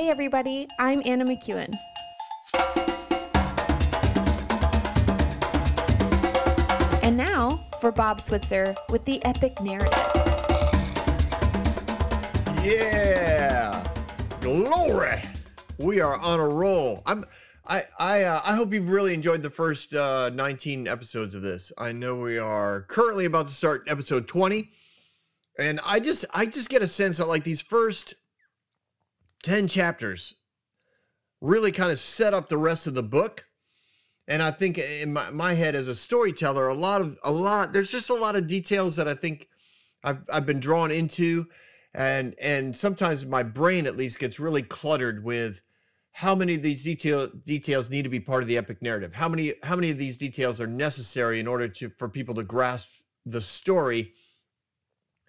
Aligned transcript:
Hey, 0.00 0.08
everybody, 0.08 0.66
I'm 0.78 1.02
Anna 1.04 1.26
McEwen. 1.26 1.74
And 7.02 7.18
now 7.18 7.66
for 7.82 7.92
Bob 7.92 8.22
Switzer 8.22 8.74
with 8.88 9.04
the 9.04 9.22
epic 9.26 9.60
narrative. 9.60 9.92
Yeah, 12.64 13.86
glory! 14.40 15.22
We 15.76 16.00
are 16.00 16.16
on 16.16 16.40
a 16.40 16.48
roll. 16.48 17.02
I'm. 17.04 17.26
I 17.66 17.84
I 17.98 18.22
uh, 18.22 18.40
I 18.42 18.56
hope 18.56 18.72
you've 18.72 18.88
really 18.88 19.12
enjoyed 19.12 19.42
the 19.42 19.50
first 19.50 19.92
uh, 19.92 20.30
19 20.30 20.88
episodes 20.88 21.34
of 21.34 21.42
this. 21.42 21.72
I 21.76 21.92
know 21.92 22.14
we 22.14 22.38
are 22.38 22.86
currently 22.88 23.26
about 23.26 23.48
to 23.48 23.52
start 23.52 23.84
episode 23.86 24.26
20, 24.28 24.70
and 25.58 25.78
I 25.84 26.00
just 26.00 26.24
I 26.32 26.46
just 26.46 26.70
get 26.70 26.80
a 26.80 26.88
sense 26.88 27.18
that 27.18 27.28
like 27.28 27.44
these 27.44 27.60
first 27.60 28.14
10 29.42 29.68
chapters 29.68 30.34
really 31.40 31.72
kind 31.72 31.90
of 31.90 31.98
set 31.98 32.34
up 32.34 32.48
the 32.48 32.58
rest 32.58 32.86
of 32.86 32.94
the 32.94 33.02
book. 33.02 33.44
And 34.28 34.42
I 34.42 34.50
think 34.50 34.78
in 34.78 35.12
my, 35.12 35.30
my 35.30 35.54
head 35.54 35.74
as 35.74 35.88
a 35.88 35.94
storyteller, 35.94 36.68
a 36.68 36.74
lot 36.74 37.00
of 37.00 37.18
a 37.24 37.30
lot 37.32 37.72
there's 37.72 37.90
just 37.90 38.10
a 38.10 38.14
lot 38.14 38.36
of 38.36 38.46
details 38.46 38.96
that 38.96 39.08
I 39.08 39.14
think 39.14 39.48
I've 40.04 40.18
I've 40.32 40.46
been 40.46 40.60
drawn 40.60 40.90
into. 40.90 41.46
And 41.94 42.36
and 42.40 42.76
sometimes 42.76 43.26
my 43.26 43.42
brain 43.42 43.86
at 43.86 43.96
least 43.96 44.20
gets 44.20 44.38
really 44.38 44.62
cluttered 44.62 45.24
with 45.24 45.60
how 46.12 46.34
many 46.34 46.54
of 46.54 46.62
these 46.62 46.84
detail 46.84 47.28
details 47.44 47.90
need 47.90 48.02
to 48.02 48.08
be 48.08 48.20
part 48.20 48.42
of 48.42 48.48
the 48.48 48.58
epic 48.58 48.82
narrative? 48.82 49.12
How 49.12 49.28
many 49.28 49.54
how 49.62 49.74
many 49.74 49.90
of 49.90 49.98
these 49.98 50.16
details 50.16 50.60
are 50.60 50.66
necessary 50.66 51.40
in 51.40 51.48
order 51.48 51.66
to 51.66 51.90
for 51.98 52.08
people 52.08 52.34
to 52.36 52.44
grasp 52.44 52.88
the 53.26 53.40
story 53.40 54.12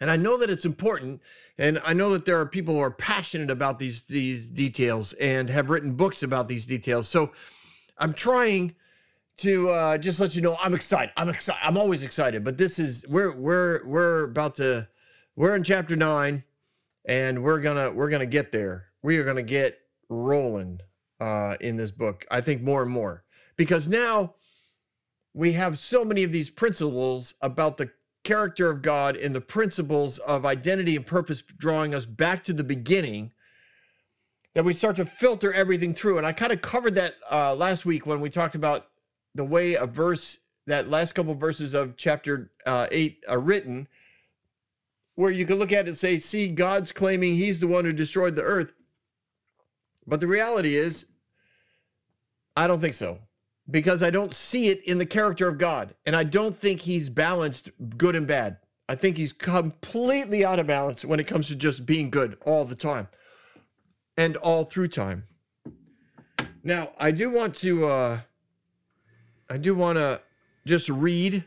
and 0.01 0.11
i 0.11 0.17
know 0.17 0.35
that 0.37 0.49
it's 0.49 0.65
important 0.65 1.21
and 1.57 1.81
i 1.85 1.93
know 1.93 2.11
that 2.11 2.25
there 2.25 2.39
are 2.39 2.45
people 2.45 2.75
who 2.75 2.81
are 2.81 2.91
passionate 2.91 3.49
about 3.49 3.79
these 3.79 4.01
these 4.03 4.45
details 4.47 5.13
and 5.13 5.49
have 5.49 5.69
written 5.69 5.93
books 5.93 6.23
about 6.23 6.49
these 6.49 6.65
details 6.65 7.07
so 7.07 7.31
i'm 7.97 8.13
trying 8.13 8.75
to 9.37 9.69
uh, 9.69 9.97
just 9.97 10.19
let 10.19 10.35
you 10.35 10.41
know 10.41 10.57
i'm 10.61 10.73
excited 10.73 11.13
i'm 11.15 11.29
excited 11.29 11.59
i'm 11.63 11.77
always 11.77 12.03
excited 12.03 12.43
but 12.43 12.57
this 12.57 12.77
is 12.77 13.05
we're 13.07 13.31
we're 13.31 13.85
we're 13.85 14.23
about 14.25 14.55
to 14.55 14.85
we're 15.37 15.55
in 15.55 15.63
chapter 15.63 15.95
9 15.95 16.43
and 17.05 17.41
we're 17.41 17.61
gonna 17.61 17.91
we're 17.91 18.09
gonna 18.09 18.25
get 18.25 18.51
there. 18.51 18.85
We 19.01 19.17
are 19.17 19.23
gonna 19.23 19.41
get 19.41 19.79
rolling 20.09 20.79
uh, 21.19 21.57
in 21.61 21.77
this 21.77 21.91
book. 21.91 22.25
I 22.29 22.41
think 22.41 22.61
more 22.61 22.83
and 22.83 22.91
more 22.91 23.23
because 23.55 23.87
now 23.87 24.35
we 25.33 25.53
have 25.53 25.79
so 25.79 26.03
many 26.03 26.23
of 26.23 26.31
these 26.31 26.49
principles 26.49 27.35
about 27.41 27.77
the 27.77 27.89
character 28.31 28.69
of 28.69 28.81
God 28.81 29.17
and 29.17 29.35
the 29.35 29.41
principles 29.41 30.17
of 30.19 30.45
identity 30.45 30.95
and 30.95 31.05
purpose, 31.05 31.43
drawing 31.57 31.93
us 31.93 32.05
back 32.05 32.45
to 32.45 32.53
the 32.53 32.63
beginning. 32.63 33.29
That 34.53 34.63
we 34.63 34.71
start 34.71 34.95
to 34.97 35.05
filter 35.05 35.53
everything 35.53 35.93
through, 35.93 36.17
and 36.17 36.25
I 36.25 36.31
kind 36.31 36.53
of 36.53 36.61
covered 36.61 36.95
that 36.95 37.15
uh, 37.29 37.53
last 37.55 37.85
week 37.85 38.05
when 38.05 38.21
we 38.21 38.29
talked 38.29 38.55
about 38.55 38.87
the 39.35 39.43
way 39.43 39.73
a 39.73 39.85
verse, 39.85 40.39
that 40.67 40.89
last 40.89 41.11
couple 41.13 41.35
verses 41.35 41.73
of 41.73 41.97
chapter 41.97 42.51
uh, 42.65 42.87
eight 42.89 43.21
are 43.27 43.39
written, 43.39 43.85
where 45.15 45.31
you 45.31 45.45
can 45.45 45.57
look 45.57 45.73
at 45.73 45.85
it 45.85 45.89
and 45.89 45.97
say, 45.97 46.17
see, 46.17 46.47
God's 46.47 46.93
claiming 46.93 47.35
he's 47.35 47.59
the 47.59 47.67
one 47.67 47.83
who 47.83 47.91
destroyed 47.91 48.37
the 48.37 48.43
earth. 48.43 48.71
But 50.07 50.21
the 50.21 50.27
reality 50.27 50.77
is, 50.77 51.05
I 52.55 52.67
don't 52.67 52.79
think 52.79 52.93
so. 52.93 53.19
Because 53.71 54.03
I 54.03 54.09
don't 54.09 54.33
see 54.33 54.67
it 54.67 54.83
in 54.83 54.97
the 54.97 55.05
character 55.05 55.47
of 55.47 55.57
God. 55.57 55.95
And 56.05 56.15
I 56.15 56.23
don't 56.23 56.55
think 56.55 56.81
he's 56.81 57.09
balanced 57.09 57.69
good 57.97 58.15
and 58.15 58.27
bad. 58.27 58.57
I 58.89 58.95
think 58.95 59.17
he's 59.17 59.31
completely 59.31 60.43
out 60.43 60.59
of 60.59 60.67
balance 60.67 61.05
when 61.05 61.19
it 61.19 61.27
comes 61.27 61.47
to 61.47 61.55
just 61.55 61.85
being 61.85 62.09
good 62.09 62.37
all 62.45 62.65
the 62.65 62.75
time 62.75 63.07
and 64.17 64.35
all 64.37 64.65
through 64.65 64.89
time. 64.89 65.23
Now, 66.63 66.89
I 66.99 67.11
do 67.11 67.29
want 67.29 67.55
to, 67.57 67.87
uh, 67.87 68.19
I 69.49 69.57
do 69.57 69.73
want 69.73 69.97
to 69.97 70.21
just 70.65 70.89
read 70.89 71.43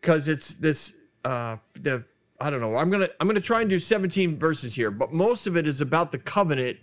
because 0.00 0.28
it's 0.28 0.54
this, 0.54 0.92
uh, 1.24 1.56
the 1.80 2.04
I 2.40 2.50
don't 2.50 2.60
know. 2.60 2.76
I'm 2.76 2.90
gonna 2.90 3.08
I'm 3.20 3.26
gonna 3.26 3.40
try 3.40 3.60
and 3.60 3.70
do 3.70 3.78
17 3.78 4.38
verses 4.38 4.74
here, 4.74 4.90
but 4.90 5.12
most 5.12 5.46
of 5.46 5.56
it 5.56 5.66
is 5.66 5.80
about 5.80 6.12
the 6.12 6.18
covenant 6.18 6.78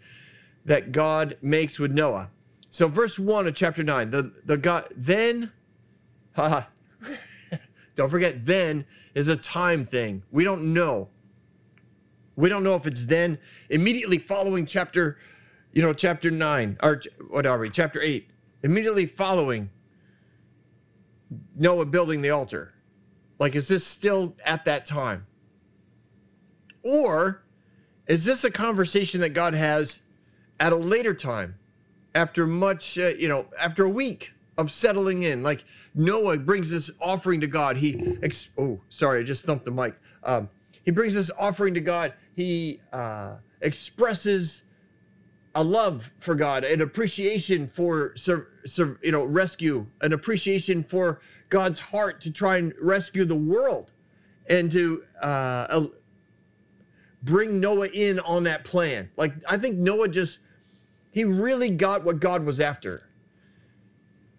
that 0.66 0.92
God 0.92 1.38
makes 1.42 1.78
with 1.78 1.92
Noah. 1.92 2.30
So 2.72 2.88
verse 2.88 3.20
one 3.20 3.48
of 3.48 3.54
chapter 3.56 3.84
nine, 3.84 4.10
the 4.10 4.34
the 4.46 4.58
God 4.58 4.88
then, 4.96 5.52
haha, 6.32 6.64
don't 7.96 8.10
forget 8.10 8.46
then 8.46 8.86
is 9.14 9.28
a 9.28 9.36
time 9.36 9.86
thing. 9.86 10.24
We 10.32 10.46
don't 10.46 10.74
know. 10.74 11.10
We 12.38 12.48
don't 12.48 12.64
know 12.64 12.76
if 12.76 12.88
it's 12.88 13.06
then 13.06 13.38
immediately 13.70 14.18
following 14.18 14.66
chapter, 14.66 15.18
you 15.74 15.82
know, 15.82 15.94
chapter 15.94 16.32
nine 16.32 16.78
or 16.82 17.02
what 17.30 17.46
are 17.46 17.60
we? 17.60 17.70
Chapter 17.70 18.02
eight, 18.02 18.30
immediately 18.64 19.06
following 19.06 19.70
Noah 21.56 21.86
building 21.86 22.22
the 22.22 22.30
altar. 22.30 22.74
Like, 23.38 23.56
is 23.56 23.68
this 23.68 23.86
still 23.86 24.36
at 24.46 24.66
that 24.66 24.86
time? 24.86 25.26
Or 26.84 27.44
is 28.08 28.24
this 28.24 28.44
a 28.46 28.52
conversation 28.52 29.22
that 29.22 29.30
God 29.30 29.54
has 29.54 30.00
at 30.60 30.74
a 30.74 30.76
later 30.76 31.14
time, 31.14 31.56
after 32.16 32.48
much, 32.48 32.98
uh, 32.98 33.10
you 33.18 33.28
know, 33.28 33.46
after 33.60 33.86
a 33.86 33.90
week 33.90 34.32
of 34.58 34.72
settling 34.72 35.24
in? 35.24 35.44
Like 35.44 35.64
Noah 35.96 36.38
brings 36.38 36.70
this 36.70 36.92
offering 37.00 37.42
to 37.42 37.48
God. 37.48 37.78
He, 37.78 38.18
ex- 38.24 38.50
oh, 38.58 38.80
sorry, 38.90 39.22
I 39.22 39.24
just 39.24 39.46
thumped 39.46 39.66
the 39.66 39.72
mic. 39.72 39.96
Um, 40.24 40.50
he 40.84 40.92
brings 40.92 41.14
this 41.14 41.32
offering 41.38 41.74
to 41.76 41.82
God. 41.82 42.14
He 42.36 42.82
uh, 42.92 43.38
expresses 43.62 44.64
a 45.56 45.64
love 45.64 46.10
for 46.20 46.34
God, 46.34 46.64
an 46.64 46.82
appreciation 46.82 47.68
for, 47.68 48.16
you 49.04 49.12
know, 49.12 49.26
rescue, 49.26 49.86
an 50.02 50.14
appreciation 50.14 50.84
for 50.84 51.20
God's 51.50 51.80
heart 51.80 52.22
to 52.22 52.32
try 52.32 52.58
and 52.58 52.74
rescue 52.82 53.26
the 53.26 53.36
world, 53.36 53.92
and 54.50 54.72
to 54.72 55.04
uh, 55.22 55.88
bring 57.24 57.60
Noah 57.60 57.88
in 57.88 58.20
on 58.22 58.44
that 58.46 58.64
plan. 58.64 59.10
Like 59.18 59.34
I 59.48 59.58
think 59.58 59.78
Noah 59.78 60.08
just 60.08 60.40
he 61.12 61.26
really 61.26 61.70
got 61.70 62.04
what 62.04 62.20
God 62.20 62.46
was 62.46 62.60
after. 62.60 63.04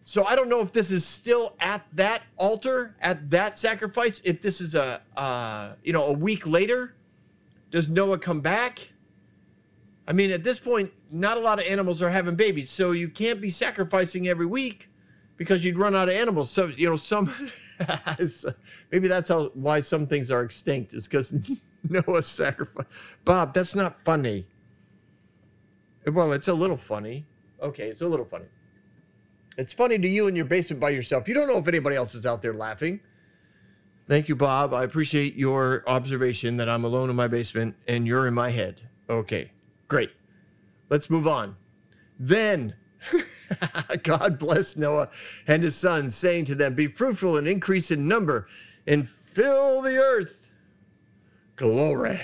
So 0.05 0.25
I 0.25 0.34
don't 0.34 0.49
know 0.49 0.60
if 0.60 0.72
this 0.72 0.91
is 0.91 1.06
still 1.06 1.55
at 1.60 1.87
that 1.93 2.22
altar, 2.37 2.97
at 3.00 3.31
that 3.31 3.59
sacrifice. 3.59 4.21
If 4.25 4.43
this 4.43 4.60
is 4.60 4.75
a 4.75 5.00
uh, 5.16 5.75
you 5.84 5.93
know 5.93 6.06
a 6.06 6.12
week 6.12 6.47
later, 6.47 6.94
does 7.71 7.88
Noah 7.88 8.19
come 8.19 8.41
back? 8.41 8.81
I 10.09 10.12
mean, 10.12 10.32
at 10.32 10.43
this 10.43 10.59
point, 10.59 10.91
not 11.12 11.37
a 11.37 11.41
lot 11.41 11.61
of 11.61 11.66
animals 11.66 12.03
are 12.03 12.11
having 12.11 12.34
babies, 12.34 12.69
so 12.69 12.91
you 12.91 13.09
can't 13.09 13.41
be 13.41 13.50
sacrificing 13.50 14.27
every 14.27 14.47
week 14.47 14.88
because 15.37 15.65
you'd 15.65 15.78
run 15.78 15.94
out 15.94 16.09
of 16.09 16.15
animals. 16.16 16.50
So 16.50 16.66
you 16.66 16.91
know 16.91 16.97
some 16.97 17.32
maybe 18.91 19.06
that's 19.06 19.28
how 19.28 19.50
why 19.55 19.81
some 19.81 20.09
things 20.09 20.32
are 20.32 20.43
extinct 20.43 20.94
is 20.94 21.06
because 21.06 21.32
Noah 21.88 22.22
sacrificed. 22.25 22.88
Bob, 23.25 23.55
that's 23.55 23.77
not 23.77 23.97
funny. 24.05 24.47
Well, 26.07 26.33
it's 26.33 26.49
a 26.49 26.55
little 26.55 26.77
funny. 26.77 27.25
Okay, 27.63 27.89
it's 27.89 28.01
a 28.01 28.07
little 28.07 28.25
funny. 28.25 28.47
It's 29.57 29.73
funny 29.73 29.99
to 29.99 30.09
you 30.09 30.27
in 30.27 30.35
your 30.35 30.47
basement 30.47 30.81
by 30.81 30.91
yourself. 30.91 31.29
You 31.29 31.35
don't 31.35 31.47
know 31.47 31.59
if 31.59 31.69
anybody 31.69 31.97
else 31.97 32.15
is 32.15 32.27
out 32.27 32.43
there 32.43 32.55
laughing. 32.55 33.01
Thank 34.09 34.29
you, 34.29 34.35
Bob. 34.35 34.75
I 34.75 34.85
appreciate 34.85 35.37
your 35.37 35.85
observation 35.87 36.57
that 36.57 36.69
I'm 36.69 36.85
alone 36.85 37.09
in 37.11 37.17
my 37.17 37.29
basement 37.29 37.77
and 37.87 38.07
you're 38.07 38.27
in 38.27 38.35
my 38.35 38.51
head. 38.51 38.81
Okay, 39.09 39.51
great. 39.89 40.11
Let's 40.89 41.09
move 41.09 41.27
on. 41.27 41.55
Then 42.19 42.75
God 44.03 44.39
bless 44.39 44.77
Noah 44.77 45.11
and 45.47 45.62
his 45.62 45.77
sons, 45.77 46.15
saying 46.15 46.47
to 46.47 46.55
them, 46.55 46.75
Be 46.75 46.89
fruitful 46.89 47.37
and 47.37 47.47
increase 47.47 47.91
in 47.91 48.09
number 48.09 48.49
and 48.87 49.09
fill 49.09 49.82
the 49.82 49.97
earth 49.99 50.43
Glory. 51.56 52.21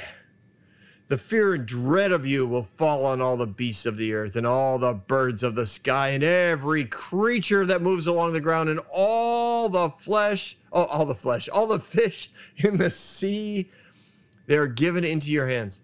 The 1.08 1.16
fear 1.16 1.55
and 1.55 1.64
dread 1.64 2.12
of 2.12 2.26
you 2.26 2.46
will 2.46 2.69
fall 2.76 3.06
on 3.06 3.22
all 3.22 3.38
the 3.38 3.46
beasts 3.46 3.87
of 3.87 3.96
the 3.96 4.12
earth 4.12 4.37
and 4.37 4.46
all 4.46 4.78
the 4.78 4.93
birds 4.93 5.43
of 5.43 5.55
the 5.55 5.66
sky 5.66 6.08
and 6.10 6.22
every 6.22 6.84
creature 6.84 7.64
that 7.64 7.81
moves 7.81 8.06
along 8.06 8.34
the 8.34 8.43
ground 8.43 8.69
and 8.69 8.81
all 8.93 9.70
the 9.70 9.88
flesh, 9.88 10.58
oh, 10.70 10.84
all 10.84 11.06
the 11.06 11.14
flesh, 11.14 11.49
all 11.49 11.66
the 11.66 11.81
fish 11.81 12.31
in 12.58 12.76
the 12.76 12.90
sea. 12.90 13.70
They 14.46 14.58
are 14.58 14.66
given 14.66 15.02
into 15.02 15.31
your 15.31 15.49
hands. 15.49 15.81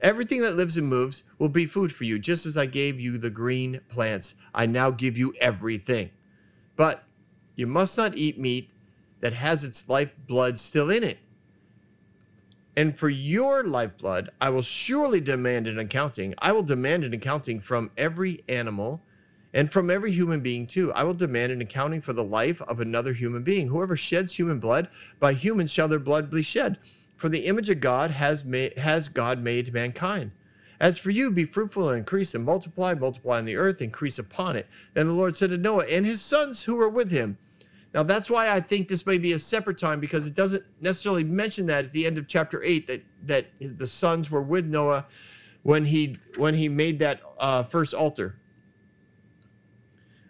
Everything 0.00 0.40
that 0.40 0.56
lives 0.56 0.78
and 0.78 0.86
moves 0.86 1.22
will 1.38 1.50
be 1.50 1.66
food 1.66 1.92
for 1.92 2.04
you, 2.04 2.18
just 2.18 2.46
as 2.46 2.56
I 2.56 2.64
gave 2.64 2.98
you 2.98 3.18
the 3.18 3.30
green 3.30 3.78
plants. 3.90 4.34
I 4.54 4.64
now 4.64 4.90
give 4.90 5.18
you 5.18 5.34
everything. 5.38 6.08
But 6.76 7.04
you 7.56 7.66
must 7.66 7.98
not 7.98 8.16
eat 8.16 8.38
meat 8.38 8.70
that 9.20 9.34
has 9.34 9.64
its 9.64 9.86
life 9.90 10.14
blood 10.26 10.58
still 10.58 10.88
in 10.90 11.04
it 11.04 11.18
and 12.76 12.98
for 12.98 13.10
your 13.10 13.64
lifeblood, 13.64 14.30
I 14.40 14.48
will 14.48 14.62
surely 14.62 15.20
demand 15.20 15.66
an 15.66 15.78
accounting. 15.78 16.34
I 16.38 16.52
will 16.52 16.62
demand 16.62 17.04
an 17.04 17.12
accounting 17.12 17.60
from 17.60 17.90
every 17.98 18.42
animal 18.48 19.02
and 19.52 19.70
from 19.70 19.90
every 19.90 20.10
human 20.10 20.40
being 20.40 20.66
too. 20.66 20.90
I 20.94 21.04
will 21.04 21.12
demand 21.12 21.52
an 21.52 21.60
accounting 21.60 22.00
for 22.00 22.14
the 22.14 22.24
life 22.24 22.62
of 22.62 22.80
another 22.80 23.12
human 23.12 23.42
being. 23.42 23.68
Whoever 23.68 23.94
sheds 23.94 24.32
human 24.32 24.58
blood, 24.58 24.88
by 25.20 25.34
humans 25.34 25.70
shall 25.70 25.88
their 25.88 25.98
blood 25.98 26.30
be 26.30 26.42
shed. 26.42 26.78
For 27.16 27.28
the 27.28 27.44
image 27.44 27.68
of 27.68 27.80
God 27.80 28.10
has 28.10 28.44
made 28.44 28.78
has 28.78 29.08
God 29.10 29.42
made 29.42 29.74
mankind. 29.74 30.30
As 30.80 30.98
for 30.98 31.10
you, 31.10 31.30
be 31.30 31.44
fruitful 31.44 31.90
and 31.90 31.98
increase 31.98 32.34
and 32.34 32.44
multiply, 32.44 32.94
multiply 32.94 33.38
on 33.38 33.44
the 33.44 33.56
earth, 33.56 33.82
increase 33.82 34.18
upon 34.18 34.56
it. 34.56 34.66
Then 34.94 35.06
the 35.06 35.12
Lord 35.12 35.36
said 35.36 35.50
to 35.50 35.58
Noah 35.58 35.84
and 35.84 36.06
his 36.06 36.22
sons 36.22 36.62
who 36.62 36.74
were 36.74 36.88
with 36.88 37.10
him. 37.10 37.36
Now 37.94 38.02
that's 38.02 38.30
why 38.30 38.50
I 38.50 38.60
think 38.60 38.88
this 38.88 39.06
may 39.06 39.18
be 39.18 39.34
a 39.34 39.38
separate 39.38 39.78
time 39.78 40.00
because 40.00 40.26
it 40.26 40.34
doesn't 40.34 40.64
necessarily 40.80 41.24
mention 41.24 41.66
that 41.66 41.84
at 41.86 41.92
the 41.92 42.06
end 42.06 42.18
of 42.18 42.26
chapter 42.26 42.62
eight 42.62 42.86
that 42.86 43.02
that 43.26 43.46
the 43.60 43.86
sons 43.86 44.30
were 44.30 44.42
with 44.42 44.64
Noah 44.64 45.06
when 45.62 45.84
he 45.84 46.16
when 46.36 46.54
he 46.54 46.68
made 46.68 46.98
that 47.00 47.20
uh, 47.38 47.64
first 47.64 47.94
altar. 47.94 48.36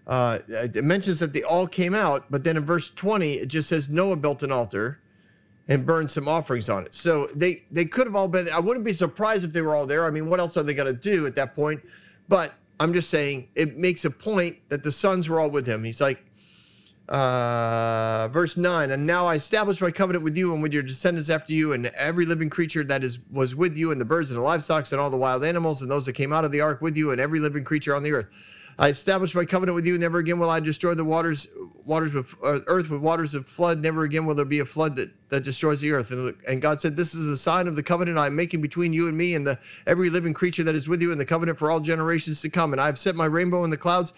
Uh, 0.06 0.40
it 0.48 0.82
mentions 0.82 1.20
that 1.20 1.32
they 1.32 1.44
all 1.44 1.66
came 1.66 1.94
out, 1.94 2.28
but 2.28 2.42
then 2.42 2.56
in 2.56 2.64
verse 2.66 2.90
20 2.96 3.34
it 3.34 3.46
just 3.46 3.68
says 3.68 3.88
Noah 3.88 4.16
built 4.16 4.42
an 4.42 4.50
altar 4.50 4.98
and 5.68 5.86
burned 5.86 6.10
some 6.10 6.26
offerings 6.26 6.68
on 6.68 6.84
it. 6.84 6.94
So 6.94 7.28
they 7.34 7.62
they 7.70 7.84
could 7.84 8.06
have 8.06 8.16
all 8.16 8.28
been. 8.28 8.48
I 8.48 8.58
wouldn't 8.58 8.84
be 8.84 8.92
surprised 8.92 9.44
if 9.44 9.52
they 9.52 9.62
were 9.62 9.76
all 9.76 9.86
there. 9.86 10.04
I 10.04 10.10
mean, 10.10 10.28
what 10.28 10.40
else 10.40 10.56
are 10.56 10.64
they 10.64 10.74
going 10.74 10.92
to 10.92 11.00
do 11.00 11.26
at 11.26 11.36
that 11.36 11.54
point? 11.54 11.80
But 12.28 12.54
I'm 12.80 12.92
just 12.92 13.10
saying 13.10 13.48
it 13.54 13.76
makes 13.76 14.04
a 14.04 14.10
point 14.10 14.56
that 14.68 14.82
the 14.82 14.90
sons 14.90 15.28
were 15.28 15.38
all 15.38 15.50
with 15.50 15.66
him. 15.66 15.84
He's 15.84 16.00
like, 16.00 16.24
uh, 17.12 18.28
verse 18.28 18.56
9 18.56 18.90
and 18.90 19.06
now 19.06 19.26
i 19.26 19.34
establish 19.34 19.82
my 19.82 19.90
covenant 19.90 20.24
with 20.24 20.34
you 20.34 20.54
and 20.54 20.62
with 20.62 20.72
your 20.72 20.82
descendants 20.82 21.28
after 21.28 21.52
you 21.52 21.74
and 21.74 21.86
every 21.88 22.24
living 22.24 22.48
creature 22.48 22.82
that 22.82 23.04
is 23.04 23.18
was 23.30 23.54
with 23.54 23.76
you 23.76 23.92
and 23.92 24.00
the 24.00 24.04
birds 24.04 24.30
and 24.30 24.38
the 24.38 24.42
livestock 24.42 24.90
and 24.90 25.00
all 25.00 25.10
the 25.10 25.16
wild 25.16 25.44
animals 25.44 25.82
and 25.82 25.90
those 25.90 26.06
that 26.06 26.14
came 26.14 26.32
out 26.32 26.44
of 26.44 26.50
the 26.50 26.60
ark 26.60 26.80
with 26.80 26.96
you 26.96 27.10
and 27.10 27.20
every 27.20 27.38
living 27.38 27.64
creature 27.64 27.94
on 27.94 28.02
the 28.02 28.10
earth. 28.10 28.26
I 28.78 28.88
establish 28.88 29.34
my 29.34 29.44
covenant 29.44 29.76
with 29.76 29.84
you. 29.84 29.98
Never 29.98 30.18
again 30.18 30.38
will 30.38 30.48
i 30.48 30.58
destroy 30.58 30.94
the 30.94 31.04
waters 31.04 31.46
waters 31.84 32.14
with 32.14 32.26
uh, 32.42 32.60
earth 32.66 32.88
with 32.88 33.02
waters 33.02 33.34
of 33.34 33.46
flood. 33.46 33.80
Never 33.80 34.04
again 34.04 34.24
will 34.24 34.34
there 34.34 34.46
be 34.46 34.60
a 34.60 34.64
flood 34.64 34.96
that, 34.96 35.10
that 35.28 35.44
destroys 35.44 35.80
the 35.80 35.92
earth. 35.92 36.10
And, 36.10 36.34
and 36.48 36.62
god 36.62 36.80
said 36.80 36.96
this 36.96 37.14
is 37.14 37.26
a 37.26 37.36
sign 37.36 37.68
of 37.68 37.76
the 37.76 37.82
covenant 37.82 38.18
i'm 38.18 38.34
making 38.34 38.62
between 38.62 38.92
you 38.94 39.08
and 39.08 39.16
me 39.16 39.34
and 39.34 39.46
the 39.46 39.58
every 39.86 40.08
living 40.08 40.32
creature 40.32 40.64
that 40.64 40.74
is 40.74 40.88
with 40.88 41.02
you 41.02 41.12
in 41.12 41.18
the 41.18 41.26
covenant 41.26 41.58
for 41.58 41.70
all 41.70 41.80
generations 41.80 42.40
to 42.40 42.48
come. 42.48 42.72
And 42.72 42.80
i 42.80 42.86
have 42.86 42.98
set 42.98 43.14
my 43.14 43.26
rainbow 43.26 43.64
in 43.64 43.70
the 43.70 43.76
clouds 43.76 44.14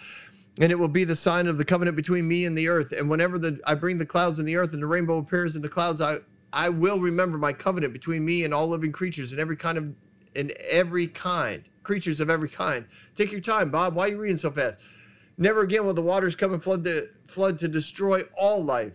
and 0.61 0.71
it 0.71 0.79
will 0.79 0.89
be 0.89 1.05
the 1.05 1.17
sign 1.17 1.47
of 1.47 1.59
the 1.59 1.65
covenant 1.65 1.97
between 1.97 2.29
me 2.29 2.45
and 2.45 2.57
the 2.57 2.69
earth. 2.69 2.93
And 2.93 3.11
whenever 3.11 3.39
the 3.39 3.61
I 3.67 3.75
bring 3.75 3.99
the 3.99 4.07
clouds 4.07 4.39
in 4.39 4.45
the 4.45 4.57
earth 4.57 4.73
and 4.73 4.83
the 4.83 4.87
rainbow 4.87 5.19
appears 5.19 5.57
in 5.57 5.63
the 5.63 5.69
clouds, 5.69 6.01
I 6.01 6.19
I 6.53 6.69
will 6.69 7.01
remember 7.01 7.37
my 7.39 7.53
covenant 7.53 7.93
between 7.93 8.25
me 8.25 8.45
and 8.45 8.55
all 8.55 8.69
living 8.69 8.93
creatures 8.93 9.33
and 9.33 9.41
every 9.41 9.57
kind 9.57 9.79
of 9.79 9.93
in 10.35 10.53
every 10.71 11.09
kind 11.09 11.65
creatures 11.83 12.21
of 12.21 12.31
every 12.31 12.49
kind. 12.49 12.85
Take 13.17 13.33
your 13.33 13.41
time, 13.41 13.71
Bob. 13.71 13.95
Why 13.95 14.07
are 14.07 14.09
you 14.11 14.19
reading 14.19 14.37
so 14.37 14.51
fast? 14.51 14.79
Never 15.37 15.63
again 15.63 15.85
will 15.85 15.95
the 15.95 16.03
waters 16.03 16.37
come 16.37 16.53
and 16.53 16.63
flood 16.63 16.85
the 16.85 17.11
flood 17.27 17.59
to 17.59 17.69
destroy 17.69 18.23
all 18.37 18.65
life. 18.65 18.93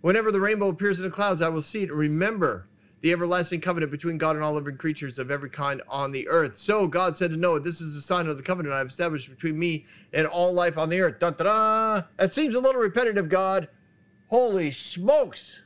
Whenever 0.00 0.30
the 0.30 0.40
rainbow 0.40 0.68
appears 0.68 1.00
in 1.00 1.04
the 1.04 1.10
clouds, 1.10 1.42
I 1.42 1.48
will 1.48 1.62
see 1.62 1.82
it. 1.82 1.90
and 1.90 1.98
Remember 1.98 2.67
the 3.00 3.12
everlasting 3.12 3.60
covenant 3.60 3.92
between 3.92 4.18
God 4.18 4.34
and 4.34 4.44
all 4.44 4.54
living 4.54 4.76
creatures 4.76 5.18
of 5.18 5.30
every 5.30 5.50
kind 5.50 5.82
on 5.88 6.10
the 6.10 6.26
earth. 6.28 6.58
So 6.58 6.88
God 6.88 7.16
said 7.16 7.30
to 7.30 7.36
Noah, 7.36 7.60
This 7.60 7.80
is 7.80 7.94
the 7.94 8.00
sign 8.00 8.26
of 8.26 8.36
the 8.36 8.42
covenant 8.42 8.74
I 8.74 8.78
have 8.78 8.88
established 8.88 9.30
between 9.30 9.58
me 9.58 9.86
and 10.12 10.26
all 10.26 10.52
life 10.52 10.76
on 10.78 10.88
the 10.88 11.00
earth. 11.00 11.20
That 11.20 12.30
seems 12.32 12.54
a 12.54 12.60
little 12.60 12.80
repetitive, 12.80 13.28
God. 13.28 13.68
Holy 14.28 14.70
smokes. 14.70 15.62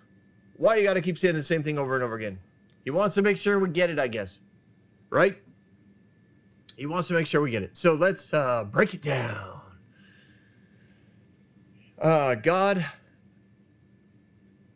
Why 0.57 0.77
you 0.77 0.85
got 0.85 0.95
to 0.95 1.01
keep 1.01 1.19
saying 1.19 1.35
the 1.35 1.43
same 1.43 1.63
thing 1.63 1.79
over 1.79 1.95
and 1.95 2.05
over 2.05 2.17
again? 2.17 2.39
He 2.85 2.91
wants 2.91 3.15
to 3.15 3.23
make 3.23 3.39
sure 3.39 3.59
we 3.59 3.71
get 3.71 3.91
it, 3.91 3.99
I 3.99 4.09
guess. 4.09 4.39
Right? 5.09 5.39
He 6.77 6.87
wants 6.87 7.09
to 7.09 7.15
make 7.15 7.27
sure 7.27 7.41
we 7.41 7.51
get 7.51 7.63
it. 7.63 7.77
So 7.77 7.95
let's 7.95 8.33
uh, 8.33 8.65
break 8.65 8.95
it 8.95 9.03
down. 9.03 9.61
Uh, 12.01 12.35
God 12.35 12.85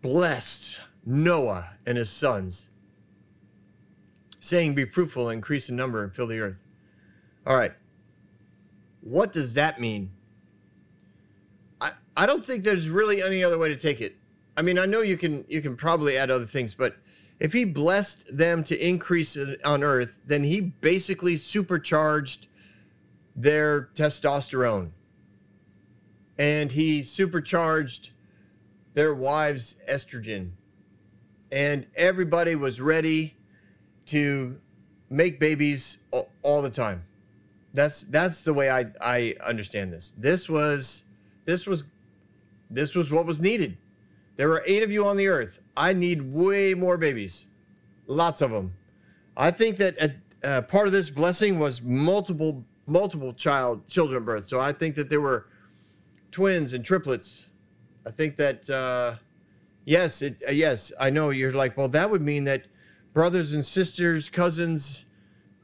blessed 0.02 0.78
Noah 1.06 1.70
and 1.86 1.96
his 1.96 2.10
sons, 2.10 2.68
saying, 4.40 4.74
Be 4.74 4.84
fruitful, 4.84 5.30
increase 5.30 5.68
in 5.68 5.76
number, 5.76 6.02
and 6.02 6.12
fill 6.12 6.26
the 6.26 6.40
earth. 6.40 6.56
All 7.46 7.56
right. 7.56 7.72
What 9.02 9.32
does 9.32 9.54
that 9.54 9.80
mean? 9.80 10.10
I, 11.80 11.92
I 12.16 12.26
don't 12.26 12.44
think 12.44 12.64
there's 12.64 12.88
really 12.88 13.22
any 13.22 13.44
other 13.44 13.56
way 13.56 13.68
to 13.68 13.76
take 13.76 14.00
it. 14.00 14.16
I 14.56 14.62
mean, 14.62 14.78
I 14.78 14.86
know 14.86 15.02
you 15.02 15.16
can 15.16 15.44
you 15.48 15.62
can 15.62 15.76
probably 15.76 16.16
add 16.16 16.30
other 16.30 16.46
things, 16.46 16.74
but 16.74 16.96
if 17.38 17.52
he 17.52 17.64
blessed 17.64 18.36
them 18.36 18.64
to 18.64 18.76
increase 18.86 19.38
on 19.64 19.84
earth, 19.84 20.18
then 20.26 20.42
he 20.42 20.60
basically 20.60 21.36
supercharged 21.36 22.48
their 23.36 23.90
testosterone. 23.94 24.90
And 26.38 26.72
he 26.72 27.02
supercharged 27.02 28.10
their 28.94 29.14
wives' 29.14 29.76
estrogen 29.88 30.50
and 31.52 31.86
everybody 31.96 32.54
was 32.54 32.80
ready 32.80 33.34
to 34.06 34.56
make 35.10 35.38
babies 35.38 35.98
all, 36.42 36.62
the 36.62 36.70
time. 36.70 37.02
That's 37.74 38.02
that's 38.02 38.44
the 38.44 38.54
way 38.54 38.70
I 38.70 38.86
I 39.00 39.34
understand 39.44 39.92
this. 39.92 40.12
This 40.18 40.48
was 40.48 41.04
this 41.44 41.66
was 41.66 41.84
this 42.70 42.94
was 42.94 43.10
what 43.10 43.26
was 43.26 43.40
needed. 43.40 43.76
There 44.36 44.48
were 44.48 44.62
8 44.66 44.82
of 44.82 44.92
you 44.92 45.06
on 45.06 45.16
the 45.16 45.28
earth. 45.28 45.60
I 45.76 45.92
need 45.92 46.20
way 46.20 46.74
more 46.74 46.98
babies. 46.98 47.46
Lots 48.06 48.42
of 48.42 48.50
them. 48.50 48.74
I 49.36 49.50
think 49.50 49.78
that 49.78 49.96
a, 49.98 50.46
uh, 50.46 50.62
part 50.62 50.86
of 50.86 50.92
this 50.92 51.08
blessing 51.10 51.58
was 51.58 51.80
multiple 51.82 52.64
multiple 52.86 53.32
child 53.32 53.86
children 53.88 54.24
birth. 54.24 54.48
So 54.48 54.60
I 54.60 54.72
think 54.72 54.94
that 54.96 55.10
there 55.10 55.20
were 55.20 55.46
twins 56.30 56.72
and 56.72 56.84
triplets. 56.84 57.46
I 58.06 58.10
think 58.10 58.36
that 58.36 58.68
uh, 58.70 59.16
Yes, 59.86 60.20
it 60.20 60.42
uh, 60.46 60.50
yes, 60.50 60.92
I 60.98 61.10
know 61.10 61.30
you're 61.30 61.52
like, 61.52 61.76
well, 61.76 61.88
that 61.90 62.10
would 62.10 62.20
mean 62.20 62.44
that 62.44 62.66
brothers 63.14 63.54
and 63.54 63.64
sisters, 63.64 64.28
cousins, 64.28 65.06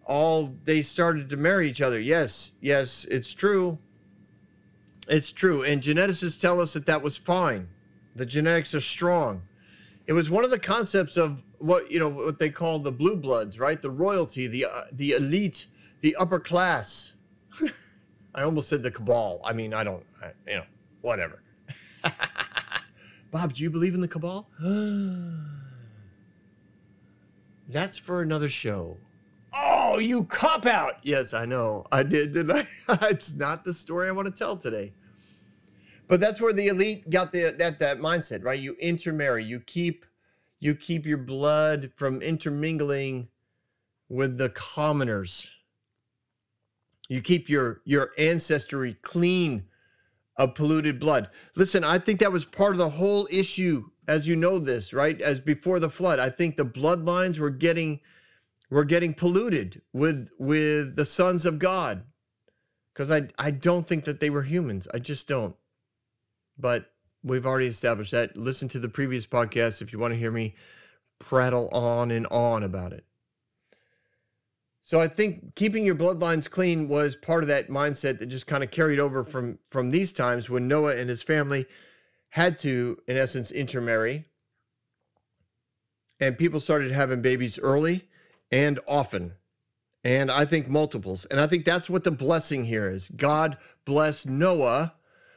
all 0.06 0.54
they 0.64 0.80
started 0.82 1.28
to 1.30 1.36
marry 1.36 1.68
each 1.68 1.82
other. 1.82 1.98
Yes, 1.98 2.52
yes, 2.60 3.04
it's 3.10 3.34
true. 3.34 3.78
It's 5.08 5.32
true, 5.32 5.64
and 5.64 5.82
geneticists 5.82 6.40
tell 6.40 6.60
us 6.60 6.72
that 6.74 6.86
that 6.86 7.02
was 7.02 7.16
fine. 7.16 7.68
The 8.14 8.24
genetics 8.24 8.74
are 8.76 8.80
strong. 8.80 9.42
It 10.06 10.12
was 10.12 10.30
one 10.30 10.44
of 10.44 10.50
the 10.50 10.58
concepts 10.58 11.16
of 11.16 11.42
what 11.58 11.90
you 11.90 11.98
know 11.98 12.08
what 12.08 12.38
they 12.38 12.50
call 12.50 12.78
the 12.78 12.92
blue 12.92 13.16
bloods, 13.16 13.58
right? 13.58 13.82
The 13.82 13.90
royalty, 13.90 14.46
the 14.46 14.66
uh, 14.66 14.84
the 14.92 15.12
elite, 15.12 15.66
the 16.02 16.14
upper 16.14 16.38
class. 16.38 17.12
I 18.36 18.42
almost 18.42 18.68
said 18.68 18.84
the 18.84 18.90
cabal. 18.92 19.40
I 19.44 19.52
mean, 19.52 19.74
I 19.74 19.82
don't, 19.82 20.04
I, 20.22 20.30
you 20.46 20.58
know, 20.58 20.64
whatever. 21.00 21.42
Bob, 23.32 23.54
do 23.54 23.62
you 23.62 23.70
believe 23.70 23.94
in 23.94 24.02
the 24.02 24.08
cabal? 24.08 24.46
That's 27.68 27.96
for 27.96 28.20
another 28.20 28.50
show. 28.50 28.98
Oh, 29.54 29.98
you 29.98 30.24
cop 30.24 30.66
out. 30.66 30.96
Yes, 31.02 31.32
I 31.32 31.46
know. 31.46 31.84
I 31.90 32.02
did, 32.02 32.34
didn't 32.34 32.50
I? 32.50 32.66
it's 33.08 33.32
not 33.34 33.64
the 33.64 33.72
story 33.72 34.08
I 34.08 34.12
want 34.12 34.26
to 34.26 34.38
tell 34.38 34.56
today. 34.58 34.92
But 36.08 36.20
that's 36.20 36.42
where 36.42 36.52
the 36.52 36.66
elite 36.66 37.08
got 37.08 37.32
the 37.32 37.54
that 37.58 37.78
that 37.78 38.00
mindset, 38.00 38.44
right? 38.44 38.60
You 38.60 38.76
intermarry, 38.78 39.44
you 39.44 39.60
keep 39.60 40.04
you 40.60 40.74
keep 40.74 41.06
your 41.06 41.16
blood 41.16 41.90
from 41.96 42.20
intermingling 42.20 43.28
with 44.10 44.36
the 44.36 44.50
commoners. 44.50 45.46
You 47.08 47.22
keep 47.22 47.48
your 47.48 47.80
your 47.84 48.10
ancestry 48.18 48.98
clean 49.00 49.64
of 50.36 50.54
polluted 50.54 50.98
blood. 50.98 51.28
Listen, 51.56 51.84
I 51.84 51.98
think 51.98 52.20
that 52.20 52.32
was 52.32 52.44
part 52.44 52.72
of 52.72 52.78
the 52.78 52.88
whole 52.88 53.28
issue, 53.30 53.84
as 54.08 54.26
you 54.26 54.36
know 54.36 54.58
this, 54.58 54.92
right? 54.92 55.20
As 55.20 55.40
before 55.40 55.78
the 55.78 55.90
flood, 55.90 56.18
I 56.18 56.30
think 56.30 56.56
the 56.56 56.64
bloodlines 56.64 57.38
were 57.38 57.50
getting 57.50 58.00
were 58.70 58.84
getting 58.84 59.12
polluted 59.12 59.82
with 59.92 60.28
with 60.38 60.96
the 60.96 61.04
sons 61.04 61.44
of 61.44 61.58
God. 61.58 62.02
Because 62.92 63.10
I 63.10 63.28
I 63.38 63.50
don't 63.50 63.86
think 63.86 64.04
that 64.04 64.20
they 64.20 64.30
were 64.30 64.42
humans. 64.42 64.88
I 64.92 64.98
just 64.98 65.28
don't. 65.28 65.54
But 66.58 66.90
we've 67.22 67.46
already 67.46 67.66
established 67.66 68.12
that. 68.12 68.36
Listen 68.36 68.68
to 68.70 68.78
the 68.78 68.88
previous 68.88 69.26
podcast 69.26 69.82
if 69.82 69.92
you 69.92 69.98
want 69.98 70.12
to 70.12 70.18
hear 70.18 70.32
me 70.32 70.54
prattle 71.18 71.68
on 71.68 72.10
and 72.10 72.26
on 72.28 72.62
about 72.62 72.92
it. 72.92 73.04
So 74.84 75.00
I 75.00 75.06
think 75.06 75.54
keeping 75.54 75.86
your 75.86 75.94
bloodlines 75.94 76.50
clean 76.50 76.88
was 76.88 77.14
part 77.14 77.44
of 77.44 77.48
that 77.48 77.68
mindset 77.68 78.18
that 78.18 78.26
just 78.26 78.48
kind 78.48 78.64
of 78.64 78.72
carried 78.72 78.98
over 78.98 79.22
from 79.22 79.60
from 79.70 79.92
these 79.92 80.12
times 80.12 80.50
when 80.50 80.66
Noah 80.66 80.96
and 80.96 81.08
his 81.08 81.22
family 81.22 81.68
had 82.30 82.58
to, 82.60 82.98
in 83.06 83.16
essence, 83.16 83.52
intermarry, 83.52 84.24
and 86.18 86.36
people 86.36 86.58
started 86.58 86.90
having 86.90 87.22
babies 87.22 87.60
early 87.60 88.08
and 88.50 88.80
often, 88.88 89.34
and 90.02 90.32
I 90.32 90.46
think 90.46 90.66
multiples. 90.66 91.26
And 91.26 91.38
I 91.38 91.46
think 91.46 91.64
that's 91.64 91.88
what 91.88 92.02
the 92.02 92.10
blessing 92.10 92.64
here 92.64 92.90
is. 92.90 93.06
God 93.08 93.58
bless 93.84 94.26
Noah 94.26 94.94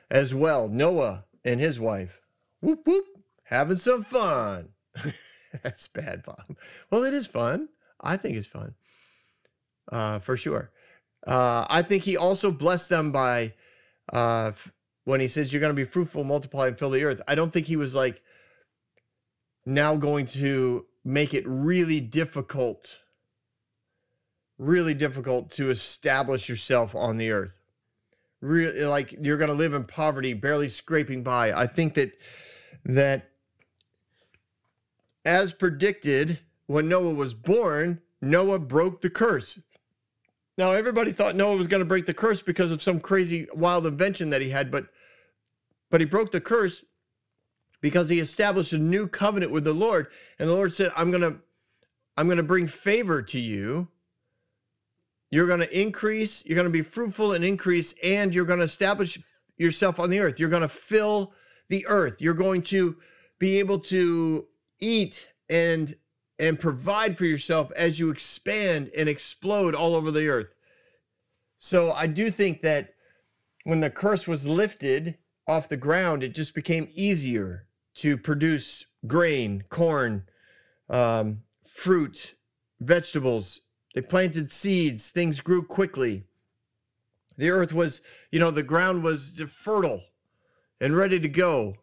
as 0.09 0.33
well. 0.33 0.69
Noah 0.69 1.23
and 1.43 1.59
his 1.59 1.79
wife, 1.79 2.19
whoop 2.61 2.87
whoop, 2.87 3.05
having 3.43 3.77
some 3.77 4.03
fun. 4.03 4.69
that's 5.61 5.87
bad, 5.87 6.23
Bob. 6.23 6.57
Well, 6.89 7.03
it 7.03 7.13
is 7.13 7.27
fun. 7.27 7.69
I 8.01 8.17
think 8.17 8.37
it's 8.37 8.47
fun 8.47 8.73
uh, 9.91 10.19
for 10.19 10.37
sure. 10.37 10.71
Uh, 11.25 11.65
I 11.69 11.81
think 11.81 12.03
he 12.03 12.17
also 12.17 12.51
blessed 12.51 12.89
them 12.89 13.11
by 13.11 13.53
uh, 14.13 14.51
when 15.05 15.19
he 15.19 15.27
says 15.27 15.51
you're 15.51 15.61
going 15.61 15.75
to 15.75 15.85
be 15.85 15.89
fruitful, 15.89 16.23
multiply, 16.23 16.67
and 16.67 16.77
fill 16.77 16.91
the 16.91 17.03
earth. 17.03 17.21
I 17.27 17.35
don't 17.35 17.51
think 17.51 17.65
he 17.65 17.77
was 17.77 17.95
like 17.95 18.21
now 19.65 19.95
going 19.95 20.27
to 20.27 20.85
make 21.03 21.33
it 21.33 21.43
really 21.47 21.99
difficult 21.99 22.95
really 24.57 24.93
difficult 24.93 25.51
to 25.51 25.69
establish 25.69 26.47
yourself 26.47 26.95
on 26.95 27.17
the 27.17 27.31
earth. 27.31 27.51
Really, 28.41 28.83
like 28.83 29.15
you're 29.19 29.37
going 29.37 29.49
to 29.49 29.55
live 29.55 29.73
in 29.73 29.85
poverty, 29.85 30.33
barely 30.33 30.69
scraping 30.69 31.23
by. 31.23 31.51
I 31.51 31.67
think 31.67 31.95
that 31.95 32.11
that 32.85 33.29
as 35.23 35.51
predicted, 35.51 36.39
when 36.67 36.87
Noah 36.87 37.13
was 37.13 37.33
born, 37.33 38.01
Noah 38.21 38.59
broke 38.59 39.01
the 39.01 39.09
curse. 39.09 39.59
Now, 40.57 40.71
everybody 40.71 41.11
thought 41.11 41.35
Noah 41.35 41.57
was 41.57 41.67
going 41.67 41.79
to 41.81 41.85
break 41.85 42.05
the 42.05 42.13
curse 42.13 42.41
because 42.41 42.71
of 42.71 42.81
some 42.81 42.99
crazy 42.99 43.47
wild 43.53 43.85
invention 43.85 44.29
that 44.29 44.41
he 44.41 44.49
had, 44.49 44.71
but 44.71 44.87
but 45.91 46.01
he 46.01 46.05
broke 46.05 46.31
the 46.31 46.41
curse 46.41 46.83
because 47.81 48.09
he 48.09 48.19
established 48.19 48.73
a 48.73 48.77
new 48.77 49.07
covenant 49.07 49.51
with 49.51 49.63
the 49.63 49.73
Lord. 49.73 50.07
And 50.39 50.49
the 50.49 50.53
Lord 50.53 50.73
said, 50.73 50.91
"I'm 50.95 51.11
going 51.11 51.21
to 51.21 51.39
I'm 52.17 52.27
going 52.27 52.37
to 52.37 52.43
bring 52.43 52.67
favor 52.67 53.21
to 53.21 53.39
you. 53.39 53.87
You're 55.31 55.47
going 55.47 55.59
to 55.59 55.79
increase, 55.79 56.45
you're 56.45 56.55
going 56.55 56.65
to 56.65 56.71
be 56.71 56.81
fruitful 56.81 57.33
and 57.33 57.43
increase 57.43 57.93
and 58.03 58.33
you're 58.33 58.45
going 58.45 58.59
to 58.59 58.65
establish 58.65 59.19
yourself 59.57 59.99
on 59.99 60.09
the 60.09 60.19
earth. 60.19 60.39
You're 60.39 60.49
going 60.49 60.61
to 60.61 60.69
fill 60.69 61.33
the 61.67 61.85
earth. 61.87 62.21
You're 62.21 62.33
going 62.33 62.61
to 62.63 62.95
be 63.39 63.59
able 63.59 63.79
to 63.79 64.45
eat 64.79 65.27
and 65.49 65.95
and 66.39 66.59
provide 66.59 67.17
for 67.17 67.25
yourself 67.25 67.71
as 67.75 67.97
you 67.97 68.09
expand 68.09 68.91
and 68.97 69.07
explode 69.07 69.75
all 69.75 69.95
over 69.95 70.11
the 70.11 70.27
earth. 70.27 70.53
So 71.57 71.91
I 71.91 72.07
do 72.07 72.29
think 72.29 72.61
that 72.61 72.93
when 73.63 73.79
the 73.79 73.89
curse 73.89 74.27
was 74.27 74.47
lifted 74.47 75.17
off 75.47 75.69
the 75.69 75.77
ground, 75.77 76.23
it 76.23 76.35
just 76.35 76.53
became 76.53 76.89
easier 76.93 77.67
to 77.95 78.17
produce 78.17 78.85
grain, 79.07 79.63
corn, 79.69 80.23
um, 80.89 81.41
fruit, 81.65 82.35
vegetables. 82.81 83.61
They 83.93 84.01
planted 84.01 84.51
seeds, 84.51 85.09
things 85.09 85.39
grew 85.39 85.63
quickly. 85.63 86.25
The 87.37 87.49
earth 87.49 87.73
was, 87.73 88.01
you 88.31 88.39
know, 88.39 88.51
the 88.51 88.63
ground 88.63 89.03
was 89.03 89.41
fertile 89.63 90.03
and 90.81 90.95
ready 90.95 91.19
to 91.19 91.29
go. 91.29 91.75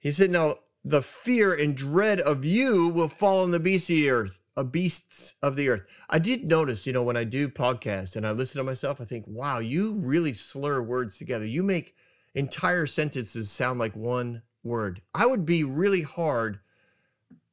He 0.00 0.12
said, 0.12 0.30
Now 0.30 0.58
the 0.84 1.02
fear 1.02 1.54
and 1.54 1.76
dread 1.76 2.20
of 2.20 2.44
you 2.44 2.88
will 2.88 3.08
fall 3.08 3.42
on 3.42 3.50
the 3.50 3.60
beasts 3.60 3.88
of 3.88 3.96
the 3.96 4.10
earth, 4.10 4.38
A 4.56 4.64
beasts 4.64 5.34
of 5.42 5.56
the 5.56 5.70
earth. 5.70 5.82
I 6.10 6.18
did 6.18 6.44
notice, 6.44 6.86
you 6.86 6.92
know, 6.92 7.02
when 7.02 7.16
I 7.16 7.24
do 7.24 7.48
podcasts 7.48 8.16
and 8.16 8.26
I 8.26 8.32
listen 8.32 8.58
to 8.58 8.64
myself, 8.64 9.00
I 9.00 9.04
think, 9.04 9.24
wow, 9.26 9.60
you 9.60 9.94
really 9.94 10.34
slur 10.34 10.82
words 10.82 11.16
together. 11.16 11.46
You 11.46 11.62
make 11.62 11.94
entire 12.34 12.86
sentences 12.86 13.50
sound 13.50 13.78
like 13.78 13.96
one 13.96 14.42
word. 14.62 15.00
I 15.14 15.26
would 15.26 15.46
be 15.46 15.64
really 15.64 16.02
hard 16.02 16.60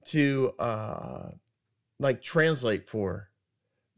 to 0.06 0.54
uh 0.60 1.30
like 2.00 2.22
translate 2.22 2.90
for. 2.90 3.30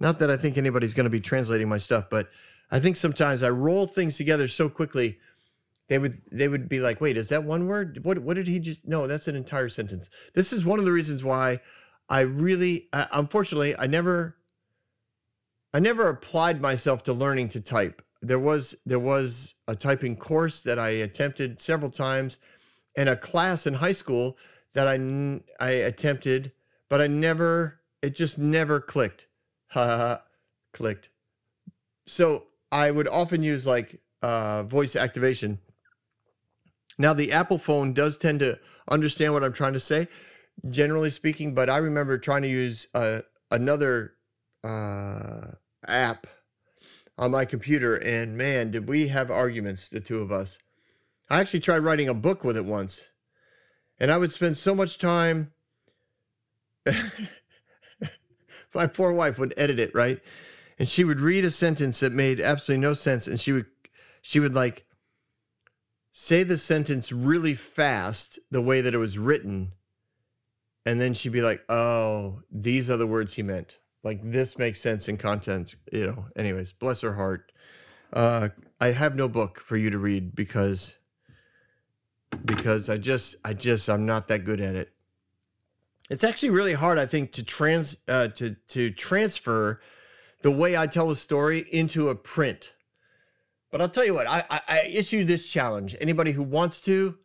Not 0.00 0.18
that 0.20 0.30
I 0.30 0.36
think 0.36 0.56
anybody's 0.56 0.94
going 0.94 1.04
to 1.04 1.10
be 1.10 1.20
translating 1.20 1.68
my 1.68 1.78
stuff, 1.78 2.06
but 2.10 2.28
I 2.70 2.80
think 2.80 2.96
sometimes 2.96 3.42
I 3.42 3.50
roll 3.50 3.86
things 3.86 4.16
together 4.16 4.48
so 4.48 4.68
quickly 4.68 5.18
they 5.90 5.98
would 5.98 6.22
they 6.30 6.46
would 6.46 6.68
be 6.68 6.78
like, 6.78 7.00
"Wait, 7.00 7.16
is 7.16 7.28
that 7.30 7.42
one 7.42 7.66
word? 7.66 7.98
What 8.04 8.20
what 8.20 8.34
did 8.34 8.46
he 8.46 8.60
just 8.60 8.86
No, 8.86 9.08
that's 9.08 9.26
an 9.26 9.34
entire 9.34 9.68
sentence." 9.68 10.08
This 10.34 10.52
is 10.52 10.64
one 10.64 10.78
of 10.78 10.84
the 10.84 10.92
reasons 10.92 11.24
why 11.24 11.60
I 12.08 12.20
really 12.20 12.88
uh, 12.92 13.06
unfortunately 13.10 13.76
I 13.76 13.88
never 13.88 14.36
I 15.74 15.80
never 15.80 16.08
applied 16.08 16.60
myself 16.60 17.02
to 17.04 17.12
learning 17.12 17.48
to 17.50 17.60
type. 17.60 18.02
There 18.22 18.38
was 18.38 18.76
there 18.86 19.00
was 19.00 19.52
a 19.66 19.74
typing 19.74 20.16
course 20.16 20.62
that 20.62 20.78
I 20.78 20.90
attempted 20.90 21.58
several 21.58 21.90
times 21.90 22.38
and 22.96 23.08
a 23.08 23.16
class 23.16 23.66
in 23.66 23.74
high 23.74 23.90
school 23.90 24.36
that 24.74 24.86
I 24.86 24.94
I 25.58 25.70
attempted, 25.70 26.52
but 26.88 27.00
I 27.00 27.08
never 27.08 27.80
it 28.00 28.14
just 28.14 28.38
never 28.38 28.80
clicked. 28.80 29.26
Ha 29.70 30.22
clicked. 30.72 31.10
So 32.06 32.44
I 32.70 32.92
would 32.92 33.08
often 33.08 33.42
use 33.42 33.66
like 33.66 34.00
uh, 34.22 34.62
voice 34.62 34.94
activation 34.94 35.58
now, 37.00 37.14
the 37.14 37.32
Apple 37.32 37.56
phone 37.56 37.94
does 37.94 38.18
tend 38.18 38.40
to 38.40 38.58
understand 38.86 39.32
what 39.32 39.42
I'm 39.42 39.54
trying 39.54 39.72
to 39.72 39.80
say, 39.80 40.06
generally 40.68 41.08
speaking, 41.08 41.54
but 41.54 41.70
I 41.70 41.78
remember 41.78 42.18
trying 42.18 42.42
to 42.42 42.48
use 42.48 42.88
uh, 42.92 43.22
another 43.50 44.12
uh, 44.62 45.46
app 45.88 46.26
on 47.16 47.30
my 47.30 47.46
computer, 47.46 47.96
and 47.96 48.36
man, 48.36 48.70
did 48.70 48.86
we 48.86 49.08
have 49.08 49.30
arguments, 49.30 49.88
the 49.88 50.00
two 50.00 50.20
of 50.20 50.30
us. 50.30 50.58
I 51.30 51.40
actually 51.40 51.60
tried 51.60 51.78
writing 51.78 52.10
a 52.10 52.14
book 52.14 52.44
with 52.44 52.58
it 52.58 52.66
once, 52.66 53.00
and 53.98 54.10
I 54.10 54.18
would 54.18 54.34
spend 54.34 54.58
so 54.58 54.74
much 54.74 54.98
time. 54.98 55.54
my 58.74 58.86
poor 58.88 59.12
wife 59.12 59.38
would 59.38 59.54
edit 59.56 59.78
it, 59.78 59.94
right? 59.94 60.20
And 60.78 60.86
she 60.86 61.04
would 61.04 61.22
read 61.22 61.46
a 61.46 61.50
sentence 61.50 62.00
that 62.00 62.12
made 62.12 62.42
absolutely 62.42 62.82
no 62.82 62.92
sense, 62.92 63.26
and 63.26 63.40
she 63.40 63.52
would 63.52 63.66
she 64.20 64.38
would 64.38 64.54
like 64.54 64.84
say 66.20 66.42
the 66.42 66.58
sentence 66.58 67.12
really 67.12 67.54
fast 67.54 68.38
the 68.50 68.60
way 68.60 68.82
that 68.82 68.94
it 68.94 68.98
was 68.98 69.16
written 69.16 69.72
and 70.84 71.00
then 71.00 71.14
she'd 71.14 71.32
be 71.32 71.40
like 71.40 71.62
oh 71.70 72.42
these 72.52 72.90
are 72.90 72.98
the 72.98 73.06
words 73.06 73.32
he 73.32 73.42
meant. 73.42 73.78
Like 74.04 74.20
this 74.30 74.58
makes 74.58 74.82
sense 74.82 75.08
in 75.08 75.16
content 75.16 75.74
you 75.90 76.06
know. 76.06 76.26
Anyways 76.36 76.72
bless 76.72 77.00
her 77.00 77.14
heart. 77.14 77.52
Uh 78.12 78.50
i 78.80 78.88
have 78.88 79.16
no 79.16 79.28
book 79.28 79.60
for 79.60 79.78
you 79.78 79.88
to 79.90 79.98
read 79.98 80.34
because 80.34 80.94
because 82.44 82.90
i 82.90 82.98
just 82.98 83.36
i 83.42 83.54
just 83.54 83.88
i'm 83.88 84.04
not 84.04 84.28
that 84.28 84.44
good 84.44 84.60
at 84.60 84.74
it. 84.74 84.90
It's 86.10 86.24
actually 86.24 86.50
really 86.50 86.74
hard 86.74 86.98
i 86.98 87.06
think 87.06 87.32
to 87.32 87.42
trans 87.42 87.96
uh 88.08 88.28
to 88.28 88.56
to 88.68 88.90
transfer 88.90 89.80
the 90.42 90.50
way 90.50 90.76
i 90.76 90.86
tell 90.86 91.10
a 91.10 91.16
story 91.16 91.60
into 91.72 92.10
a 92.10 92.14
print 92.14 92.72
but 93.70 93.80
I'll 93.80 93.88
tell 93.88 94.04
you 94.04 94.14
what, 94.14 94.26
I, 94.26 94.44
I, 94.50 94.60
I 94.68 94.80
issue 94.82 95.24
this 95.24 95.46
challenge. 95.46 95.96
Anybody 96.00 96.32
who 96.32 96.42
wants 96.42 96.80
to, 96.82 97.16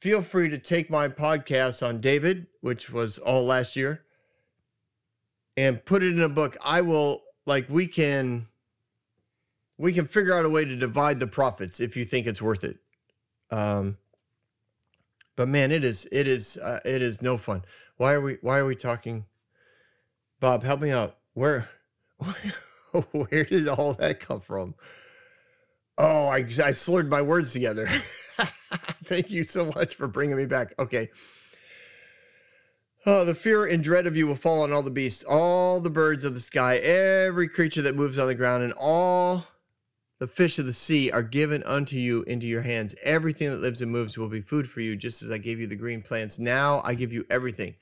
feel 0.00 0.22
free 0.22 0.48
to 0.48 0.58
take 0.58 0.90
my 0.90 1.08
podcast 1.08 1.86
on 1.86 2.00
David, 2.00 2.46
which 2.60 2.90
was 2.90 3.18
all 3.18 3.44
last 3.44 3.76
year, 3.76 4.04
and 5.56 5.84
put 5.84 6.02
it 6.02 6.12
in 6.12 6.22
a 6.22 6.28
book. 6.28 6.56
I 6.62 6.80
will 6.80 7.22
like 7.46 7.68
we 7.68 7.86
can 7.86 8.46
we 9.76 9.92
can 9.92 10.06
figure 10.06 10.36
out 10.36 10.44
a 10.44 10.50
way 10.50 10.64
to 10.64 10.76
divide 10.76 11.20
the 11.20 11.26
profits 11.26 11.80
if 11.80 11.96
you 11.96 12.04
think 12.04 12.26
it's 12.26 12.42
worth 12.42 12.64
it. 12.64 12.78
Um, 13.50 13.96
but 15.36 15.48
man, 15.48 15.70
it 15.70 15.84
is 15.84 16.06
it 16.10 16.26
is 16.28 16.56
uh, 16.56 16.80
it 16.84 17.02
is 17.02 17.22
no 17.22 17.38
fun. 17.38 17.64
Why 17.96 18.14
are 18.14 18.20
we 18.20 18.38
why 18.40 18.58
are 18.58 18.66
we 18.66 18.76
talking? 18.76 19.24
Bob, 20.40 20.62
help 20.62 20.80
me 20.80 20.90
out. 20.90 21.16
Where 21.34 21.68
where 23.12 23.44
did 23.44 23.68
all 23.68 23.94
that 23.94 24.20
come 24.20 24.40
from? 24.40 24.74
Oh, 25.98 26.28
I, 26.28 26.46
I 26.62 26.70
slurred 26.70 27.10
my 27.10 27.20
words 27.20 27.52
together. 27.52 27.90
Thank 29.04 29.30
you 29.30 29.42
so 29.42 29.72
much 29.74 29.96
for 29.96 30.06
bringing 30.06 30.36
me 30.36 30.46
back. 30.46 30.72
Okay. 30.78 31.10
Oh, 33.04 33.24
the 33.24 33.34
fear 33.34 33.66
and 33.66 33.82
dread 33.82 34.06
of 34.06 34.16
you 34.16 34.28
will 34.28 34.36
fall 34.36 34.62
on 34.62 34.72
all 34.72 34.82
the 34.82 34.90
beasts, 34.90 35.24
all 35.26 35.80
the 35.80 35.90
birds 35.90 36.24
of 36.24 36.34
the 36.34 36.40
sky, 36.40 36.76
every 36.76 37.48
creature 37.48 37.82
that 37.82 37.96
moves 37.96 38.16
on 38.16 38.28
the 38.28 38.34
ground, 38.34 38.62
and 38.62 38.74
all 38.78 39.44
the 40.20 40.28
fish 40.28 40.60
of 40.60 40.66
the 40.66 40.72
sea 40.72 41.10
are 41.10 41.22
given 41.22 41.64
unto 41.64 41.96
you 41.96 42.22
into 42.24 42.46
your 42.46 42.62
hands. 42.62 42.94
Everything 43.02 43.50
that 43.50 43.60
lives 43.60 43.82
and 43.82 43.90
moves 43.90 44.16
will 44.16 44.28
be 44.28 44.40
food 44.40 44.68
for 44.68 44.80
you, 44.80 44.94
just 44.94 45.22
as 45.22 45.30
I 45.30 45.38
gave 45.38 45.58
you 45.58 45.66
the 45.66 45.74
green 45.74 46.02
plants. 46.02 46.38
Now 46.38 46.80
I 46.84 46.94
give 46.94 47.12
you 47.12 47.26
everything. 47.28 47.74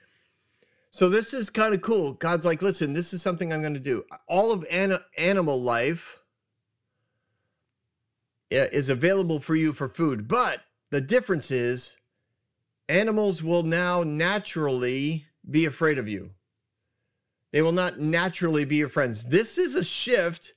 So 0.90 1.10
this 1.10 1.34
is 1.34 1.50
kind 1.50 1.74
of 1.74 1.82
cool. 1.82 2.14
God's 2.14 2.46
like, 2.46 2.62
listen, 2.62 2.94
this 2.94 3.12
is 3.12 3.20
something 3.20 3.52
I'm 3.52 3.60
going 3.60 3.74
to 3.74 3.80
do. 3.80 4.04
All 4.28 4.52
of 4.52 4.64
an- 4.70 4.98
animal 5.18 5.60
life 5.60 6.15
Uh, 8.52 8.70
is 8.70 8.88
available 8.88 9.40
for 9.40 9.56
you 9.56 9.72
for 9.72 9.88
food. 9.88 10.28
But 10.28 10.60
the 10.90 11.00
difference 11.00 11.50
is 11.50 11.96
animals 12.88 13.42
will 13.42 13.64
now 13.64 14.04
naturally 14.04 15.26
be 15.50 15.64
afraid 15.64 15.98
of 15.98 16.08
you. 16.08 16.30
They 17.52 17.62
will 17.62 17.72
not 17.72 17.98
naturally 17.98 18.64
be 18.64 18.76
your 18.76 18.88
friends. 18.88 19.24
This 19.24 19.58
is 19.58 19.74
a 19.74 19.82
shift 19.82 20.52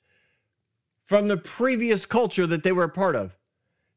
from 1.08 1.28
the 1.28 1.38
previous 1.38 2.06
culture 2.06 2.46
that 2.46 2.62
they 2.62 2.72
were 2.72 2.84
a 2.84 2.90
part 2.90 3.16
of. 3.16 3.36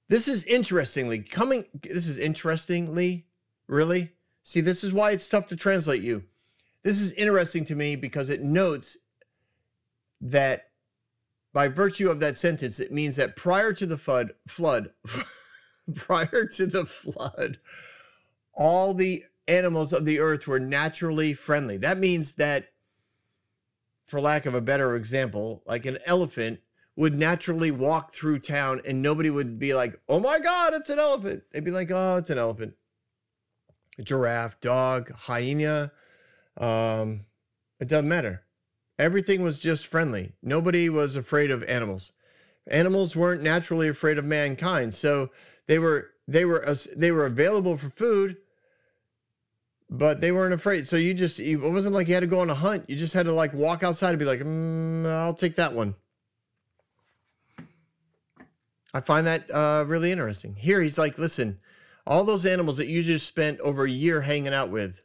This 0.08 0.26
is 0.26 0.44
interestingly 0.44 1.20
coming. 1.20 1.66
This 1.82 2.06
is 2.06 2.16
interestingly, 2.16 3.26
really. 3.66 4.11
See, 4.42 4.62
this 4.62 4.84
is 4.84 4.94
why 4.94 5.11
it's 5.11 5.28
tough 5.28 5.49
to 5.49 5.56
translate 5.56 6.02
you. 6.02 6.22
This 6.82 7.00
is 7.00 7.12
interesting 7.12 7.66
to 7.66 7.75
me 7.75 7.96
because 7.96 8.30
it 8.30 8.42
notes 8.42 8.96
that 10.22 10.71
by 11.52 11.68
virtue 11.68 12.11
of 12.11 12.21
that 12.21 12.38
sentence, 12.38 12.80
it 12.80 12.92
means 12.92 13.16
that 13.16 13.37
prior 13.37 13.73
to 13.73 13.87
the 13.87 13.99
flood, 13.99 14.32
flood, 14.49 14.90
prior 15.94 16.47
to 16.47 16.66
the 16.66 16.87
flood, 16.87 17.59
all 18.54 18.94
the 18.94 19.25
animals 19.49 19.92
of 19.92 20.04
the 20.04 20.21
earth 20.21 20.47
were 20.47 20.61
naturally 20.61 21.35
friendly. 21.35 21.76
That 21.76 21.99
means 21.99 22.35
that, 22.35 22.66
for 24.06 24.21
lack 24.21 24.47
of 24.47 24.54
a 24.54 24.61
better 24.61 24.97
example, 24.97 25.62
like 25.66 25.87
an 25.87 25.99
elephant 26.06 26.61
would 26.97 27.18
naturally 27.18 27.71
walk 27.71 28.12
through 28.12 28.38
town 28.38 28.80
and 28.87 29.00
nobody 29.00 29.30
would 29.30 29.59
be 29.59 29.75
like, 29.75 29.99
oh 30.09 30.21
my 30.21 30.38
God, 30.38 30.75
it's 30.75 30.90
an 30.90 30.99
elephant. 30.99 31.42
They'd 31.50 31.64
be 31.64 31.71
like, 31.71 31.90
oh, 31.90 32.16
it's 32.16 32.30
an 32.30 32.38
elephant. 32.38 32.75
A 33.99 34.02
giraffe, 34.02 34.61
dog, 34.61 35.11
hyena, 35.12 35.92
um, 36.59 37.25
It 37.80 37.88
doesn't 37.88 38.09
matter. 38.09 38.41
Everything 39.02 39.42
was 39.42 39.59
just 39.59 39.88
friendly. 39.88 40.32
Nobody 40.44 40.88
was 40.88 41.16
afraid 41.16 41.50
of 41.50 41.64
animals. 41.64 42.12
Animals 42.68 43.16
weren't 43.16 43.42
naturally 43.42 43.88
afraid 43.88 44.16
of 44.16 44.25
mankind, 44.25 44.94
so 44.94 45.30
they 45.66 45.80
were 45.80 46.11
they 46.28 46.44
were 46.44 46.76
they 46.94 47.11
were 47.11 47.26
available 47.26 47.76
for 47.76 47.90
food, 47.90 48.37
but 49.90 50.21
they 50.21 50.30
weren't 50.30 50.54
afraid. 50.54 50.87
So 50.87 50.94
you 50.94 51.14
just 51.14 51.40
it 51.40 51.56
wasn't 51.56 51.97
like 51.97 52.06
you 52.06 52.14
had 52.14 52.21
to 52.21 52.28
go 52.28 52.38
on 52.38 52.50
a 52.50 52.54
hunt. 52.54 52.88
You 52.88 52.94
just 52.94 53.12
had 53.12 53.26
to 53.26 53.32
like 53.32 53.52
walk 53.52 53.82
outside 53.82 54.11
and 54.11 54.21
be 54.21 54.25
like, 54.25 54.38
mm, 54.38 55.04
I'll 55.04 55.35
take 55.35 55.56
that 55.56 55.73
one. 55.73 55.97
I 58.94 59.00
find 59.00 59.26
that 59.26 59.50
uh, 59.50 59.85
really 59.88 60.12
interesting. 60.12 60.54
Here 60.54 60.80
he's 60.80 60.97
like, 60.97 61.18
listen, 61.18 61.59
all 62.06 62.23
those 62.23 62.47
animals 62.47 62.76
that 62.76 62.87
you 62.87 63.02
just 63.02 63.26
spent 63.26 63.59
over 63.59 63.85
a 63.85 63.90
year 63.90 64.21
hanging 64.21 64.54
out 64.54 64.71
with, 64.71 65.01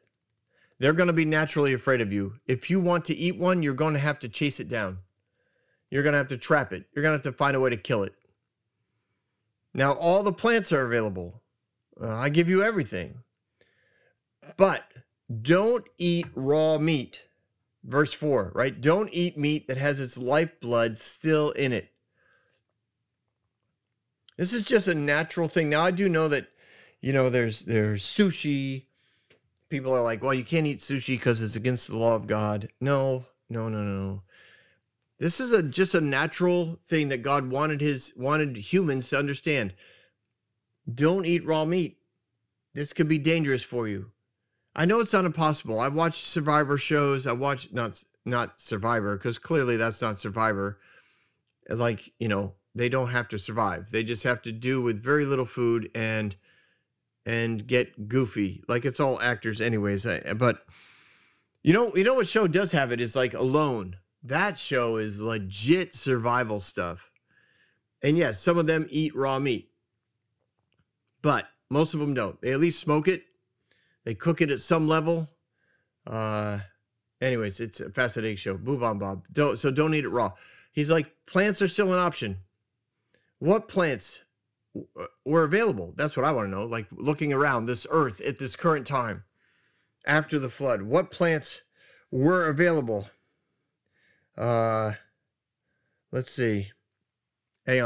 they're 0.79 0.93
going 0.93 1.07
to 1.07 1.13
be 1.13 1.25
naturally 1.25 1.73
afraid 1.73 2.01
of 2.01 2.13
you. 2.13 2.33
If 2.45 2.69
you 2.69 2.79
want 2.79 3.05
to 3.05 3.15
eat 3.15 3.37
one, 3.37 3.63
you're 3.63 3.73
going 3.73 3.93
to 3.93 3.99
have 3.99 4.19
to 4.19 4.29
chase 4.29 4.59
it 4.59 4.69
down. 4.69 4.99
You're 5.89 6.03
going 6.03 6.13
to 6.13 6.19
have 6.19 6.27
to 6.29 6.37
trap 6.37 6.73
it. 6.73 6.85
You're 6.93 7.03
going 7.03 7.13
to 7.13 7.17
have 7.17 7.33
to 7.33 7.37
find 7.37 7.55
a 7.55 7.59
way 7.59 7.69
to 7.69 7.77
kill 7.77 8.03
it. 8.03 8.13
Now, 9.73 9.93
all 9.93 10.23
the 10.23 10.33
plants 10.33 10.71
are 10.71 10.85
available. 10.85 11.41
Uh, 12.01 12.13
I 12.13 12.29
give 12.29 12.49
you 12.49 12.63
everything. 12.63 13.19
But 14.57 14.83
don't 15.41 15.85
eat 15.97 16.27
raw 16.35 16.77
meat. 16.77 17.23
Verse 17.83 18.11
4, 18.11 18.51
right? 18.53 18.79
Don't 18.79 19.09
eat 19.13 19.37
meat 19.37 19.67
that 19.67 19.77
has 19.77 19.99
its 19.99 20.17
lifeblood 20.17 20.97
still 20.97 21.51
in 21.51 21.71
it. 21.71 21.89
This 24.35 24.53
is 24.53 24.63
just 24.63 24.87
a 24.87 24.93
natural 24.93 25.47
thing. 25.47 25.69
Now, 25.69 25.83
I 25.83 25.91
do 25.91 26.09
know 26.09 26.27
that, 26.27 26.47
you 27.01 27.13
know, 27.13 27.29
there's 27.29 27.61
there's 27.61 28.03
sushi. 28.03 28.86
People 29.69 29.93
are 29.93 30.01
like, 30.01 30.23
well, 30.23 30.33
you 30.33 30.45
can't 30.45 30.67
eat 30.67 30.79
sushi 30.79 31.17
because 31.17 31.41
it's 31.41 31.55
against 31.55 31.87
the 31.87 31.97
law 31.97 32.15
of 32.15 32.27
God. 32.27 32.69
No, 32.79 33.25
no, 33.49 33.67
no, 33.69 33.83
no. 33.83 34.21
This 35.19 35.39
is 35.39 35.51
a 35.51 35.63
just 35.63 35.95
a 35.95 36.01
natural 36.01 36.79
thing 36.85 37.09
that 37.09 37.23
God 37.23 37.49
wanted 37.49 37.81
his 37.81 38.13
wanted 38.15 38.55
humans 38.55 39.09
to 39.09 39.17
understand. 39.17 39.73
Don't 40.93 41.25
eat 41.25 41.45
raw 41.45 41.65
meat. 41.65 41.97
This 42.73 42.93
could 42.93 43.07
be 43.07 43.17
dangerous 43.17 43.63
for 43.63 43.87
you. 43.87 44.11
I 44.75 44.85
know 44.85 44.99
it's 44.99 45.13
not 45.13 45.25
impossible. 45.25 45.79
I've 45.79 45.95
watched 45.95 46.23
Survivor 46.23 46.77
shows. 46.77 47.25
I 47.25 47.33
watch 47.33 47.73
not 47.73 48.03
not 48.25 48.59
Survivor 48.59 49.17
because 49.17 49.39
clearly 49.39 49.75
that's 49.75 50.01
not 50.01 50.19
Survivor. 50.19 50.79
Like 51.67 52.13
you 52.19 52.27
know, 52.27 52.53
they 52.75 52.87
don't 52.87 53.09
have 53.09 53.27
to 53.29 53.39
survive. 53.39 53.89
They 53.89 54.03
just 54.03 54.23
have 54.23 54.43
to 54.43 54.51
do 54.51 54.81
with 54.81 55.03
very 55.03 55.25
little 55.25 55.47
food 55.47 55.89
and 55.95 56.35
and 57.27 57.67
get 57.67 58.07
goofy. 58.07 58.63
Like 58.69 58.85
it's 58.85 59.01
all 59.01 59.19
actors, 59.19 59.59
anyways. 59.59 60.07
But 60.37 60.65
you 61.61 61.73
know, 61.73 61.93
you 61.93 62.05
know 62.05 62.13
what 62.13 62.27
show 62.27 62.47
does 62.47 62.71
have 62.71 62.93
it 62.93 63.01
is 63.01 63.15
like 63.15 63.33
Alone. 63.33 63.97
That 64.23 64.57
show 64.57 64.95
is 64.95 65.19
legit 65.19 65.93
survival 65.93 66.61
stuff. 66.61 66.99
And 68.01 68.17
yes, 68.17 68.41
some 68.41 68.57
of 68.57 68.65
them 68.65 68.87
eat 68.89 69.15
raw 69.15 69.39
meat, 69.39 69.69
but 71.21 71.45
most 71.69 71.93
of 71.93 71.99
them 71.99 72.13
don't. 72.13 72.39
They 72.41 72.53
at 72.53 72.59
least 72.59 72.79
smoke 72.79 73.09
it. 73.09 73.23
They 74.05 74.15
cook 74.15 74.41
it 74.41 74.49
at 74.49 74.61
some 74.61 74.87
level. 74.87 75.27
Uh, 76.05 76.59
anyways, 77.19 77.59
it's 77.59 77.81
a 77.81 77.89
fascinating 77.89 78.37
show. 78.37 78.57
Move 78.57 78.83
on, 78.83 78.99
Bob. 78.99 79.23
Don't 79.33 79.59
so 79.59 79.69
don't 79.69 79.93
eat 79.93 80.05
it 80.05 80.09
raw. 80.09 80.31
He's 80.71 80.89
like, 80.89 81.11
plants 81.25 81.61
are 81.61 81.67
still 81.67 81.91
an 81.91 81.99
option. 81.99 82.37
What 83.39 83.67
plants 83.67 84.21
were 85.25 85.43
available? 85.43 85.93
That's 85.95 86.15
what 86.15 86.25
I 86.25 86.31
want 86.31 86.47
to 86.47 86.51
know. 86.51 86.65
Like 86.65 86.87
looking 86.91 87.33
around 87.33 87.65
this 87.65 87.87
earth 87.89 88.21
at 88.21 88.39
this 88.39 88.55
current 88.55 88.87
time 88.87 89.23
after 90.05 90.39
the 90.39 90.49
flood, 90.49 90.81
what 90.81 91.11
plants 91.11 91.61
were 92.11 92.47
available? 92.47 93.09
Uh, 94.37 94.93
let's 96.11 96.31
see. 96.31 96.71
Hang 97.65 97.81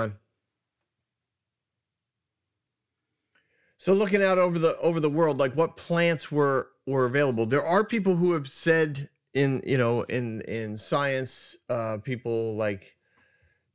So 3.77 3.93
looking 3.93 4.21
out 4.21 4.37
over 4.37 4.59
the 4.59 4.77
over 4.77 4.99
the 4.99 5.09
world, 5.09 5.39
like 5.39 5.53
what 5.55 5.75
plants 5.75 6.31
were 6.31 6.69
were 6.85 7.05
available. 7.05 7.47
There 7.47 7.65
are 7.65 7.83
people 7.83 8.15
who 8.15 8.33
have 8.33 8.47
said 8.47 9.09
in 9.33 9.63
you 9.65 9.77
know 9.77 10.03
in 10.03 10.41
in 10.41 10.77
science, 10.77 11.55
uh, 11.67 11.97
people 11.97 12.55
like 12.55 12.95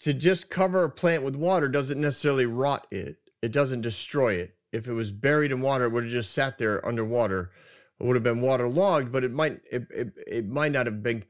to 0.01 0.13
just 0.13 0.51
cover 0.51 0.85
a 0.85 0.91
plant 0.91 1.23
with 1.23 1.37
water 1.37 1.69
doesn't 1.69 2.01
necessarily 2.01 2.47
rot 2.47 2.87
it. 2.91 3.17
It 3.43 3.53
doesn't 3.53 3.83
destroy 3.83 4.35
it. 4.35 4.55
If 4.73 4.89
it 4.89 4.93
was 4.93 5.11
buried 5.11 5.53
in 5.53 5.61
water, 5.61 5.85
it 5.85 5.93
would 5.93 6.05
have 6.05 6.13
just 6.13 6.33
sat 6.33 6.59
there 6.59 6.87
underwater. 6.87 7.53
It 7.99 8.05
would 8.05 8.17
have 8.17 8.23
been 8.23 8.43
waterlogged, 8.43 9.11
but 9.11 9.25
it 9.25 9.33
might 9.33 9.61
it, 9.71 9.87
it, 9.91 10.13
it 10.27 10.49
might 10.49 10.73
not 10.73 10.87
have 10.87 11.03
been 11.03 11.25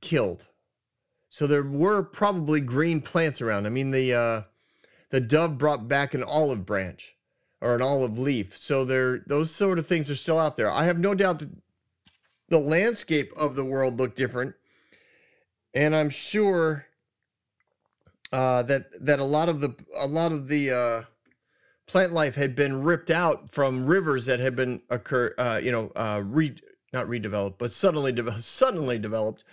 killed. 0.00 0.44
So 1.30 1.46
there 1.46 1.62
were 1.62 2.02
probably 2.02 2.60
green 2.60 3.00
plants 3.00 3.40
around. 3.40 3.66
I 3.66 3.70
mean, 3.70 3.90
the 3.90 4.14
uh, 4.14 4.42
the 5.10 5.20
dove 5.20 5.58
brought 5.58 5.88
back 5.88 6.14
an 6.14 6.22
olive 6.22 6.66
branch 6.66 7.14
or 7.60 7.74
an 7.74 7.82
olive 7.82 8.18
leaf. 8.18 8.56
So 8.56 8.84
there, 8.84 9.20
those 9.26 9.50
sort 9.50 9.78
of 9.78 9.86
things 9.86 10.10
are 10.10 10.16
still 10.16 10.38
out 10.38 10.56
there. 10.56 10.70
I 10.70 10.84
have 10.84 10.98
no 10.98 11.14
doubt 11.14 11.40
that 11.40 11.50
the 12.48 12.58
landscape 12.58 13.32
of 13.36 13.56
the 13.56 13.64
world 13.64 13.98
looked 13.98 14.16
different, 14.16 14.54
and 15.74 15.94
I'm 15.94 16.10
sure 16.10 16.86
uh, 18.32 18.62
that 18.64 19.04
that 19.04 19.18
a 19.18 19.24
lot 19.24 19.48
of 19.48 19.60
the 19.60 19.74
a 19.96 20.06
lot 20.06 20.32
of 20.32 20.48
the 20.48 20.70
uh, 20.70 21.02
plant 21.86 22.12
life 22.12 22.34
had 22.34 22.54
been 22.54 22.82
ripped 22.82 23.10
out 23.10 23.52
from 23.52 23.86
rivers 23.86 24.26
that 24.26 24.40
had 24.40 24.56
been 24.56 24.82
occur, 24.90 25.34
uh, 25.38 25.60
you 25.62 25.72
know, 25.72 25.90
uh, 25.96 26.22
re 26.24 26.54
not 26.92 27.06
redeveloped, 27.06 27.58
but 27.58 27.72
suddenly 27.72 28.12
de- 28.12 28.42
suddenly 28.42 28.98
developed 28.98 29.44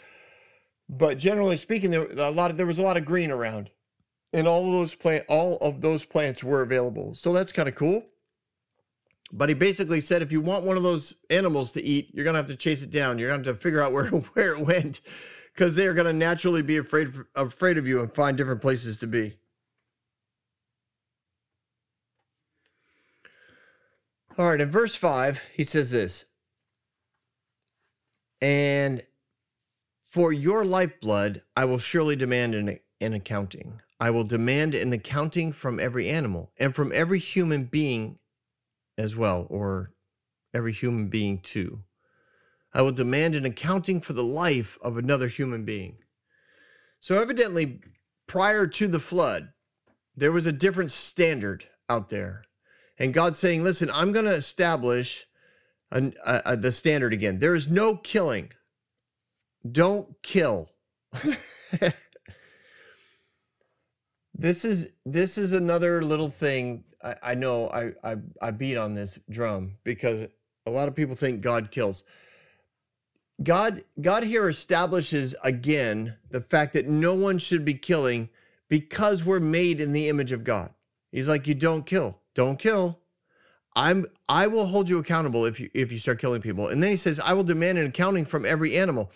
but 0.90 1.18
generally 1.18 1.58
speaking, 1.58 1.90
there 1.90 2.06
a 2.12 2.32
lot 2.32 2.52
of, 2.52 2.58
there 2.58 2.66
was 2.66 2.78
a 2.78 2.84
lot 2.84 2.98
of 2.98 3.06
green 3.06 3.32
around, 3.32 3.70
and 4.34 4.48
all 4.48 4.66
of 4.66 4.72
those 4.72 4.96
plant 4.96 5.26
all 5.28 5.58
of 5.58 5.82
those 5.82 6.06
plants 6.06 6.44
were 6.44 6.62
available. 6.62 7.16
So 7.16 7.34
that's 7.34 7.52
kind 7.52 7.68
of 7.68 7.76
cool. 7.76 8.06
But 9.32 9.50
he 9.50 9.56
basically 9.56 10.02
said, 10.02 10.22
if 10.22 10.32
you 10.32 10.40
want 10.40 10.64
one 10.64 10.78
of 10.78 10.84
those 10.84 11.16
animals 11.30 11.72
to 11.74 11.84
eat, 11.84 12.10
you're 12.14 12.24
gonna 12.24 12.38
have 12.38 12.48
to 12.48 12.56
chase 12.56 12.84
it 12.84 12.92
down. 12.92 13.18
You're 13.18 13.30
gonna 13.30 13.44
have 13.44 13.56
to 13.56 13.62
figure 13.62 13.82
out 13.82 13.94
where 13.94 14.08
where 14.34 14.56
it 14.56 14.60
went, 14.60 15.02
because 15.56 15.74
they 15.74 15.88
are 15.88 15.94
gonna 15.94 16.14
naturally 16.14 16.62
be 16.62 16.78
afraid 16.78 17.14
afraid 17.36 17.78
of 17.78 17.88
you 17.88 18.02
and 18.02 18.14
find 18.14 18.38
different 18.38 18.62
places 18.62 18.98
to 18.98 19.08
be. 19.08 19.38
All 24.38 24.50
right, 24.50 24.60
in 24.60 24.70
verse 24.70 24.96
5, 24.96 25.40
he 25.54 25.64
says 25.64 25.92
this. 25.92 26.26
And 28.42 29.02
for 30.06 30.34
your 30.34 30.66
lifeblood, 30.66 31.42
I 31.56 31.64
will 31.64 31.78
surely 31.78 32.18
demand 32.18 32.54
an, 32.54 32.78
an 33.00 33.14
accounting. 33.14 33.80
I 34.02 34.10
will 34.10 34.26
demand 34.26 34.76
an 34.76 34.92
accounting 34.92 35.54
from 35.54 35.80
every 35.80 36.10
animal 36.10 36.52
and 36.58 36.76
from 36.76 36.92
every 36.94 37.20
human 37.20 37.64
being 37.64 38.20
as 38.98 39.16
well, 39.16 39.48
or 39.50 39.94
every 40.54 40.74
human 40.74 41.08
being 41.08 41.40
too. 41.40 41.80
I 42.76 42.84
will 42.84 42.92
demand 42.92 43.34
an 43.34 43.46
accounting 43.46 44.02
for 44.02 44.14
the 44.14 44.24
life 44.24 44.78
of 44.82 44.98
another 44.98 45.28
human 45.28 45.66
being. 45.66 45.98
So, 47.00 47.20
evidently, 47.20 47.82
prior 48.28 48.68
to 48.68 48.88
the 48.88 49.00
flood, 49.00 49.50
there 50.16 50.32
was 50.32 50.46
a 50.46 50.52
different 50.52 50.92
standard 50.92 51.66
out 51.90 52.10
there. 52.10 52.44
And 53.00 53.14
God's 53.14 53.40
saying, 53.40 53.64
listen, 53.64 53.90
I'm 53.90 54.12
going 54.12 54.26
to 54.26 54.34
establish 54.34 55.26
a, 55.92 56.12
a, 56.24 56.56
the 56.56 56.72
standard 56.72 57.14
again. 57.14 57.40
There 57.40 57.56
is 57.56 57.68
no 57.68 57.96
killing 57.98 58.52
don't 59.72 60.22
kill. 60.22 60.70
this 64.34 64.66
is 64.66 64.90
this 65.06 65.38
is 65.38 65.54
another 65.54 66.02
little 66.02 66.30
thing 66.30 66.84
I, 67.04 67.16
I 67.24 67.36
know 67.36 67.70
I, 67.70 67.92
I 68.04 68.18
I 68.42 68.52
beat 68.52 68.78
on 68.78 68.94
this 68.94 69.18
drum 69.30 69.78
because 69.84 70.28
a 70.66 70.72
lot 70.72 70.88
of 70.88 70.96
people 70.96 71.16
think 71.16 71.42
God 71.42 71.72
kills. 71.72 72.04
God 73.44 73.84
God 74.02 74.24
here 74.24 74.48
establishes 74.48 75.36
again 75.44 76.16
the 76.32 76.42
fact 76.42 76.74
that 76.74 76.88
no 76.88 77.14
one 77.14 77.38
should 77.38 77.66
be 77.66 77.74
killing 77.74 78.30
because 78.70 79.26
we're 79.26 79.40
made 79.40 79.82
in 79.82 79.94
the 79.94 80.10
image 80.10 80.32
of 80.32 80.44
God. 80.44 80.72
He's 81.12 81.28
like 81.28 81.48
you 81.48 81.56
don't 81.56 81.86
kill. 81.86 82.20
Don't 82.34 82.58
kill. 82.58 83.00
I'm 83.76 84.06
I 84.30 84.48
will 84.48 84.66
hold 84.66 84.90
you 84.90 85.00
accountable 85.00 85.46
if 85.46 85.60
you 85.60 85.70
if 85.74 85.92
you 85.92 86.00
start 86.00 86.22
killing 86.22 86.42
people. 86.42 86.70
And 86.70 86.82
then 86.82 86.92
he 86.92 86.98
says 86.98 87.20
I 87.20 87.34
will 87.34 87.44
demand 87.44 87.78
an 87.78 87.88
accounting 87.88 88.26
from 88.26 88.46
every 88.46 88.78
animal 88.78 89.12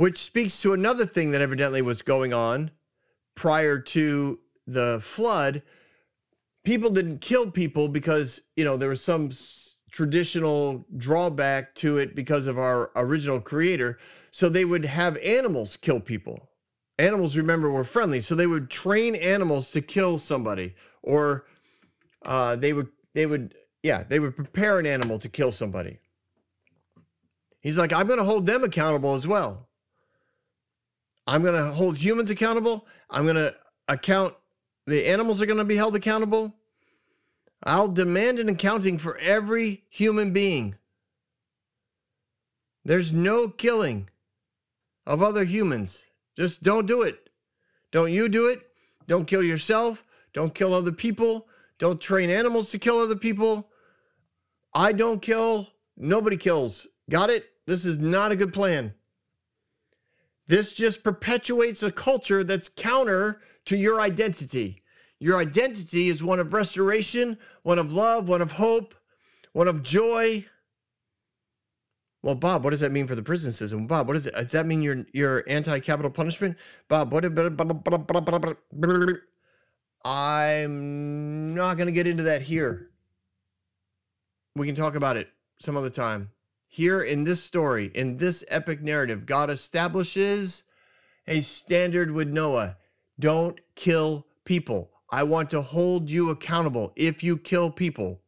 which 0.00 0.16
speaks 0.16 0.62
to 0.62 0.72
another 0.72 1.04
thing 1.04 1.32
that 1.32 1.42
evidently 1.42 1.82
was 1.82 2.00
going 2.00 2.32
on 2.32 2.70
prior 3.34 3.78
to 3.78 4.38
the 4.66 4.98
flood. 5.04 5.62
People 6.64 6.88
didn't 6.88 7.20
kill 7.20 7.50
people 7.50 7.86
because, 7.86 8.40
you 8.56 8.64
know, 8.64 8.78
there 8.78 8.88
was 8.88 9.02
some 9.02 9.30
traditional 9.90 10.84
drawback 10.96 11.74
to 11.76 11.98
it 11.98 12.14
because 12.14 12.46
of 12.46 12.58
our 12.58 12.90
original 12.96 13.40
creator. 13.40 13.98
So 14.30 14.48
they 14.48 14.64
would 14.64 14.84
have 14.84 15.16
animals 15.18 15.76
kill 15.76 16.00
people. 16.00 16.48
Animals, 16.98 17.36
remember, 17.36 17.70
were 17.70 17.84
friendly. 17.84 18.20
So 18.20 18.34
they 18.34 18.46
would 18.46 18.70
train 18.70 19.14
animals 19.14 19.70
to 19.72 19.80
kill 19.80 20.18
somebody 20.18 20.74
or 21.02 21.46
uh, 22.24 22.56
they 22.56 22.72
would, 22.72 22.88
they 23.14 23.26
would, 23.26 23.54
yeah, 23.82 24.04
they 24.08 24.20
would 24.20 24.36
prepare 24.36 24.78
an 24.78 24.86
animal 24.86 25.18
to 25.18 25.28
kill 25.28 25.50
somebody. 25.50 25.98
He's 27.60 27.78
like, 27.78 27.92
I'm 27.92 28.06
going 28.06 28.18
to 28.18 28.24
hold 28.24 28.46
them 28.46 28.64
accountable 28.64 29.14
as 29.14 29.26
well. 29.26 29.68
I'm 31.26 31.42
going 31.42 31.54
to 31.54 31.72
hold 31.72 31.96
humans 31.96 32.30
accountable. 32.30 32.86
I'm 33.08 33.24
going 33.24 33.36
to 33.36 33.54
account, 33.88 34.34
the 34.86 35.06
animals 35.06 35.40
are 35.40 35.46
going 35.46 35.58
to 35.58 35.64
be 35.64 35.76
held 35.76 35.94
accountable. 35.96 36.54
I'll 37.62 37.88
demand 37.88 38.38
an 38.38 38.48
accounting 38.48 38.98
for 38.98 39.18
every 39.18 39.84
human 39.90 40.32
being. 40.32 40.76
There's 42.84 43.12
no 43.12 43.48
killing 43.48 44.08
of 45.06 45.22
other 45.22 45.44
humans. 45.44 46.04
Just 46.36 46.62
don't 46.62 46.86
do 46.86 47.02
it. 47.02 47.28
Don't 47.92 48.12
you 48.12 48.28
do 48.28 48.46
it. 48.46 48.60
Don't 49.06 49.26
kill 49.26 49.42
yourself. 49.42 50.02
Don't 50.32 50.54
kill 50.54 50.72
other 50.72 50.92
people. 50.92 51.48
Don't 51.78 52.00
train 52.00 52.30
animals 52.30 52.70
to 52.70 52.78
kill 52.78 52.98
other 52.98 53.16
people. 53.16 53.68
I 54.72 54.92
don't 54.92 55.20
kill. 55.20 55.68
Nobody 55.96 56.36
kills. 56.36 56.86
Got 57.10 57.30
it? 57.30 57.44
This 57.66 57.84
is 57.84 57.98
not 57.98 58.32
a 58.32 58.36
good 58.36 58.52
plan. 58.52 58.94
This 60.46 60.72
just 60.72 61.04
perpetuates 61.04 61.82
a 61.82 61.92
culture 61.92 62.42
that's 62.42 62.68
counter 62.68 63.42
to 63.66 63.76
your 63.76 64.00
identity. 64.00 64.79
Your 65.20 65.38
identity 65.38 66.08
is 66.08 66.22
one 66.22 66.40
of 66.40 66.54
restoration, 66.54 67.38
one 67.62 67.78
of 67.78 67.92
love, 67.92 68.26
one 68.28 68.40
of 68.40 68.50
hope, 68.50 68.94
one 69.52 69.68
of 69.68 69.82
joy. 69.82 70.46
Well, 72.22 72.34
Bob, 72.34 72.64
what 72.64 72.70
does 72.70 72.80
that 72.80 72.90
mean 72.90 73.06
for 73.06 73.14
the 73.14 73.22
prison 73.22 73.52
system? 73.52 73.86
Bob, 73.86 74.08
what 74.08 74.14
does 74.14 74.26
it? 74.26 74.34
Does 74.34 74.52
that 74.52 74.66
mean 74.66 74.82
you're 74.82 75.04
you're 75.12 75.44
anti-capital 75.46 76.10
punishment? 76.10 76.56
Bob, 76.88 77.12
what? 77.12 77.24
I'm 80.02 81.54
not 81.54 81.76
going 81.76 81.86
to 81.86 81.92
get 81.92 82.06
into 82.06 82.22
that 82.24 82.40
here. 82.42 82.88
We 84.56 84.66
can 84.66 84.74
talk 84.74 84.94
about 84.94 85.18
it 85.18 85.28
some 85.60 85.76
other 85.76 85.90
time. 85.90 86.30
Here 86.68 87.02
in 87.02 87.24
this 87.24 87.42
story, 87.42 87.90
in 87.94 88.16
this 88.16 88.44
epic 88.48 88.80
narrative, 88.80 89.26
God 89.26 89.50
establishes 89.50 90.62
a 91.26 91.42
standard 91.42 92.10
with 92.10 92.28
Noah. 92.28 92.76
Don't 93.18 93.60
kill 93.74 94.26
people. 94.44 94.90
I 95.10 95.24
want 95.24 95.50
to 95.50 95.62
hold 95.62 96.08
you 96.08 96.30
accountable 96.30 96.92
if 96.94 97.22
you 97.22 97.36
kill 97.36 97.70
people. 97.70 98.20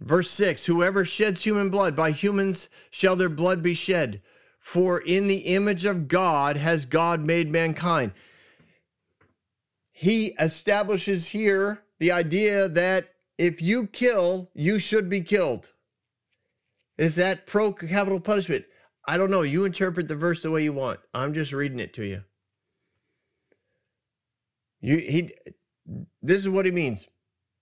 Verse 0.00 0.30
6 0.30 0.64
Whoever 0.64 1.04
sheds 1.04 1.42
human 1.42 1.70
blood, 1.70 1.94
by 1.94 2.12
humans 2.12 2.68
shall 2.90 3.16
their 3.16 3.28
blood 3.28 3.62
be 3.62 3.74
shed. 3.74 4.22
For 4.60 5.00
in 5.00 5.26
the 5.26 5.38
image 5.38 5.84
of 5.84 6.08
God 6.08 6.56
has 6.56 6.84
God 6.84 7.20
made 7.20 7.50
mankind. 7.50 8.12
He 9.92 10.28
establishes 10.38 11.26
here 11.26 11.82
the 11.98 12.12
idea 12.12 12.68
that 12.68 13.08
if 13.38 13.62
you 13.62 13.86
kill, 13.86 14.50
you 14.54 14.78
should 14.78 15.08
be 15.08 15.22
killed. 15.22 15.68
Is 16.98 17.14
that 17.16 17.46
pro 17.46 17.72
capital 17.72 18.20
punishment? 18.20 18.64
I 19.06 19.16
don't 19.16 19.30
know. 19.30 19.42
You 19.42 19.64
interpret 19.64 20.06
the 20.06 20.16
verse 20.16 20.42
the 20.42 20.50
way 20.50 20.64
you 20.64 20.72
want. 20.72 21.00
I'm 21.14 21.32
just 21.32 21.52
reading 21.52 21.78
it 21.78 21.94
to 21.94 22.04
you. 22.04 22.22
You 24.80 24.98
he 24.98 25.34
this 26.22 26.40
is 26.42 26.48
what 26.48 26.66
he 26.66 26.70
means. 26.70 27.06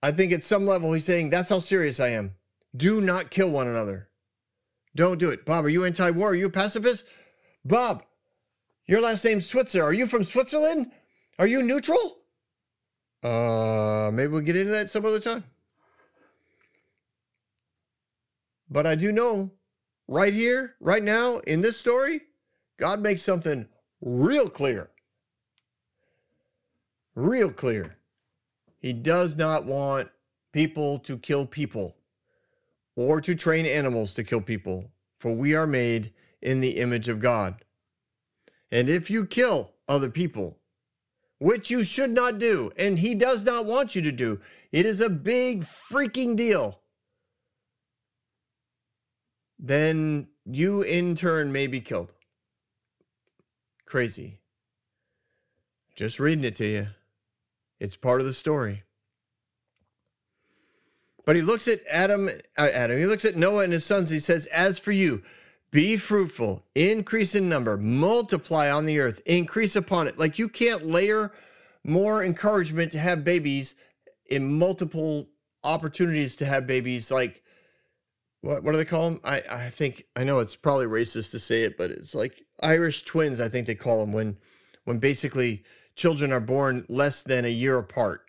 I 0.03 0.11
think 0.11 0.31
at 0.31 0.43
some 0.43 0.65
level 0.65 0.93
he's 0.93 1.05
saying 1.05 1.29
that's 1.29 1.49
how 1.49 1.59
serious 1.59 1.99
I 1.99 2.09
am. 2.09 2.35
Do 2.75 3.01
not 3.01 3.31
kill 3.31 3.49
one 3.49 3.67
another. 3.67 4.09
Don't 4.95 5.19
do 5.19 5.29
it. 5.31 5.45
Bob, 5.45 5.65
are 5.65 5.69
you 5.69 5.85
anti-war? 5.85 6.29
Are 6.29 6.35
you 6.35 6.47
a 6.47 6.51
pacifist? 6.51 7.05
Bob, 7.65 8.03
your 8.85 9.01
last 9.01 9.23
name's 9.23 9.45
Switzer. 9.45 9.83
Are 9.83 9.93
you 9.93 10.07
from 10.07 10.23
Switzerland? 10.23 10.91
Are 11.39 11.47
you 11.47 11.61
neutral? 11.61 12.17
Uh, 13.23 14.09
maybe 14.11 14.31
we'll 14.31 14.41
get 14.41 14.55
into 14.55 14.71
that 14.71 14.89
some 14.89 15.05
other 15.05 15.19
time. 15.19 15.43
But 18.69 18.85
I 18.85 18.95
do 18.95 19.11
know 19.11 19.51
right 20.07 20.33
here, 20.33 20.75
right 20.79 21.03
now, 21.03 21.37
in 21.39 21.61
this 21.61 21.77
story, 21.77 22.21
God 22.79 22.99
makes 22.99 23.21
something 23.21 23.67
real 24.01 24.49
clear. 24.49 24.89
Real 27.17 27.51
clear. 27.51 27.97
He 28.79 28.93
does 28.93 29.35
not 29.35 29.65
want 29.65 30.09
people 30.53 30.99
to 30.99 31.17
kill 31.17 31.45
people 31.45 31.97
or 32.95 33.19
to 33.21 33.35
train 33.35 33.65
animals 33.65 34.13
to 34.13 34.23
kill 34.23 34.41
people, 34.41 34.91
for 35.19 35.33
we 35.33 35.55
are 35.55 35.67
made 35.67 36.13
in 36.41 36.61
the 36.61 36.77
image 36.77 37.07
of 37.07 37.19
God. 37.19 37.65
And 38.71 38.89
if 38.89 39.09
you 39.09 39.25
kill 39.25 39.71
other 39.87 40.09
people, 40.09 40.57
which 41.39 41.71
you 41.71 41.83
should 41.83 42.11
not 42.11 42.39
do, 42.39 42.71
and 42.77 42.97
He 42.99 43.15
does 43.15 43.43
not 43.43 43.65
want 43.65 43.95
you 43.95 44.03
to 44.03 44.11
do, 44.11 44.39
it 44.71 44.85
is 44.85 45.01
a 45.01 45.09
big 45.09 45.65
freaking 45.89 46.35
deal 46.35 46.79
then 49.59 50.27
you 50.45 50.83
in 50.83 51.15
turn 51.15 51.51
may 51.51 51.67
be 51.67 51.81
killed. 51.81 52.13
Crazy. 53.85 54.39
Just 55.95 56.19
reading 56.19 56.43
it 56.43 56.55
to 56.57 56.65
you. 56.65 56.87
It's 57.79 57.95
part 57.95 58.21
of 58.21 58.27
the 58.27 58.33
story. 58.33 58.83
But 61.25 61.35
he 61.35 61.41
looks 61.41 61.67
at 61.67 61.81
Adam, 61.89 62.29
uh, 62.57 62.69
Adam, 62.73 62.97
he 62.97 63.05
looks 63.05 63.25
at 63.25 63.35
Noah 63.35 63.63
and 63.63 63.73
his 63.73 63.85
sons. 63.85 64.09
He 64.09 64.19
says, 64.19 64.45
As 64.45 64.79
for 64.79 64.91
you, 64.91 65.21
be 65.71 65.97
fruitful, 65.97 66.63
increase 66.73 67.35
in 67.35 67.49
number, 67.49 67.75
multiply 67.77 68.71
on 68.71 68.85
the 68.85 68.99
earth, 68.99 69.21
increase 69.25 69.75
upon 69.75 70.07
it. 70.07 70.17
Like 70.17 70.39
you 70.39 70.47
can't 70.47 70.87
layer 70.87 71.33
more 71.83 72.23
encouragement 72.23 72.93
to 72.93 72.99
have 72.99 73.25
babies 73.25 73.75
in 74.27 74.57
multiple 74.57 75.27
opportunities 75.63 76.37
to 76.37 76.45
have 76.45 76.65
babies. 76.65 77.11
Like 77.11 77.43
what 78.41 78.63
what 78.63 78.71
do 78.71 78.77
they 78.77 78.85
call 78.85 79.09
them? 79.09 79.19
I 79.23 79.41
I 79.49 79.69
think 79.69 80.05
I 80.15 80.23
know 80.23 80.39
it's 80.39 80.55
probably 80.55 80.85
racist 80.85 81.31
to 81.31 81.39
say 81.39 81.63
it, 81.63 81.77
but 81.77 81.91
it's 81.91 82.15
like 82.15 82.45
Irish 82.61 83.03
twins. 83.03 83.39
I 83.39 83.49
think 83.49 83.67
they 83.67 83.75
call 83.75 83.99
them 83.99 84.13
when 84.13 84.37
when 84.85 84.99
basically 84.99 85.63
children 85.97 86.31
are 86.31 86.39
born 86.39 86.85
less 86.87 87.23
than 87.23 87.43
a 87.43 87.49
year 87.49 87.77
apart, 87.77 88.21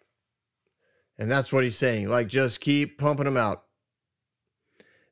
and 1.19 1.31
that's 1.31 1.53
what 1.53 1.63
he's 1.63 1.77
saying. 1.77 2.09
Like 2.09 2.27
just 2.27 2.61
keep 2.61 2.99
pumping 2.99 3.27
them 3.27 3.37
out. 3.37 3.63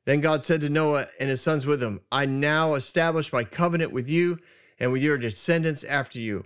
Then 0.05 0.21
God 0.21 0.43
said 0.43 0.61
to 0.61 0.69
Noah 0.69 1.07
and 1.19 1.29
his 1.29 1.41
sons 1.41 1.65
with 1.65 1.81
him, 1.81 2.01
I 2.11 2.25
now 2.25 2.75
establish 2.75 3.31
my 3.31 3.43
covenant 3.43 3.91
with 3.91 4.09
you 4.09 4.39
and 4.79 4.91
with 4.91 5.01
your 5.01 5.17
descendants 5.17 5.83
after 5.83 6.19
you. 6.19 6.45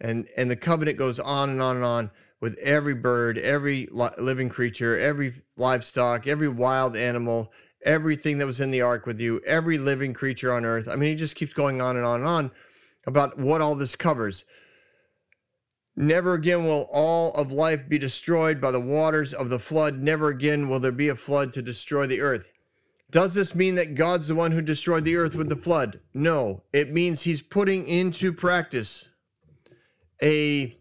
And 0.00 0.26
and 0.36 0.50
the 0.50 0.56
covenant 0.56 0.98
goes 0.98 1.20
on 1.20 1.50
and 1.50 1.62
on 1.62 1.76
and 1.76 1.84
on 1.84 2.10
with 2.40 2.56
every 2.58 2.94
bird, 2.94 3.38
every 3.38 3.88
living 3.92 4.48
creature, 4.48 4.98
every 4.98 5.34
livestock, 5.56 6.26
every 6.26 6.48
wild 6.48 6.96
animal, 6.96 7.52
everything 7.84 8.38
that 8.38 8.46
was 8.46 8.60
in 8.60 8.70
the 8.70 8.82
ark 8.82 9.06
with 9.06 9.20
you, 9.20 9.40
every 9.46 9.78
living 9.78 10.12
creature 10.12 10.52
on 10.52 10.64
earth. 10.64 10.88
I 10.88 10.96
mean, 10.96 11.10
he 11.10 11.14
just 11.14 11.36
keeps 11.36 11.54
going 11.54 11.80
on 11.80 11.96
and 11.96 12.04
on 12.04 12.20
and 12.20 12.28
on 12.28 12.50
about 13.06 13.38
what 13.38 13.60
all 13.60 13.74
this 13.74 13.94
covers. 13.94 14.44
Never 15.96 16.34
again 16.34 16.64
will 16.64 16.88
all 16.90 17.32
of 17.34 17.52
life 17.52 17.88
be 17.88 17.98
destroyed 17.98 18.60
by 18.60 18.72
the 18.72 18.80
waters 18.80 19.32
of 19.32 19.48
the 19.48 19.60
flood. 19.60 19.94
Never 19.94 20.28
again 20.28 20.68
will 20.68 20.80
there 20.80 20.90
be 20.90 21.08
a 21.08 21.16
flood 21.16 21.52
to 21.52 21.62
destroy 21.62 22.06
the 22.06 22.20
earth. 22.20 22.50
Does 23.10 23.32
this 23.34 23.54
mean 23.54 23.76
that 23.76 23.94
God's 23.94 24.26
the 24.26 24.34
one 24.34 24.50
who 24.50 24.60
destroyed 24.60 25.04
the 25.04 25.16
earth 25.16 25.36
with 25.36 25.48
the 25.48 25.56
flood? 25.56 26.00
No. 26.12 26.64
It 26.72 26.92
means 26.92 27.22
he's 27.22 27.42
putting 27.42 27.86
into 27.86 28.32
practice 28.32 29.08
a 30.20 30.76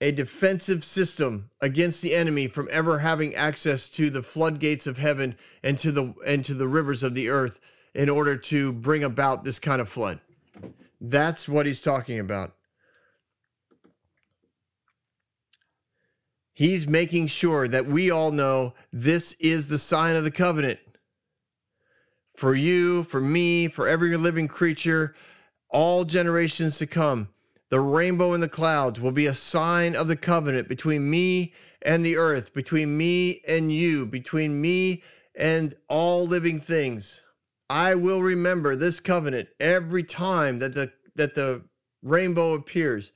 a 0.00 0.12
defensive 0.12 0.84
system 0.84 1.50
against 1.60 2.02
the 2.02 2.14
enemy 2.14 2.48
from 2.48 2.68
ever 2.70 2.98
having 2.98 3.34
access 3.34 3.88
to 3.90 4.10
the 4.10 4.22
floodgates 4.22 4.86
of 4.86 4.98
heaven 4.98 5.36
and 5.62 5.78
to 5.78 5.92
the 5.92 6.14
and 6.26 6.44
to 6.44 6.54
the 6.54 6.68
rivers 6.68 7.04
of 7.04 7.14
the 7.14 7.28
earth 7.28 7.60
in 7.94 8.08
order 8.08 8.36
to 8.36 8.72
bring 8.72 9.04
about 9.04 9.44
this 9.44 9.60
kind 9.60 9.80
of 9.80 9.88
flood. 9.88 10.20
That's 11.00 11.48
what 11.48 11.66
he's 11.66 11.80
talking 11.80 12.18
about. 12.18 12.54
He's 16.58 16.88
making 16.88 17.28
sure 17.28 17.68
that 17.68 17.86
we 17.86 18.10
all 18.10 18.32
know 18.32 18.74
this 18.92 19.36
is 19.38 19.68
the 19.68 19.78
sign 19.78 20.16
of 20.16 20.24
the 20.24 20.32
covenant. 20.32 20.80
For 22.34 22.52
you, 22.52 23.04
for 23.04 23.20
me, 23.20 23.68
for 23.68 23.86
every 23.86 24.16
living 24.16 24.48
creature, 24.48 25.14
all 25.70 26.04
generations 26.04 26.78
to 26.78 26.86
come. 26.88 27.28
The 27.70 27.78
rainbow 27.78 28.32
in 28.32 28.40
the 28.40 28.48
clouds 28.48 28.98
will 28.98 29.12
be 29.12 29.26
a 29.26 29.36
sign 29.36 29.94
of 29.94 30.08
the 30.08 30.16
covenant 30.16 30.66
between 30.68 31.08
me 31.08 31.54
and 31.82 32.04
the 32.04 32.16
earth, 32.16 32.52
between 32.52 32.96
me 32.96 33.40
and 33.46 33.70
you, 33.70 34.04
between 34.04 34.60
me 34.60 35.04
and 35.36 35.76
all 35.86 36.26
living 36.26 36.58
things. 36.60 37.22
I 37.70 37.94
will 37.94 38.20
remember 38.20 38.74
this 38.74 38.98
covenant 38.98 39.48
every 39.60 40.02
time 40.02 40.58
that 40.58 40.74
the 40.74 40.90
that 41.14 41.36
the 41.36 41.62
rainbow 42.02 42.54
appears. 42.54 43.12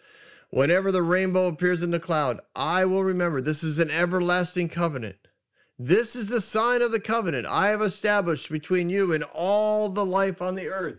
Whenever 0.53 0.93
the 0.93 1.03
rainbow 1.03 1.47
appears 1.47 1.83
in 1.83 1.91
the 1.91 1.99
cloud, 1.99 2.39
I 2.55 2.85
will 2.85 3.03
remember 3.03 3.41
this 3.41 3.65
is 3.65 3.79
an 3.79 3.91
everlasting 3.91 4.69
covenant. 4.69 5.17
This 5.79 6.15
is 6.15 6.27
the 6.27 6.43
sign 6.43 6.83
of 6.83 6.93
the 6.93 7.01
covenant 7.01 7.47
I 7.47 7.69
have 7.69 7.81
established 7.81 8.51
between 8.51 8.91
you 8.91 9.15
and 9.15 9.25
all 9.25 9.89
the 9.89 10.05
life 10.05 10.43
on 10.43 10.55
the 10.55 10.69
earth. 10.69 10.99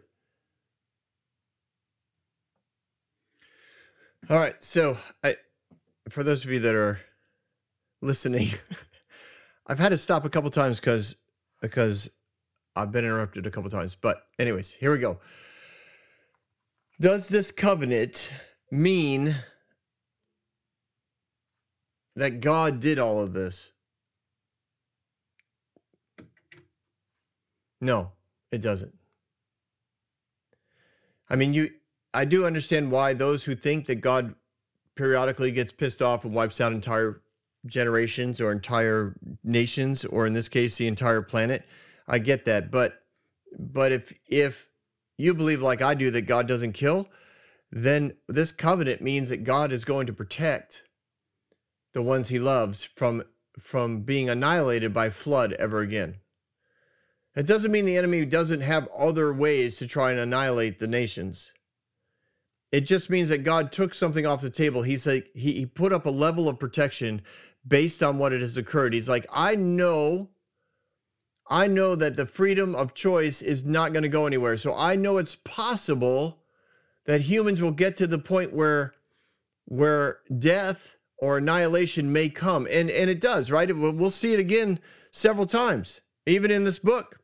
All 4.28 4.40
right, 4.40 4.56
so 4.64 4.98
I, 5.24 5.38
for 6.10 6.24
those 6.24 6.44
of 6.44 6.52
you 6.52 6.62
that 6.62 6.74
are 6.74 7.00
listening, 8.02 8.54
I've 9.68 9.78
had 9.78 9.90
to 9.90 10.00
stop 10.00 10.26
a 10.26 10.32
couple 10.32 10.50
times 10.50 10.80
because 10.80 11.16
because 11.62 12.10
I've 12.76 12.92
been 12.92 13.06
interrupted 13.06 13.46
a 13.46 13.52
couple 13.52 13.70
times. 13.70 13.94
But, 13.94 14.18
anyways, 14.40 14.72
here 14.72 14.92
we 14.92 14.98
go. 14.98 15.20
Does 17.00 17.28
this 17.28 17.52
covenant 17.52 18.32
mean 18.74 19.36
that 22.16 22.42
God 22.42 22.80
did 22.80 23.00
all 23.00 23.22
of 23.22 23.34
this? 23.34 23.72
No, 27.80 28.12
it 28.52 28.62
doesn't. 28.62 28.94
I 31.30 31.36
mean, 31.36 31.54
you 31.54 31.70
I 32.14 32.26
do 32.26 32.46
understand 32.46 32.92
why 32.92 33.14
those 33.14 33.44
who 33.44 33.56
think 33.56 33.88
that 33.88 34.02
God 34.02 34.36
periodically 34.96 35.52
gets 35.52 35.72
pissed 35.72 36.02
off 36.02 36.26
and 36.26 36.34
wipes 36.34 36.62
out 36.62 36.72
entire 36.72 37.22
generations 37.66 38.40
or 38.40 38.52
entire 38.52 39.16
nations 39.44 40.06
or 40.06 40.28
in 40.28 40.34
this 40.34 40.50
case 40.50 40.78
the 40.78 40.88
entire 40.88 41.22
planet. 41.22 41.64
I 42.08 42.20
get 42.20 42.46
that, 42.46 42.72
but 42.72 42.94
but 43.58 43.92
if 43.92 44.14
if 44.28 44.66
you 45.18 45.34
believe 45.34 45.62
like 45.62 45.82
I 45.82 45.94
do 45.94 46.12
that 46.12 46.22
God 46.22 46.48
doesn't 46.48 46.74
kill, 46.74 47.08
then 47.76 48.16
this 48.28 48.52
covenant 48.52 49.02
means 49.02 49.30
that 49.30 49.44
God 49.44 49.72
is 49.72 49.84
going 49.84 50.06
to 50.06 50.14
protect 50.14 50.84
the 51.94 52.04
ones 52.04 52.28
he 52.28 52.38
loves 52.38 52.84
from 52.84 53.24
from 53.60 54.02
being 54.02 54.30
annihilated 54.30 54.94
by 54.94 55.10
flood 55.10 55.54
ever 55.54 55.80
again. 55.80 56.16
It 57.36 57.48
doesn't 57.48 57.72
mean 57.72 57.86
the 57.86 57.98
enemy 57.98 58.26
doesn't 58.26 58.62
have 58.62 58.88
other 58.90 59.34
ways 59.34 59.78
to 59.78 59.88
try 59.88 60.12
and 60.12 60.20
annihilate 60.20 60.78
the 60.78 60.88
nations. 60.88 61.52
It 62.72 62.82
just 62.82 63.10
means 63.10 63.30
that 63.30 63.44
God 63.44 63.72
took 63.72 63.96
something 63.96 64.26
off 64.26 64.42
the 64.42 64.52
table. 64.52 64.84
He's 64.84 65.08
like 65.08 65.30
he, 65.34 65.54
he 65.54 65.66
put 65.66 65.94
up 65.94 66.06
a 66.06 66.12
level 66.12 66.50
of 66.50 66.60
protection 66.60 67.24
based 67.68 68.04
on 68.04 68.20
what 68.20 68.34
it 68.34 68.42
has 68.42 68.58
occurred. 68.58 68.94
He's 68.94 69.10
like, 69.10 69.26
I 69.34 69.56
know 69.56 70.30
I 71.50 71.66
know 71.68 71.96
that 71.96 72.16
the 72.16 72.28
freedom 72.28 72.76
of 72.76 72.94
choice 72.94 73.42
is 73.42 73.66
not 73.66 73.94
going 73.94 74.04
to 74.04 74.10
go 74.10 74.28
anywhere. 74.28 74.58
So 74.58 74.76
I 74.76 74.96
know 74.96 75.18
it's 75.18 75.36
possible 75.36 76.43
that 77.06 77.22
humans 77.22 77.62
will 77.62 77.72
get 77.72 77.98
to 77.98 78.08
the 78.08 78.20
point 78.20 78.54
where 78.54 78.94
where 79.66 80.20
death 80.40 80.82
or 81.18 81.38
annihilation 81.38 82.12
may 82.12 82.30
come. 82.30 82.68
And 82.70 82.90
and 82.90 83.10
it 83.10 83.22
does, 83.22 83.52
right? 83.52 83.74
We'll 83.76 84.12
see 84.12 84.34
it 84.34 84.40
again 84.40 84.80
several 85.12 85.46
times, 85.46 86.02
even 86.26 86.52
in 86.52 86.64
this 86.64 86.80
book. 86.80 87.20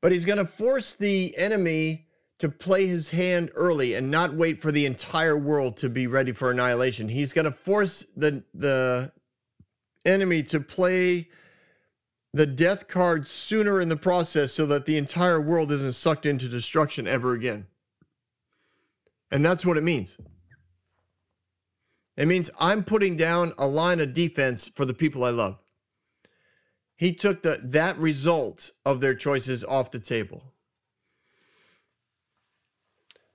But 0.00 0.12
he's 0.12 0.24
going 0.24 0.38
to 0.38 0.46
force 0.46 0.94
the 0.94 1.36
enemy 1.36 2.06
to 2.38 2.48
play 2.48 2.88
his 2.88 3.08
hand 3.08 3.52
early 3.54 3.94
and 3.94 4.10
not 4.10 4.34
wait 4.34 4.60
for 4.60 4.72
the 4.72 4.86
entire 4.86 5.38
world 5.38 5.76
to 5.76 5.88
be 5.88 6.08
ready 6.08 6.32
for 6.32 6.50
annihilation. 6.50 7.08
He's 7.08 7.32
going 7.32 7.44
to 7.44 7.52
force 7.52 8.04
the 8.16 8.42
the 8.54 9.12
enemy 10.04 10.42
to 10.44 10.60
play 10.60 11.28
the 12.34 12.46
death 12.46 12.88
card 12.88 13.26
sooner 13.26 13.80
in 13.80 13.88
the 13.88 13.96
process 13.96 14.52
so 14.52 14.66
that 14.66 14.86
the 14.86 14.96
entire 14.96 15.40
world 15.40 15.70
isn't 15.70 15.92
sucked 15.92 16.26
into 16.26 16.48
destruction 16.48 17.06
ever 17.06 17.32
again. 17.32 17.66
And 19.30 19.44
that's 19.44 19.64
what 19.64 19.76
it 19.76 19.82
means. 19.82 20.16
It 22.16 22.26
means 22.26 22.50
I'm 22.58 22.84
putting 22.84 23.16
down 23.16 23.52
a 23.58 23.66
line 23.66 24.00
of 24.00 24.12
defense 24.14 24.68
for 24.68 24.84
the 24.84 24.94
people 24.94 25.24
I 25.24 25.30
love. 25.30 25.58
He 26.96 27.14
took 27.14 27.42
the 27.42 27.58
that 27.64 27.98
result 27.98 28.70
of 28.84 29.00
their 29.00 29.14
choices 29.14 29.64
off 29.64 29.90
the 29.90 30.00
table. 30.00 30.52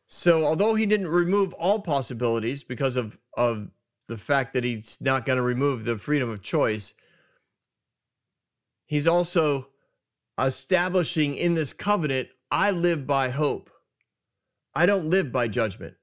So 0.07 0.45
although 0.45 0.73
he 0.73 0.85
didn't 0.85 1.09
remove 1.09 1.53
all 1.53 1.81
possibilities 1.81 2.63
because 2.63 2.95
of, 2.95 3.17
of 3.35 3.67
the 4.07 4.17
fact 4.17 4.53
that 4.53 4.63
he's 4.63 4.97
not 5.01 5.25
going 5.25 5.37
to 5.37 5.43
remove 5.43 5.83
the 5.83 5.97
freedom 5.97 6.29
of 6.29 6.41
choice, 6.41 6.93
he's 8.87 9.07
also 9.07 9.67
establishing 10.39 11.35
in 11.35 11.53
this 11.53 11.73
covenant 11.73 12.29
I 12.49 12.71
live 12.71 13.05
by 13.05 13.29
hope. 13.29 13.69
I 14.73 14.85
don't 14.85 15.09
live 15.09 15.31
by 15.31 15.47
judgment. 15.47 15.95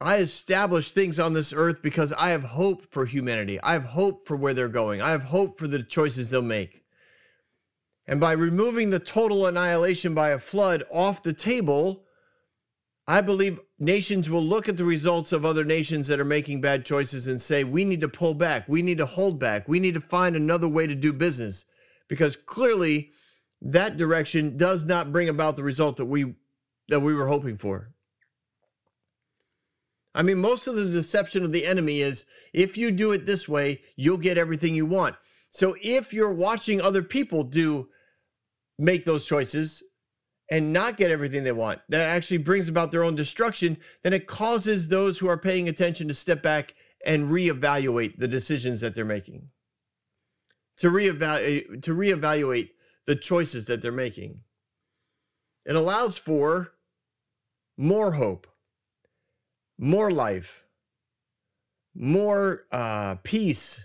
I 0.00 0.18
establish 0.18 0.90
things 0.90 1.18
on 1.18 1.32
this 1.32 1.52
earth 1.52 1.80
because 1.80 2.12
I 2.12 2.30
have 2.30 2.42
hope 2.42 2.90
for 2.90 3.06
humanity. 3.06 3.60
I 3.60 3.72
have 3.74 3.84
hope 3.84 4.26
for 4.26 4.36
where 4.36 4.52
they're 4.52 4.68
going. 4.68 5.00
I 5.00 5.10
have 5.10 5.22
hope 5.22 5.58
for 5.58 5.68
the 5.68 5.82
choices 5.82 6.28
they'll 6.28 6.42
make. 6.42 6.84
And 8.06 8.20
by 8.20 8.32
removing 8.32 8.90
the 8.90 8.98
total 8.98 9.46
annihilation 9.46 10.14
by 10.14 10.30
a 10.30 10.38
flood 10.38 10.84
off 10.90 11.22
the 11.22 11.32
table, 11.32 12.04
I 13.06 13.20
believe 13.20 13.60
nations 13.78 14.30
will 14.30 14.44
look 14.44 14.68
at 14.68 14.76
the 14.76 14.84
results 14.84 15.32
of 15.32 15.44
other 15.44 15.64
nations 15.64 16.06
that 16.08 16.20
are 16.20 16.24
making 16.24 16.60
bad 16.60 16.84
choices 16.84 17.26
and 17.26 17.40
say, 17.40 17.64
we 17.64 17.84
need 17.84 18.00
to 18.00 18.08
pull 18.08 18.34
back. 18.34 18.68
We 18.68 18.82
need 18.82 18.98
to 18.98 19.06
hold 19.06 19.38
back. 19.38 19.68
We 19.68 19.80
need 19.80 19.94
to 19.94 20.00
find 20.00 20.36
another 20.36 20.68
way 20.68 20.86
to 20.86 20.94
do 20.94 21.12
business. 21.12 21.64
Because 22.08 22.36
clearly, 22.36 23.12
that 23.62 23.96
direction 23.96 24.56
does 24.56 24.84
not 24.84 25.12
bring 25.12 25.28
about 25.28 25.56
the 25.56 25.62
result 25.62 25.96
that 25.96 26.04
we 26.04 26.34
that 26.88 27.00
we 27.00 27.14
were 27.14 27.26
hoping 27.26 27.56
for. 27.56 27.94
I 30.14 30.22
mean, 30.22 30.38
most 30.38 30.66
of 30.66 30.76
the 30.76 30.84
deception 30.84 31.44
of 31.44 31.52
the 31.52 31.66
enemy 31.66 32.02
is 32.02 32.26
if 32.52 32.76
you 32.76 32.90
do 32.90 33.12
it 33.12 33.26
this 33.26 33.48
way, 33.48 33.80
you'll 33.96 34.18
get 34.18 34.38
everything 34.38 34.74
you 34.74 34.86
want. 34.86 35.16
So 35.50 35.76
if 35.82 36.12
you're 36.12 36.32
watching 36.32 36.80
other 36.80 37.02
people 37.02 37.42
do 37.42 37.88
make 38.78 39.04
those 39.04 39.24
choices 39.24 39.82
and 40.50 40.72
not 40.72 40.96
get 40.96 41.10
everything 41.10 41.44
they 41.44 41.52
want, 41.52 41.80
that 41.88 42.02
actually 42.02 42.38
brings 42.38 42.68
about 42.68 42.90
their 42.90 43.04
own 43.04 43.14
destruction, 43.14 43.76
then 44.02 44.12
it 44.12 44.26
causes 44.26 44.86
those 44.86 45.18
who 45.18 45.28
are 45.28 45.38
paying 45.38 45.68
attention 45.68 46.08
to 46.08 46.14
step 46.14 46.42
back 46.42 46.74
and 47.04 47.30
reevaluate 47.30 48.18
the 48.18 48.28
decisions 48.28 48.80
that 48.80 48.94
they're 48.94 49.04
making. 49.04 49.48
To 50.78 50.90
reevaluate 50.90 51.82
to 51.84 51.94
reevaluate 51.94 52.70
the 53.06 53.16
choices 53.16 53.66
that 53.66 53.80
they're 53.80 53.92
making. 53.92 54.40
It 55.66 55.76
allows 55.76 56.18
for 56.18 56.72
more 57.76 58.12
hope, 58.12 58.46
more 59.78 60.10
life, 60.10 60.64
more 61.94 62.64
uh, 62.72 63.16
peace, 63.22 63.82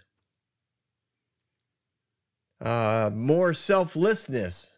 uh, 2.59 3.11
more 3.13 3.53
selflessness 3.53 4.71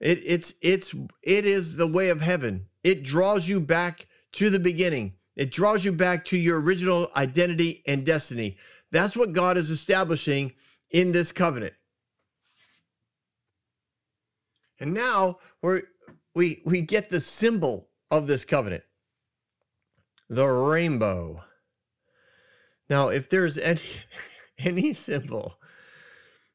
it, 0.00 0.22
it's 0.24 0.54
it's 0.62 0.94
it 1.22 1.44
is 1.44 1.74
the 1.74 1.86
way 1.86 2.10
of 2.10 2.20
heaven. 2.20 2.66
It 2.84 3.02
draws 3.02 3.48
you 3.48 3.60
back 3.60 4.06
to 4.32 4.50
the 4.50 4.58
beginning. 4.58 5.14
It 5.36 5.50
draws 5.50 5.84
you 5.84 5.92
back 5.92 6.24
to 6.26 6.38
your 6.38 6.60
original 6.60 7.10
identity 7.16 7.82
and 7.86 8.04
destiny. 8.04 8.56
That's 8.90 9.16
what 9.16 9.32
God 9.32 9.56
is 9.56 9.70
establishing 9.70 10.52
in 10.90 11.12
this 11.12 11.32
covenant. 11.32 11.74
And 14.80 14.94
now 14.94 15.38
we 15.62 15.82
we 16.34 16.62
we 16.64 16.82
get 16.82 17.10
the 17.10 17.20
symbol 17.20 17.88
of 18.10 18.26
this 18.26 18.44
covenant. 18.44 18.84
The 20.30 20.46
rainbow. 20.46 21.42
Now, 22.88 23.08
if 23.08 23.28
there's 23.28 23.58
any 23.58 23.82
any 24.58 24.92
symbol 24.92 25.58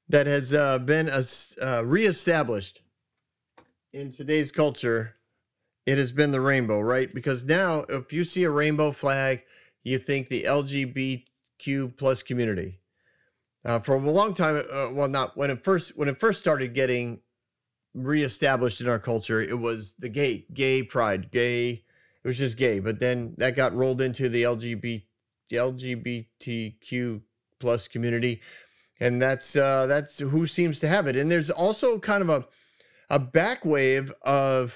that 0.10 0.28
has 0.28 0.54
uh, 0.54 0.80
been 0.80 1.10
uh, 1.10 1.84
reestablished 1.86 2.83
in 3.94 4.12
today's 4.12 4.52
culture, 4.52 5.16
it 5.86 5.98
has 5.98 6.12
been 6.12 6.32
the 6.32 6.42
rainbow, 6.42 6.80
right? 6.80 7.14
Because 7.14 7.44
now, 7.44 7.86
if 7.88 8.12
you 8.12 8.24
see 8.24 8.44
a 8.44 8.50
rainbow 8.50 8.92
flag, 8.92 9.44
you 9.84 10.00
think 10.00 10.28
the 10.28 10.44
LGBTQ 10.44 11.96
plus 11.98 12.24
community. 12.24 12.80
Uh, 13.66 13.80
for 13.80 13.96
a 13.96 14.00
long 14.00 14.34
time, 14.34 14.64
uh, 14.72 14.90
well, 14.92 15.08
not 15.08 15.38
when 15.38 15.50
it 15.50 15.64
first 15.64 15.96
when 15.96 16.10
it 16.10 16.20
first 16.20 16.40
started 16.40 16.74
getting 16.74 17.20
reestablished 17.94 18.82
in 18.82 18.90
our 18.90 19.00
culture, 19.00 19.42
it 19.42 19.58
was 19.58 19.94
the 20.00 20.10
gay 20.10 20.46
gay 20.54 20.84
pride, 20.84 21.32
gay. 21.32 21.84
It 22.24 22.28
was 22.28 22.38
just 22.38 22.58
gay, 22.58 22.80
but 22.80 23.00
then 23.00 23.36
that 23.38 23.56
got 23.56 23.76
rolled 23.76 24.02
into 24.02 24.28
the 24.30 24.44
LGBT 24.44 25.04
LGBTQ 25.52 27.22
plus 27.60 27.88
community, 27.88 28.42
and 29.00 29.22
that's 29.22 29.56
uh, 29.56 29.86
that's 29.86 30.20
who 30.20 30.48
seems 30.48 30.80
to 30.80 30.88
have 30.88 31.08
it. 31.08 31.16
And 31.16 31.32
there's 31.32 31.50
also 31.50 32.00
kind 32.00 32.22
of 32.22 32.30
a 32.30 32.46
a 33.14 33.20
back 33.20 33.64
wave 33.64 34.12
of 34.24 34.74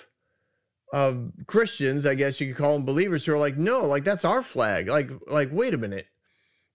of 0.93 1.31
Christians, 1.47 2.05
I 2.05 2.13
guess 2.13 2.39
you 2.39 2.47
could 2.47 2.63
call 2.63 2.73
them 2.73 2.85
believers, 2.85 3.25
who 3.25 3.33
are 3.33 3.39
like, 3.39 3.57
no, 3.57 3.85
like 3.85 4.03
that's 4.03 4.23
our 4.23 4.43
flag. 4.43 4.87
Like, 4.87 5.09
like, 5.25 5.49
wait 5.51 5.73
a 5.73 5.77
minute. 5.77 6.05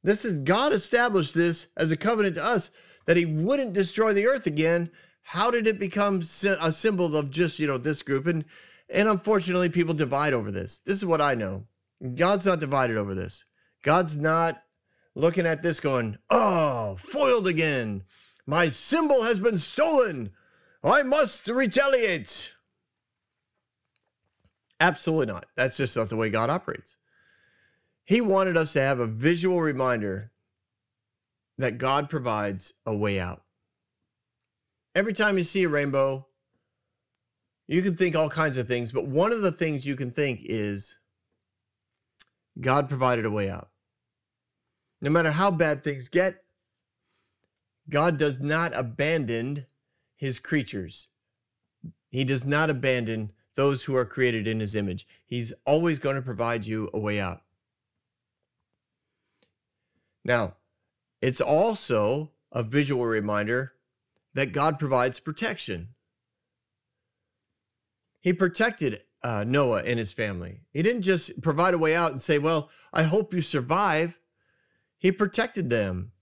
This 0.02 0.24
is 0.24 0.40
God 0.40 0.72
established 0.72 1.34
this 1.34 1.68
as 1.76 1.92
a 1.92 1.96
covenant 1.96 2.34
to 2.34 2.44
us 2.44 2.70
that 3.06 3.16
He 3.16 3.26
wouldn't 3.26 3.74
destroy 3.74 4.12
the 4.12 4.26
earth 4.26 4.46
again. 4.46 4.90
How 5.22 5.52
did 5.52 5.68
it 5.68 5.78
become 5.78 6.22
a 6.42 6.72
symbol 6.72 7.16
of 7.16 7.30
just 7.30 7.60
you 7.60 7.68
know 7.68 7.78
this 7.78 8.02
group? 8.02 8.26
And 8.26 8.44
and 8.90 9.08
unfortunately, 9.08 9.68
people 9.68 9.94
divide 9.94 10.32
over 10.32 10.50
this. 10.50 10.80
This 10.84 10.98
is 10.98 11.04
what 11.04 11.20
I 11.20 11.34
know. 11.34 11.64
God's 12.16 12.44
not 12.44 12.58
divided 12.58 12.96
over 12.96 13.14
this. 13.14 13.44
God's 13.84 14.16
not 14.16 14.60
looking 15.14 15.46
at 15.46 15.62
this 15.62 15.78
going, 15.78 16.18
oh, 16.28 16.96
foiled 16.98 17.46
again. 17.46 18.02
My 18.46 18.68
symbol 18.68 19.22
has 19.22 19.38
been 19.38 19.58
stolen. 19.58 20.32
I 20.84 21.02
must 21.02 21.46
retaliate. 21.48 22.50
Absolutely 24.80 25.26
not. 25.26 25.46
That's 25.56 25.76
just 25.76 25.96
not 25.96 26.08
the 26.08 26.16
way 26.16 26.28
God 26.28 26.50
operates. 26.50 26.96
He 28.04 28.20
wanted 28.20 28.56
us 28.56 28.72
to 28.72 28.80
have 28.80 28.98
a 28.98 29.06
visual 29.06 29.60
reminder 29.60 30.32
that 31.58 31.78
God 31.78 32.10
provides 32.10 32.72
a 32.84 32.94
way 32.94 33.20
out. 33.20 33.42
Every 34.94 35.12
time 35.12 35.38
you 35.38 35.44
see 35.44 35.62
a 35.62 35.68
rainbow, 35.68 36.26
you 37.68 37.80
can 37.82 37.96
think 37.96 38.16
all 38.16 38.28
kinds 38.28 38.56
of 38.56 38.66
things, 38.66 38.90
but 38.90 39.06
one 39.06 39.32
of 39.32 39.40
the 39.40 39.52
things 39.52 39.86
you 39.86 39.94
can 39.94 40.10
think 40.10 40.40
is 40.44 40.96
God 42.60 42.88
provided 42.88 43.24
a 43.24 43.30
way 43.30 43.48
out. 43.48 43.68
No 45.00 45.10
matter 45.10 45.30
how 45.30 45.50
bad 45.50 45.84
things 45.84 46.08
get, 46.08 46.42
God 47.88 48.18
does 48.18 48.40
not 48.40 48.72
abandon 48.74 49.66
his 50.22 50.38
creatures. 50.38 51.08
He 52.10 52.22
does 52.22 52.44
not 52.44 52.70
abandon 52.70 53.32
those 53.56 53.82
who 53.82 53.96
are 53.96 54.04
created 54.04 54.46
in 54.46 54.60
his 54.60 54.76
image. 54.76 55.04
He's 55.26 55.52
always 55.66 55.98
going 55.98 56.14
to 56.14 56.22
provide 56.22 56.64
you 56.64 56.88
a 56.94 56.98
way 57.00 57.18
out. 57.18 57.42
Now, 60.24 60.54
it's 61.20 61.40
also 61.40 62.30
a 62.52 62.62
visual 62.62 63.04
reminder 63.04 63.72
that 64.34 64.52
God 64.52 64.78
provides 64.78 65.18
protection. 65.18 65.88
He 68.20 68.32
protected 68.32 69.02
uh, 69.24 69.42
Noah 69.42 69.82
and 69.82 69.98
his 69.98 70.12
family. 70.12 70.60
He 70.72 70.84
didn't 70.84 71.02
just 71.02 71.42
provide 71.42 71.74
a 71.74 71.78
way 71.78 71.96
out 71.96 72.12
and 72.12 72.22
say, 72.22 72.38
Well, 72.38 72.70
I 72.92 73.02
hope 73.02 73.34
you 73.34 73.42
survive. 73.42 74.16
He 74.98 75.10
protected 75.10 75.68
them. 75.68 76.12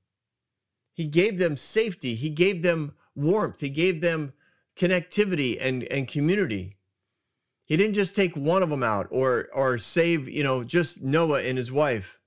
He 0.95 1.05
gave 1.05 1.37
them 1.37 1.59
safety. 1.59 2.15
He 2.15 2.31
gave 2.31 2.63
them 2.63 2.95
warmth. 3.15 3.61
He 3.61 3.69
gave 3.69 4.01
them 4.01 4.33
connectivity 4.77 5.59
and, 5.61 5.85
and 5.85 6.09
community. 6.09 6.77
He 7.65 7.77
didn't 7.77 7.95
just 7.95 8.17
take 8.17 8.35
one 8.35 8.63
of 8.63 8.71
them 8.71 8.83
out 8.83 9.09
or 9.11 9.49
or 9.53 9.79
save, 9.79 10.29
you 10.29 10.43
know, 10.43 10.65
just 10.65 11.03
Noah 11.03 11.43
and 11.43 11.57
his 11.57 11.71
wife 11.71 12.19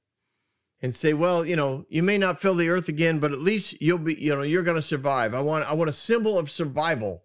and 0.84 0.93
say, 0.93 1.13
well, 1.13 1.46
you 1.46 1.56
know, 1.56 1.86
you 1.89 2.04
may 2.04 2.17
not 2.17 2.41
fill 2.41 2.56
the 2.56 2.69
earth 2.69 2.89
again, 2.89 3.19
but 3.19 3.32
at 3.32 3.39
least 3.39 3.82
you'll 3.82 3.98
be, 3.98 4.15
you 4.15 4.36
know, 4.36 4.41
you're 4.41 4.63
going 4.63 4.76
to 4.76 4.82
survive. 4.82 5.34
I 5.34 5.39
want 5.39 5.65
I 5.65 5.74
want 5.74 5.89
a 5.89 5.93
symbol 5.93 6.38
of 6.38 6.52
survival. 6.52 7.24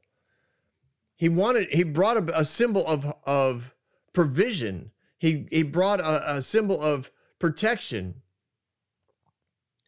He 1.17 1.29
wanted 1.29 1.69
he 1.73 1.83
brought 1.83 2.17
a, 2.17 2.41
a 2.41 2.45
symbol 2.45 2.87
of 2.87 3.05
of 3.25 3.65
provision. 4.13 4.93
He 5.19 5.49
he 5.51 5.65
brought 5.65 6.01
a, 6.01 6.37
a 6.37 6.43
symbol 6.43 6.81
of 6.81 7.11
protection. 7.41 8.23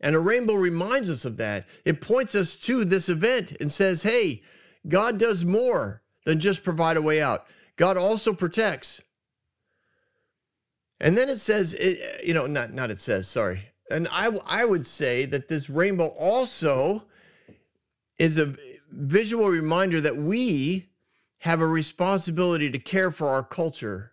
And 0.01 0.17
a 0.17 0.19
rainbow 0.19 0.55
reminds 0.55 1.11
us 1.11 1.25
of 1.25 1.37
that. 1.39 1.67
It 1.85 2.01
points 2.01 2.35
us 2.35 2.57
to 2.57 2.85
this 2.85 3.09
event 3.09 3.57
and 3.61 3.71
says, 3.71 4.03
hey, 4.03 4.43
God 4.89 5.19
does 5.19 5.45
more 5.45 6.01
than 6.25 6.41
just 6.41 6.65
provide 6.65 6.97
a 6.97 7.03
way 7.03 7.21
out. 7.21 7.47
God 7.77 7.97
also 7.97 8.33
protects. 8.33 9.03
And 11.01 11.17
then 11.17 11.29
it 11.29 11.41
says, 11.41 11.75
it, 11.75 12.25
you 12.25 12.35
know, 12.35 12.47
not 12.47 12.73
not 12.73 12.91
it 12.91 13.01
says, 13.01 13.27
sorry. 13.27 13.63
And 13.91 14.07
I 14.11 14.27
I 14.47 14.65
would 14.65 14.87
say 14.87 15.25
that 15.27 15.49
this 15.49 15.71
rainbow 15.71 16.09
also 16.09 17.05
is 18.19 18.39
a 18.39 18.55
visual 18.91 19.49
reminder 19.49 20.01
that 20.03 20.17
we 20.17 20.89
have 21.39 21.63
a 21.63 21.67
responsibility 21.67 22.71
to 22.71 22.79
care 22.79 23.11
for 23.11 23.29
our 23.29 23.43
culture. 23.43 24.13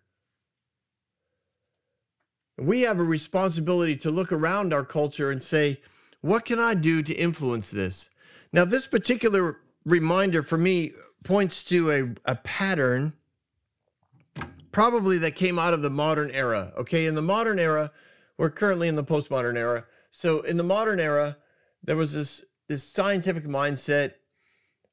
We 2.57 2.81
have 2.81 2.99
a 2.99 3.03
responsibility 3.03 3.95
to 3.97 4.11
look 4.11 4.31
around 4.31 4.73
our 4.73 4.83
culture 4.83 5.31
and 5.31 5.43
say, 5.43 5.79
what 6.21 6.45
can 6.45 6.59
I 6.59 6.73
do 6.73 7.03
to 7.03 7.13
influence 7.13 7.69
this? 7.69 8.09
Now, 8.51 8.65
this 8.65 8.87
particular 8.87 9.57
reminder 9.85 10.43
for 10.43 10.57
me 10.57 10.93
points 11.23 11.63
to 11.63 11.91
a, 11.91 12.31
a 12.31 12.35
pattern 12.35 13.13
probably 14.71 15.17
that 15.19 15.35
came 15.35 15.57
out 15.57 15.73
of 15.73 15.81
the 15.81 15.89
modern 15.89 16.31
era. 16.31 16.71
Okay, 16.77 17.05
in 17.05 17.15
the 17.15 17.21
modern 17.21 17.59
era, 17.59 17.91
we're 18.37 18.49
currently 18.49 18.87
in 18.87 18.95
the 18.95 19.03
postmodern 19.03 19.57
era. 19.57 19.85
So 20.11 20.41
in 20.41 20.57
the 20.57 20.63
modern 20.63 20.99
era, 20.99 21.37
there 21.83 21.95
was 21.95 22.13
this 22.13 22.43
this 22.67 22.83
scientific 22.83 23.45
mindset 23.45 24.13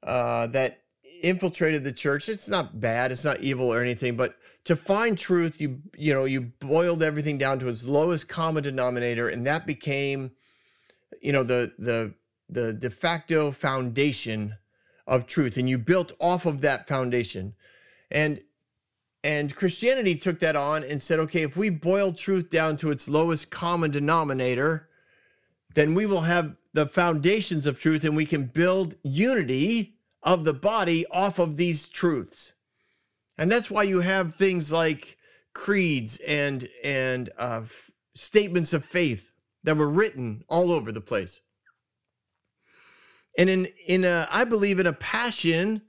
uh, 0.03 0.46
that 0.48 0.83
infiltrated 1.22 1.83
the 1.83 1.92
church. 1.92 2.29
It's 2.29 2.48
not 2.48 2.81
bad, 2.81 3.11
it's 3.11 3.24
not 3.24 3.40
evil 3.40 3.72
or 3.72 3.83
anything, 3.83 4.16
but 4.16 4.37
to 4.64 4.77
find 4.77 5.18
truth, 5.18 5.61
you 5.61 5.81
you 5.96 6.14
know, 6.14 6.24
you 6.24 6.40
boiled 6.40 7.03
everything 7.03 7.38
down 7.38 7.59
to 7.61 7.68
its 7.68 7.85
lowest 7.85 8.29
common 8.29 8.62
denominator, 8.62 9.29
and 9.29 9.46
that 9.46 9.66
became, 9.66 10.31
you 11.20 11.33
know, 11.33 11.44
the 11.44 11.72
the 11.79 12.14
the 12.48 12.72
de 12.72 12.90
facto 12.90 13.50
foundation 13.50 14.57
of 15.07 15.27
truth, 15.27 15.57
and 15.59 15.68
you 15.68 15.79
built 15.79 16.12
off 16.18 16.46
of 16.46 16.62
that 16.62 16.88
foundation. 16.88 17.55
And 18.11 18.40
and 19.22 19.55
Christianity 19.55 20.16
took 20.16 20.40
that 20.40 20.57
on 20.57 20.85
and 20.85 21.00
said, 21.00 21.18
okay, 21.20 21.42
if 21.42 21.57
we 21.57 21.70
boil 21.70 22.12
truth 22.12 22.50
down 22.50 22.77
to 22.79 22.90
its 22.90 23.09
lowest 23.09 23.50
common 23.50 23.90
denominator, 23.90 24.88
then 25.74 25.94
we 25.94 26.07
will 26.07 26.20
have 26.20 26.57
the 26.74 26.87
foundations 26.87 27.66
of 27.66 27.79
truth 27.79 28.05
and 28.05 28.16
we 28.16 28.27
can 28.27 28.44
build 28.44 28.96
unity 29.03 29.96
of 30.22 30.44
the 30.44 30.53
body 30.53 31.07
off 31.11 31.38
of 31.38 31.57
these 31.57 31.88
truths. 31.88 32.53
And 33.38 33.50
that's 33.50 33.70
why 33.70 33.82
you 33.82 34.00
have 34.00 34.34
things 34.34 34.70
like 34.70 35.16
creeds 35.54 36.18
and 36.18 36.68
and 36.82 37.30
uh, 37.36 37.62
statements 38.14 38.72
of 38.72 38.84
faith 38.84 39.30
that 39.64 39.76
were 39.76 39.88
written 39.88 40.44
all 40.48 40.70
over 40.70 40.92
the 40.92 41.00
place. 41.00 41.40
And 43.36 43.50
in 43.50 43.66
in 43.86 44.04
a, 44.04 44.28
I 44.30 44.44
believe 44.44 44.78
in 44.78 44.86
a 44.86 44.92
passion 44.92 45.82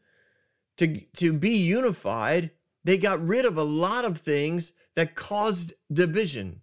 to 0.78 1.00
to 1.18 1.34
be 1.34 1.58
unified, 1.58 2.52
they 2.84 2.98
got 2.98 3.26
rid 3.26 3.46
of 3.46 3.58
a 3.58 3.64
lot 3.64 4.06
of 4.06 4.20
things 4.20 4.74
that 4.96 5.16
caused 5.16 5.74
division. 5.92 6.62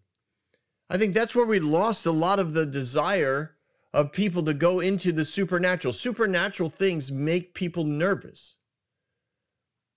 I 0.91 0.99
think 0.99 1.15
that's 1.15 1.35
where 1.35 1.47
we 1.47 1.61
lost 1.61 2.07
a 2.07 2.13
lot 2.13 2.39
of 2.39 2.53
the 2.53 2.67
desire 2.67 3.57
of 3.95 4.13
people 4.13 4.43
to 4.45 4.55
go 4.55 4.81
into 4.81 5.13
the 5.13 5.25
supernatural. 5.25 5.93
Supernatural 5.93 6.71
things 6.71 7.13
make 7.13 7.55
people 7.55 7.85
nervous. 7.85 8.57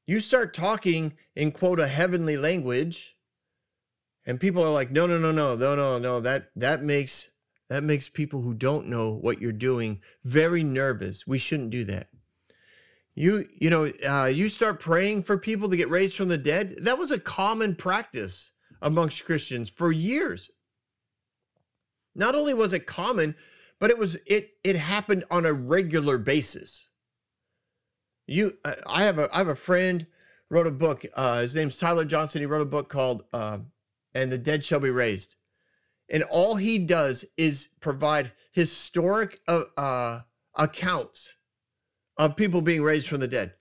You 0.08 0.20
start 0.20 0.54
talking 0.54 1.14
in 1.36 1.52
quote 1.52 1.80
a 1.80 1.88
heavenly 1.88 2.38
language, 2.38 3.16
and 4.26 4.40
people 4.40 4.64
are 4.64 4.72
like, 4.72 4.92
no, 4.92 5.08
no, 5.08 5.18
no, 5.18 5.32
no, 5.32 5.56
no, 5.56 5.76
no, 5.76 5.98
no. 5.98 6.22
That 6.22 6.52
that 6.56 6.84
makes 6.84 7.30
that 7.70 7.84
makes 7.84 8.08
people 8.08 8.42
who 8.42 8.54
don't 8.54 8.88
know 8.88 9.12
what 9.14 9.42
you're 9.42 9.52
doing 9.52 10.02
very 10.24 10.64
nervous. 10.64 11.26
We 11.26 11.40
shouldn't 11.40 11.72
do 11.72 11.86
that. 11.86 12.10
You 13.16 13.48
you 13.60 13.70
know 13.70 13.92
uh, 14.08 14.26
you 14.26 14.50
start 14.50 14.80
praying 14.80 15.24
for 15.24 15.38
people 15.38 15.70
to 15.70 15.78
get 15.78 15.90
raised 15.90 16.16
from 16.16 16.28
the 16.28 16.38
dead. 16.38 16.78
That 16.82 17.00
was 17.00 17.12
a 17.12 17.20
common 17.20 17.76
practice 17.76 18.52
amongst 18.82 19.26
Christians 19.26 19.70
for 19.70 19.92
years. 19.92 20.52
Not 22.14 22.36
only 22.36 22.54
was 22.54 22.74
it 22.74 22.86
common, 22.86 23.36
but 23.80 23.90
it 23.90 23.98
was 23.98 24.18
it 24.28 24.52
it 24.64 24.76
happened 24.76 25.26
on 25.32 25.46
a 25.46 25.54
regular 25.54 26.18
basis. 26.18 26.88
You 28.28 28.58
I 28.88 29.04
have 29.04 29.20
a 29.20 29.30
I 29.32 29.38
have 29.38 29.50
a 29.50 29.56
friend 29.56 30.06
wrote 30.50 30.68
a 30.68 30.72
book. 30.72 31.06
Uh, 31.14 31.42
his 31.42 31.54
name's 31.54 31.78
Tyler 31.78 32.06
Johnson. 32.06 32.42
He 32.42 32.48
wrote 32.48 32.62
a 32.62 32.66
book 32.66 32.90
called 32.90 33.24
uh, 33.32 33.60
"And 34.14 34.32
the 34.32 34.38
Dead 34.38 34.66
Shall 34.66 34.80
Be 34.80 34.90
Raised," 34.90 35.36
and 36.10 36.24
all 36.24 36.56
he 36.56 36.80
does 36.80 37.24
is 37.38 37.70
provide 37.82 38.32
historic 38.52 39.40
uh, 39.48 39.66
uh 39.78 40.22
accounts 40.56 41.34
of 42.18 42.36
people 42.36 42.62
being 42.62 42.82
raised 42.82 43.08
from 43.08 43.20
the 43.20 43.28
dead. 43.28 43.54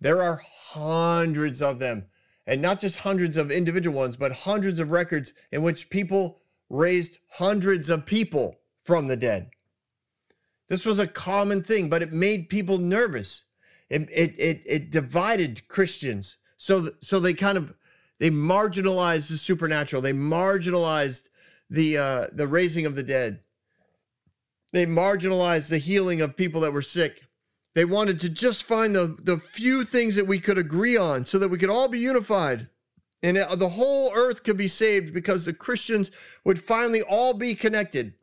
There 0.00 0.22
are 0.22 0.36
hundreds 0.36 1.62
of 1.62 1.78
them, 1.78 2.06
and 2.46 2.60
not 2.60 2.80
just 2.80 2.98
hundreds 2.98 3.36
of 3.36 3.50
individual 3.50 3.96
ones, 3.96 4.16
but 4.16 4.32
hundreds 4.32 4.78
of 4.78 4.90
records 4.90 5.32
in 5.52 5.62
which 5.62 5.90
people 5.90 6.40
raised 6.68 7.18
hundreds 7.28 7.88
of 7.88 8.04
people 8.04 8.58
from 8.84 9.06
the 9.06 9.16
dead. 9.16 9.50
This 10.68 10.84
was 10.84 10.98
a 10.98 11.06
common 11.06 11.62
thing, 11.62 11.88
but 11.88 12.02
it 12.02 12.12
made 12.12 12.48
people 12.48 12.78
nervous. 12.78 13.44
It 13.90 14.08
it 14.10 14.38
it, 14.38 14.62
it 14.66 14.90
divided 14.90 15.66
Christians. 15.68 16.36
So 16.56 16.82
th- 16.82 16.94
so 17.00 17.20
they 17.20 17.34
kind 17.34 17.58
of 17.58 17.72
they 18.18 18.30
marginalized 18.30 19.28
the 19.28 19.38
supernatural. 19.38 20.02
They 20.02 20.12
marginalized 20.12 21.28
the 21.70 21.98
uh, 21.98 22.26
the 22.32 22.48
raising 22.48 22.86
of 22.86 22.96
the 22.96 23.02
dead. 23.02 23.40
They 24.72 24.86
marginalized 24.86 25.68
the 25.68 25.78
healing 25.78 26.20
of 26.20 26.36
people 26.36 26.60
that 26.62 26.72
were 26.72 26.82
sick. 26.82 27.22
They 27.74 27.84
wanted 27.84 28.20
to 28.20 28.30
just 28.30 28.64
find 28.64 28.96
the, 28.96 29.16
the 29.22 29.38
few 29.38 29.84
things 29.84 30.16
that 30.16 30.26
we 30.26 30.38
could 30.38 30.58
agree 30.58 30.96
on 30.96 31.26
so 31.26 31.38
that 31.38 31.48
we 31.48 31.58
could 31.58 31.70
all 31.70 31.88
be 31.88 31.98
unified. 31.98 32.68
And 33.22 33.36
the 33.36 33.68
whole 33.68 34.12
earth 34.14 34.42
could 34.44 34.56
be 34.56 34.68
saved 34.68 35.12
because 35.12 35.44
the 35.44 35.52
Christians 35.52 36.10
would 36.44 36.62
finally 36.62 37.02
all 37.02 37.34
be 37.34 37.54
connected. 37.54 38.14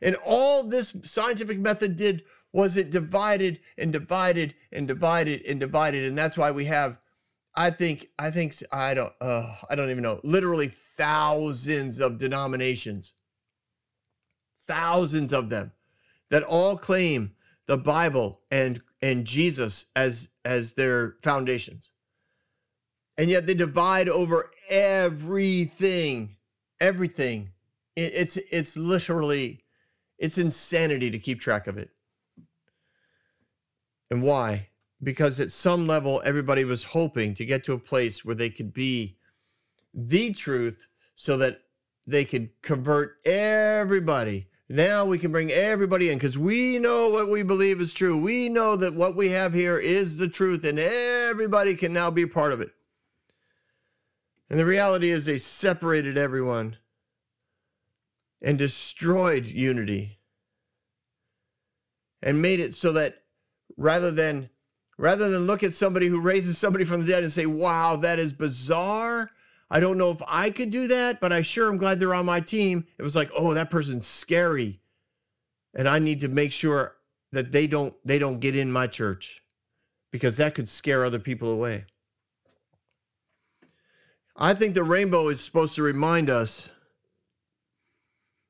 And 0.00 0.16
all 0.24 0.64
this 0.64 0.94
scientific 1.04 1.58
method 1.58 1.96
did 1.96 2.24
was 2.52 2.76
it 2.76 2.90
divided 2.90 3.60
and 3.78 3.92
divided 3.92 4.54
and 4.72 4.88
divided 4.88 5.42
and 5.42 5.60
divided. 5.60 6.04
And 6.04 6.18
that's 6.18 6.38
why 6.38 6.50
we 6.50 6.64
have, 6.66 6.98
I 7.54 7.70
think, 7.70 8.08
I 8.18 8.30
think, 8.30 8.56
I 8.72 8.94
don't, 8.94 9.12
uh, 9.20 9.54
I 9.70 9.74
don't 9.76 9.90
even 9.90 10.02
know, 10.02 10.20
literally 10.24 10.72
thousands 10.96 12.00
of 12.00 12.18
denominations, 12.18 13.14
thousands 14.66 15.32
of 15.32 15.50
them 15.50 15.72
that 16.30 16.42
all 16.44 16.78
claim 16.78 17.32
the 17.66 17.78
Bible 17.78 18.40
and 18.50 18.80
and 19.02 19.26
Jesus 19.26 19.86
as 19.96 20.28
as 20.44 20.72
their 20.72 21.16
foundations. 21.22 21.90
And 23.18 23.30
yet 23.30 23.46
they 23.46 23.54
divide 23.54 24.08
over 24.08 24.50
everything, 24.68 26.36
everything. 26.80 27.50
It, 27.96 28.12
it's 28.14 28.36
it's 28.36 28.76
literally 28.76 29.64
It's 30.18 30.38
insanity 30.38 31.10
to 31.12 31.18
keep 31.18 31.40
track 31.40 31.66
of 31.68 31.78
it. 31.78 31.90
And 34.10 34.22
why? 34.22 34.68
Because 35.02 35.38
at 35.40 35.52
some 35.52 35.86
level, 35.86 36.22
everybody 36.24 36.64
was 36.64 36.82
hoping 36.82 37.34
to 37.34 37.44
get 37.44 37.64
to 37.64 37.74
a 37.74 37.78
place 37.78 38.24
where 38.24 38.34
they 38.34 38.50
could 38.50 38.72
be 38.72 39.16
the 39.94 40.32
truth 40.32 40.86
so 41.14 41.36
that 41.38 41.60
they 42.06 42.24
could 42.24 42.50
convert 42.62 43.18
everybody. 43.26 44.48
Now 44.68 45.04
we 45.04 45.18
can 45.18 45.32
bring 45.32 45.50
everybody 45.50 46.10
in 46.10 46.18
because 46.18 46.38
we 46.38 46.78
know 46.78 47.08
what 47.08 47.30
we 47.30 47.42
believe 47.42 47.80
is 47.80 47.92
true. 47.92 48.16
We 48.16 48.48
know 48.48 48.76
that 48.76 48.94
what 48.94 49.16
we 49.16 49.28
have 49.28 49.52
here 49.54 49.78
is 49.78 50.16
the 50.16 50.28
truth, 50.28 50.64
and 50.64 50.78
everybody 50.78 51.74
can 51.74 51.92
now 51.92 52.10
be 52.10 52.26
part 52.26 52.52
of 52.52 52.60
it. 52.60 52.70
And 54.50 54.58
the 54.58 54.66
reality 54.66 55.10
is, 55.10 55.24
they 55.24 55.38
separated 55.38 56.16
everyone 56.16 56.76
and 58.40 58.58
destroyed 58.58 59.46
unity 59.46 60.18
and 62.22 62.40
made 62.40 62.60
it 62.60 62.74
so 62.74 62.92
that 62.92 63.17
rather 63.76 64.10
than 64.10 64.48
rather 64.96 65.30
than 65.30 65.46
look 65.46 65.62
at 65.62 65.74
somebody 65.74 66.08
who 66.08 66.20
raises 66.20 66.58
somebody 66.58 66.84
from 66.84 67.00
the 67.00 67.06
dead 67.06 67.22
and 67.22 67.32
say, 67.32 67.46
"Wow, 67.46 67.96
that 67.96 68.18
is 68.18 68.32
bizarre," 68.32 69.30
I 69.70 69.80
don't 69.80 69.98
know 69.98 70.10
if 70.10 70.22
I 70.26 70.50
could 70.50 70.70
do 70.70 70.88
that, 70.88 71.20
but 71.20 71.32
I 71.32 71.42
sure 71.42 71.68
am 71.68 71.76
glad 71.76 72.00
they're 72.00 72.14
on 72.14 72.24
my 72.24 72.40
team. 72.40 72.86
It 72.96 73.02
was 73.02 73.14
like, 73.14 73.30
oh, 73.36 73.54
that 73.54 73.70
person's 73.70 74.06
scary. 74.06 74.80
And 75.74 75.86
I 75.88 75.98
need 75.98 76.20
to 76.20 76.28
make 76.28 76.52
sure 76.52 76.96
that 77.32 77.52
they 77.52 77.66
don't 77.66 77.94
they 78.04 78.18
don't 78.18 78.40
get 78.40 78.56
in 78.56 78.72
my 78.72 78.86
church 78.86 79.42
because 80.10 80.38
that 80.38 80.54
could 80.54 80.68
scare 80.68 81.04
other 81.04 81.18
people 81.18 81.50
away. 81.50 81.84
I 84.34 84.54
think 84.54 84.74
the 84.74 84.84
rainbow 84.84 85.28
is 85.28 85.40
supposed 85.40 85.74
to 85.74 85.82
remind 85.82 86.30
us 86.30 86.70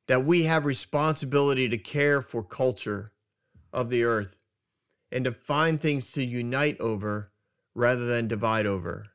that 0.07 0.25
we 0.25 0.45
have 0.45 0.65
responsibility 0.65 1.69
to 1.69 1.79
care 1.79 2.23
for 2.23 2.45
culture 2.45 3.11
of 3.73 3.91
the 3.91 4.05
earth 4.05 4.38
and 5.11 5.25
to 5.25 5.33
find 5.33 5.81
things 5.81 6.13
to 6.13 6.25
unite 6.25 6.79
over 6.81 7.31
rather 7.75 8.07
than 8.07 8.29
divide 8.29 8.67
over. 8.67 9.07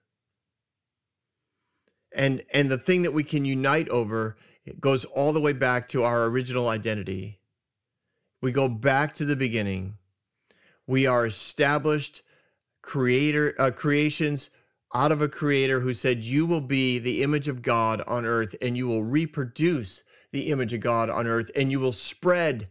And 2.15 2.43
and 2.51 2.69
the 2.69 2.77
thing 2.77 3.01
that 3.03 3.13
we 3.13 3.23
can 3.23 3.45
unite 3.45 3.89
over 3.89 4.37
goes 4.79 5.05
all 5.05 5.33
the 5.33 5.41
way 5.41 5.53
back 5.53 5.87
to 5.89 6.03
our 6.03 6.25
original 6.25 6.69
identity. 6.69 7.39
We 8.41 8.51
go 8.51 8.69
back 8.69 9.15
to 9.15 9.25
the 9.25 9.35
beginning. 9.35 9.97
We 10.87 11.05
are 11.07 11.25
established 11.25 12.21
creator 12.81 13.55
uh, 13.57 13.71
creations 13.71 14.49
out 14.93 15.11
of 15.11 15.21
a 15.21 15.29
creator 15.29 15.79
who 15.79 15.93
said 15.93 16.23
you 16.23 16.45
will 16.45 16.61
be 16.61 16.99
the 16.99 17.23
image 17.23 17.47
of 17.47 17.61
god 17.61 18.01
on 18.05 18.25
earth 18.25 18.55
and 18.61 18.77
you 18.77 18.87
will 18.87 19.03
reproduce 19.03 20.03
the 20.31 20.51
image 20.51 20.73
of 20.73 20.81
god 20.81 21.09
on 21.09 21.25
earth 21.25 21.49
and 21.55 21.71
you 21.71 21.79
will 21.79 21.93
spread 21.93 22.67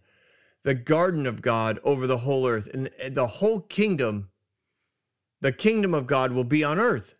the 0.64 0.74
garden 0.74 1.26
of 1.26 1.42
god 1.42 1.80
over 1.84 2.06
the 2.06 2.18
whole 2.18 2.46
earth 2.46 2.68
and, 2.72 2.90
and 3.00 3.14
the 3.14 3.26
whole 3.26 3.60
kingdom 3.60 4.28
the 5.42 5.52
kingdom 5.52 5.92
of 5.92 6.06
god 6.06 6.32
will 6.32 6.44
be 6.44 6.64
on 6.64 6.78
earth. 6.78 7.16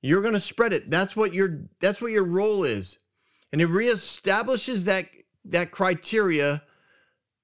You're 0.00 0.22
going 0.22 0.34
to 0.34 0.40
spread 0.40 0.72
it. 0.72 0.88
That's 0.88 1.16
what 1.16 1.34
your 1.34 1.64
that's 1.80 2.00
what 2.00 2.12
your 2.12 2.24
role 2.24 2.64
is. 2.64 2.98
And 3.52 3.60
it 3.60 3.68
reestablishes 3.68 4.84
that 4.84 5.06
that 5.46 5.72
criteria 5.72 6.62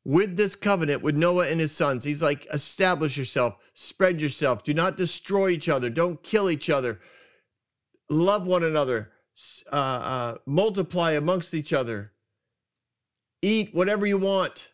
with 0.05 0.37
this 0.37 0.55
covenant 0.55 1.03
with 1.03 1.17
Noah 1.17 1.49
and 1.49 1.59
his 1.59 1.73
sons. 1.73 2.05
He's 2.05 2.23
like, 2.23 2.47
establish 2.53 3.17
yourself, 3.17 3.57
spread 3.75 4.21
yourself, 4.21 4.63
do 4.63 4.73
not 4.73 4.97
destroy 4.97 5.49
each 5.49 5.69
other, 5.69 5.91
don't 5.91 6.23
kill 6.23 6.51
each 6.51 6.71
other, 6.71 7.01
love 8.11 8.47
one 8.47 8.63
another, 8.63 9.11
uh, 9.73 9.75
uh, 9.75 10.39
multiply 10.47 11.13
amongst 11.13 11.55
each 11.55 11.73
other, 11.73 12.13
eat 13.45 13.75
whatever 13.75 14.07
you 14.07 14.19
want. 14.19 14.69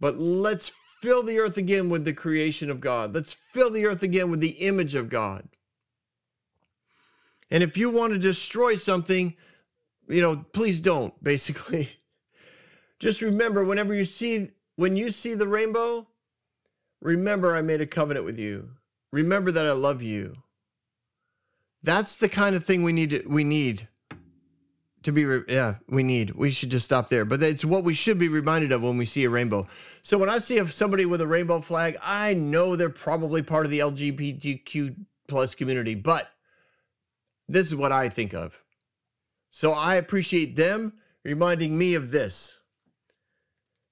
But 0.00 0.18
let's 0.18 0.70
fill 1.00 1.22
the 1.22 1.38
earth 1.38 1.56
again 1.56 1.88
with 1.88 2.04
the 2.04 2.12
creation 2.12 2.70
of 2.70 2.80
God. 2.80 3.14
Let's 3.14 3.36
fill 3.52 3.70
the 3.70 3.86
earth 3.86 4.02
again 4.02 4.30
with 4.30 4.40
the 4.40 4.48
image 4.48 4.94
of 4.94 5.08
God. 5.08 5.48
And 7.50 7.62
if 7.62 7.76
you 7.76 7.90
want 7.90 8.12
to 8.12 8.18
destroy 8.18 8.76
something, 8.76 9.34
you 10.08 10.20
know, 10.20 10.44
please 10.52 10.80
don't, 10.80 11.12
basically. 11.22 11.88
Just 12.98 13.22
remember 13.22 13.64
whenever 13.64 13.94
you 13.94 14.04
see 14.04 14.50
when 14.76 14.96
you 14.96 15.10
see 15.10 15.34
the 15.34 15.48
rainbow, 15.48 16.06
remember 17.00 17.54
I 17.54 17.62
made 17.62 17.80
a 17.80 17.86
covenant 17.86 18.24
with 18.24 18.38
you. 18.38 18.70
Remember 19.12 19.50
that 19.50 19.66
I 19.66 19.72
love 19.72 20.02
you. 20.02 20.36
That's 21.82 22.16
the 22.16 22.28
kind 22.28 22.54
of 22.54 22.64
thing 22.64 22.82
we 22.82 22.92
need 22.92 23.24
we 23.26 23.44
need 23.44 23.88
to 25.08 25.42
be 25.44 25.52
yeah, 25.52 25.74
we 25.88 26.02
need. 26.02 26.30
We 26.30 26.50
should 26.50 26.70
just 26.70 26.84
stop 26.84 27.10
there. 27.10 27.24
But 27.24 27.42
it's 27.42 27.64
what 27.64 27.84
we 27.84 27.94
should 27.94 28.18
be 28.18 28.28
reminded 28.28 28.72
of 28.72 28.82
when 28.82 28.96
we 28.96 29.06
see 29.06 29.24
a 29.24 29.30
rainbow. 29.30 29.66
So 30.02 30.18
when 30.18 30.28
I 30.28 30.38
see 30.38 30.64
somebody 30.68 31.06
with 31.06 31.20
a 31.20 31.26
rainbow 31.26 31.60
flag, 31.60 31.96
I 32.02 32.34
know 32.34 32.76
they're 32.76 32.90
probably 32.90 33.42
part 33.42 33.64
of 33.64 33.70
the 33.70 33.80
LGBTQ 33.80 34.96
plus 35.26 35.54
community, 35.54 35.94
but 35.94 36.28
this 37.48 37.66
is 37.66 37.74
what 37.74 37.92
I 37.92 38.08
think 38.08 38.34
of. 38.34 38.54
So 39.50 39.72
I 39.72 39.96
appreciate 39.96 40.56
them 40.56 40.92
reminding 41.24 41.76
me 41.76 41.94
of 41.94 42.10
this 42.10 42.54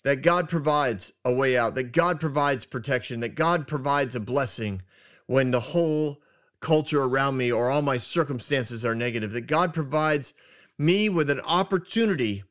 that 0.05 0.23
God 0.23 0.49
provides 0.49 1.13
a 1.25 1.33
way 1.33 1.57
out, 1.57 1.75
that 1.75 1.91
God 1.91 2.21
provides 2.21 2.65
protection, 2.65 3.21
that 3.21 3.35
God 3.35 3.67
provides 3.67 4.15
a 4.15 4.21
blessing 4.21 4.83
when 5.27 5.51
the 5.51 5.61
whole 5.61 6.21
culture 6.61 7.03
around 7.03 7.37
me 7.37 7.51
or 7.51 7.71
all 7.71 7.83
my 7.83 7.99
circumstances 7.99 8.85
are 8.85 8.95
negative, 8.95 9.33
that 9.33 9.49
God 9.49 9.75
provides 9.75 10.33
me 10.79 11.09
with 11.09 11.31
an 11.31 11.41
opportunity 11.41 12.45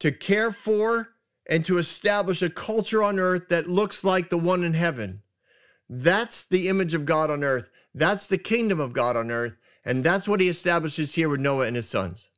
to 0.00 0.12
care 0.12 0.52
for 0.52 1.08
and 1.48 1.64
to 1.64 1.78
establish 1.78 2.42
a 2.42 2.50
culture 2.50 3.02
on 3.02 3.18
earth 3.18 3.48
that 3.48 3.68
looks 3.68 4.04
like 4.04 4.30
the 4.30 4.38
one 4.38 4.64
in 4.64 4.74
heaven. 4.74 5.22
That's 5.88 6.44
the 6.44 6.68
image 6.68 6.94
of 6.94 7.04
God 7.04 7.30
on 7.30 7.44
earth. 7.44 7.68
That's 7.94 8.26
the 8.26 8.38
kingdom 8.38 8.80
of 8.80 8.92
God 8.92 9.16
on 9.16 9.30
earth. 9.30 9.54
And 9.84 10.02
that's 10.02 10.26
what 10.26 10.40
he 10.40 10.48
establishes 10.48 11.14
here 11.14 11.28
with 11.28 11.40
Noah 11.40 11.66
and 11.66 11.76
his 11.76 11.88
sons. 11.88 12.28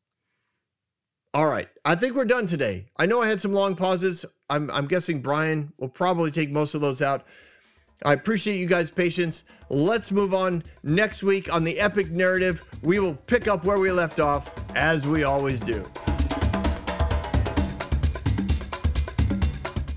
All 1.35 1.47
right, 1.47 1.69
I 1.85 1.95
think 1.95 2.15
we're 2.15 2.25
done 2.25 2.47
today. 2.47 2.91
I 2.97 3.07
know 3.07 3.23
I 3.23 3.29
had 3.29 3.41
some 3.41 3.53
long 3.53 3.77
pauses. 3.77 4.25
I'm, 4.49 4.71
I'm 4.71 4.87
guessing 4.87 5.21
Brian 5.21 5.73
will 5.79 5.89
probably 5.89 6.31
take 6.31 6.51
most 6.51 6.75
of 6.75 6.81
those 6.81 7.03
out. 7.03 7.27
I 8.05 8.13
appreciate 8.13 8.59
you 8.59 8.67
guys' 8.67 8.91
patience. 8.91 9.43
Let's 9.71 10.13
move 10.13 10.33
on 10.33 10.63
next 10.85 11.25
week 11.25 11.53
on 11.53 11.65
the 11.65 11.81
epic 11.81 12.11
narrative. 12.11 12.65
We 12.83 13.01
will 13.01 13.15
pick 13.15 13.49
up 13.49 13.65
where 13.65 13.79
we 13.79 13.91
left 13.91 14.21
off, 14.21 14.51
as 14.77 15.07
we 15.07 15.25
always 15.25 15.59
do. 15.59 15.85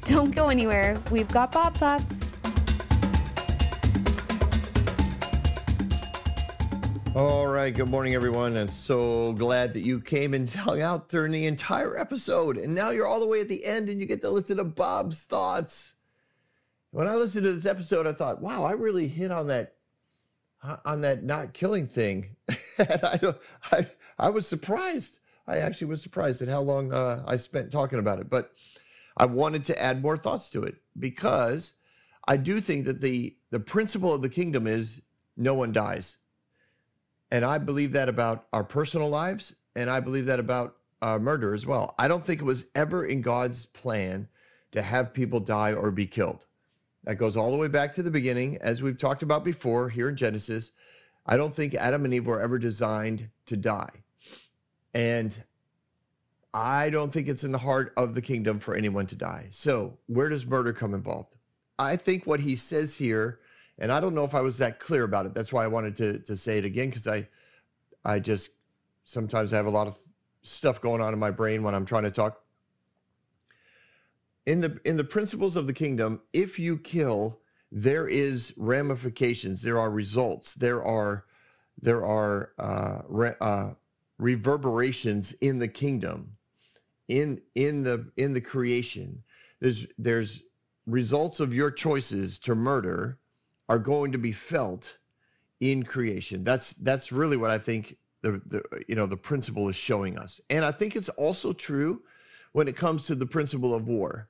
Don't 0.04 0.36
go 0.36 0.50
anywhere. 0.50 0.98
We've 1.12 1.28
got 1.28 1.52
Bob 1.52 1.76
Thoughts. 1.76 2.32
All 7.16 7.46
right. 7.46 7.74
Good 7.74 7.90
morning, 7.90 8.16
everyone. 8.16 8.58
I'm 8.58 8.70
so 8.70 9.34
glad 9.34 9.76
that 9.76 9.82
you 9.82 10.02
came 10.02 10.34
and 10.34 10.50
hung 10.54 10.82
out 10.82 11.08
during 11.08 11.32
the 11.32 11.46
entire 11.46 11.98
episode. 11.98 12.58
And 12.58 12.74
now 12.74 12.90
you're 12.90 13.06
all 13.06 13.20
the 13.20 13.28
way 13.28 13.42
at 13.42 13.48
the 13.48 13.64
end 13.64 13.90
and 13.90 14.00
you 14.00 14.08
get 14.08 14.22
to 14.22 14.30
listen 14.32 14.58
to 14.58 14.64
Bob's 14.64 15.24
thoughts. 15.24 15.94
When 16.92 17.08
I 17.08 17.16
listened 17.16 17.46
to 17.46 17.54
this 17.54 17.66
episode, 17.66 18.06
I 18.06 18.14
thought, 18.14 18.42
wow, 18.42 18.64
I 18.64 18.72
really 18.74 19.08
hit 19.08 19.32
on 19.32 19.48
that 19.48 19.76
on 20.86 21.02
that 21.02 21.24
not 21.24 21.54
killing 21.54 21.88
thing. 21.88 22.36
and 22.78 23.00
I, 23.04 23.34
I, 23.72 23.88
I 24.20 24.30
was 24.30 24.48
surprised. 24.48 25.20
I 25.48 25.58
actually 25.58 25.88
was 25.88 26.04
surprised 26.04 26.42
at 26.44 26.48
how 26.48 26.62
long 26.62 26.94
uh, 26.94 27.24
I 27.26 27.38
spent 27.38 27.72
talking 27.72 27.98
about 27.98 28.20
it. 28.20 28.30
But 28.30 28.52
I 29.18 29.26
wanted 29.26 29.64
to 29.66 29.82
add 29.82 30.04
more 30.04 30.18
thoughts 30.18 30.52
to 30.52 30.64
it 30.64 30.76
because 31.00 31.74
I 32.28 32.38
do 32.38 32.62
think 32.62 32.86
that 32.86 33.02
the 33.02 33.36
the 33.50 33.60
principle 33.60 34.14
of 34.14 34.22
the 34.22 34.30
kingdom 34.30 34.68
is 34.68 35.02
no 35.36 35.56
one 35.56 35.72
dies 35.72 36.18
and 37.32 37.46
I 37.46 37.58
believe 37.58 37.94
that 37.94 38.10
about 38.10 38.48
our 38.52 38.64
personal 38.64 39.10
lives, 39.10 39.56
and 39.76 39.90
I 39.90 40.02
believe 40.02 40.26
that 40.26 40.40
about 40.40 40.76
uh, 41.02 41.18
murder 41.18 41.54
as 41.54 41.66
well. 41.66 41.96
I 41.98 42.08
don't 42.08 42.24
think 42.24 42.42
it 42.42 42.46
was 42.46 42.66
ever 42.76 43.06
in 43.06 43.22
God's 43.22 43.66
plan 43.66 44.28
to 44.74 44.82
have 44.82 45.14
people 45.14 45.40
die 45.40 45.74
or 45.74 45.92
be 45.92 46.06
killed. 46.06 46.46
That 47.04 47.16
goes 47.16 47.36
all 47.36 47.52
the 47.52 47.58
way 47.58 47.68
back 47.68 47.94
to 47.96 48.04
the 48.04 48.12
beginning, 48.12 48.58
as 48.62 48.82
we've 48.82 48.98
talked 48.98 49.24
about 49.24 49.44
before 49.44 49.90
here 49.90 50.10
in 50.10 50.16
Genesis. 50.16 50.72
I 51.26 51.38
don't 51.38 51.56
think 51.56 51.74
Adam 51.76 52.06
and 52.06 52.14
Eve 52.14 52.26
were 52.26 52.42
ever 52.42 52.60
designed 52.60 53.30
to 53.48 53.58
die. 53.58 54.04
And 54.94 55.44
I 56.54 56.90
don't 56.90 57.12
think 57.12 57.28
it's 57.28 57.44
in 57.44 57.52
the 57.52 57.58
heart 57.58 57.94
of 57.98 58.14
the 58.14 58.22
kingdom 58.22 58.60
for 58.60 58.76
anyone 58.76 59.08
to 59.08 59.16
die. 59.16 59.48
So, 59.50 59.98
where 60.08 60.30
does 60.30 60.46
murder 60.46 60.74
come 60.74 60.94
involved? 60.94 61.38
I 61.80 61.96
think 61.96 62.28
what 62.28 62.42
he 62.42 62.56
says 62.56 62.96
here 62.96 63.40
and 63.82 63.92
I 63.92 64.00
don't 64.00 64.14
know 64.14 64.24
if 64.24 64.36
I 64.36 64.42
was 64.42 64.60
that 64.60 64.80
clear 64.80 65.04
about 65.04 65.26
it. 65.26 65.34
That's 65.34 65.52
why 65.52 65.64
I 65.64 65.68
wanted 65.68 65.96
to 65.98 66.20
to 66.20 66.38
say 66.38 66.60
it 66.60 66.66
again 66.66 66.90
because 66.90 67.08
I 67.08 67.28
I 68.06 68.20
just 68.20 68.52
sometimes 69.04 69.52
I 69.52 69.58
have 69.58 69.66
a 69.66 69.72
lot 69.72 69.88
of 69.88 69.98
stuff 70.44 70.80
going 70.80 71.02
on 71.02 71.14
in 71.14 71.20
my 71.20 71.32
brain 71.32 71.64
when 71.64 71.74
I'm 71.74 71.86
trying 71.86 72.04
to 72.04 72.12
talk. 72.12 72.42
In 74.46 74.60
the 74.60 74.80
in 74.86 74.98
the 74.98 75.04
principles 75.04 75.56
of 75.56 75.68
the 75.68 75.74
kingdom, 75.74 76.22
if 76.34 76.58
you 76.58 76.78
kill, 76.78 77.40
there 77.72 78.08
is 78.08 78.54
ramifications. 78.58 79.62
There 79.62 79.80
are 79.80 79.92
results. 79.92 80.54
There 80.54 80.84
are 80.84 81.26
there 81.82 82.06
are 82.06 82.52
uh, 82.58 83.02
re, 83.08 83.34
uh, 83.40 83.72
reverberations 84.18 85.34
in 85.42 85.60
the 85.60 85.68
kingdom 85.68 86.38
in 87.08 87.42
in 87.56 87.84
the 87.84 88.10
in 88.18 88.34
the 88.34 88.42
creation 88.42 89.24
there's 89.60 89.88
there's 89.98 90.44
results 90.86 91.40
of 91.40 91.54
your 91.54 91.72
choices 91.72 92.40
to 92.40 92.56
murder 92.56 93.18
are 93.68 93.80
going 93.80 94.12
to 94.12 94.18
be 94.18 94.32
felt 94.32 94.98
in 95.60 95.84
creation 95.84 96.44
that's 96.44 96.74
that's 96.74 97.12
really 97.12 97.36
what 97.36 97.52
i 97.52 97.58
think 97.58 97.98
the, 98.22 98.42
the 98.46 98.64
you 98.88 98.96
know 98.96 99.06
the 99.06 99.18
principle 99.18 99.68
is 99.68 99.76
showing 99.76 100.18
us 100.18 100.40
and 100.50 100.64
i 100.64 100.72
think 100.72 100.96
it's 100.96 101.10
also 101.10 101.52
true 101.52 102.02
when 102.54 102.68
it 102.68 102.76
comes 102.76 103.06
to 103.06 103.16
the 103.16 103.26
principle 103.26 103.74
of 103.74 103.88
war 103.88 104.30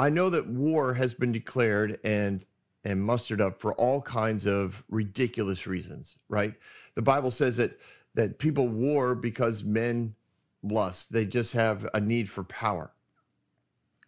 i 0.00 0.08
know 0.10 0.28
that 0.30 0.46
war 0.48 0.94
has 0.94 1.14
been 1.14 1.32
declared 1.32 1.98
and 2.04 2.44
and 2.84 3.02
mustered 3.02 3.40
up 3.40 3.60
for 3.60 3.74
all 3.74 4.00
kinds 4.00 4.46
of 4.46 4.82
ridiculous 4.88 5.66
reasons 5.66 6.18
right? 6.28 6.54
The 6.94 7.02
bible 7.02 7.30
says 7.30 7.56
that 7.58 7.78
that 8.14 8.38
people 8.38 8.68
war 8.68 9.14
because 9.14 9.62
men 9.64 10.14
lust. 10.62 11.12
They 11.12 11.26
just 11.26 11.52
have 11.54 11.88
a 11.94 12.00
need 12.00 12.28
for 12.28 12.44
power. 12.44 12.92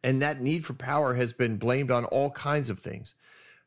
And 0.05 0.21
that 0.23 0.41
need 0.41 0.65
for 0.65 0.75
power 0.75 1.15
has 1.15 1.33
been 1.33 1.57
blamed 1.57 1.91
on 1.91 2.05
all 2.07 2.31
kinds 2.31 2.69
of 2.69 2.81
things. 2.81 3.15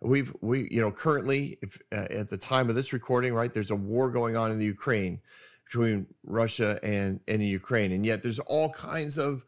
We've 0.01 0.35
we 0.41 0.67
you 0.69 0.81
know 0.81 0.91
currently 0.91 1.57
if 1.61 1.79
uh, 1.91 2.07
at 2.09 2.29
the 2.29 2.37
time 2.37 2.69
of 2.69 2.75
this 2.75 2.93
recording 2.93 3.33
right 3.33 3.53
there's 3.53 3.71
a 3.71 3.75
war 3.75 4.09
going 4.09 4.35
on 4.35 4.51
in 4.51 4.59
the 4.59 4.65
ukraine 4.65 5.21
between 5.65 6.05
russia 6.25 6.79
and 6.83 7.19
and 7.27 7.41
the 7.41 7.45
ukraine. 7.45 7.91
And 7.93 8.05
yet 8.05 8.21
there's 8.21 8.39
all 8.39 8.69
kinds 8.71 9.17
of 9.17 9.45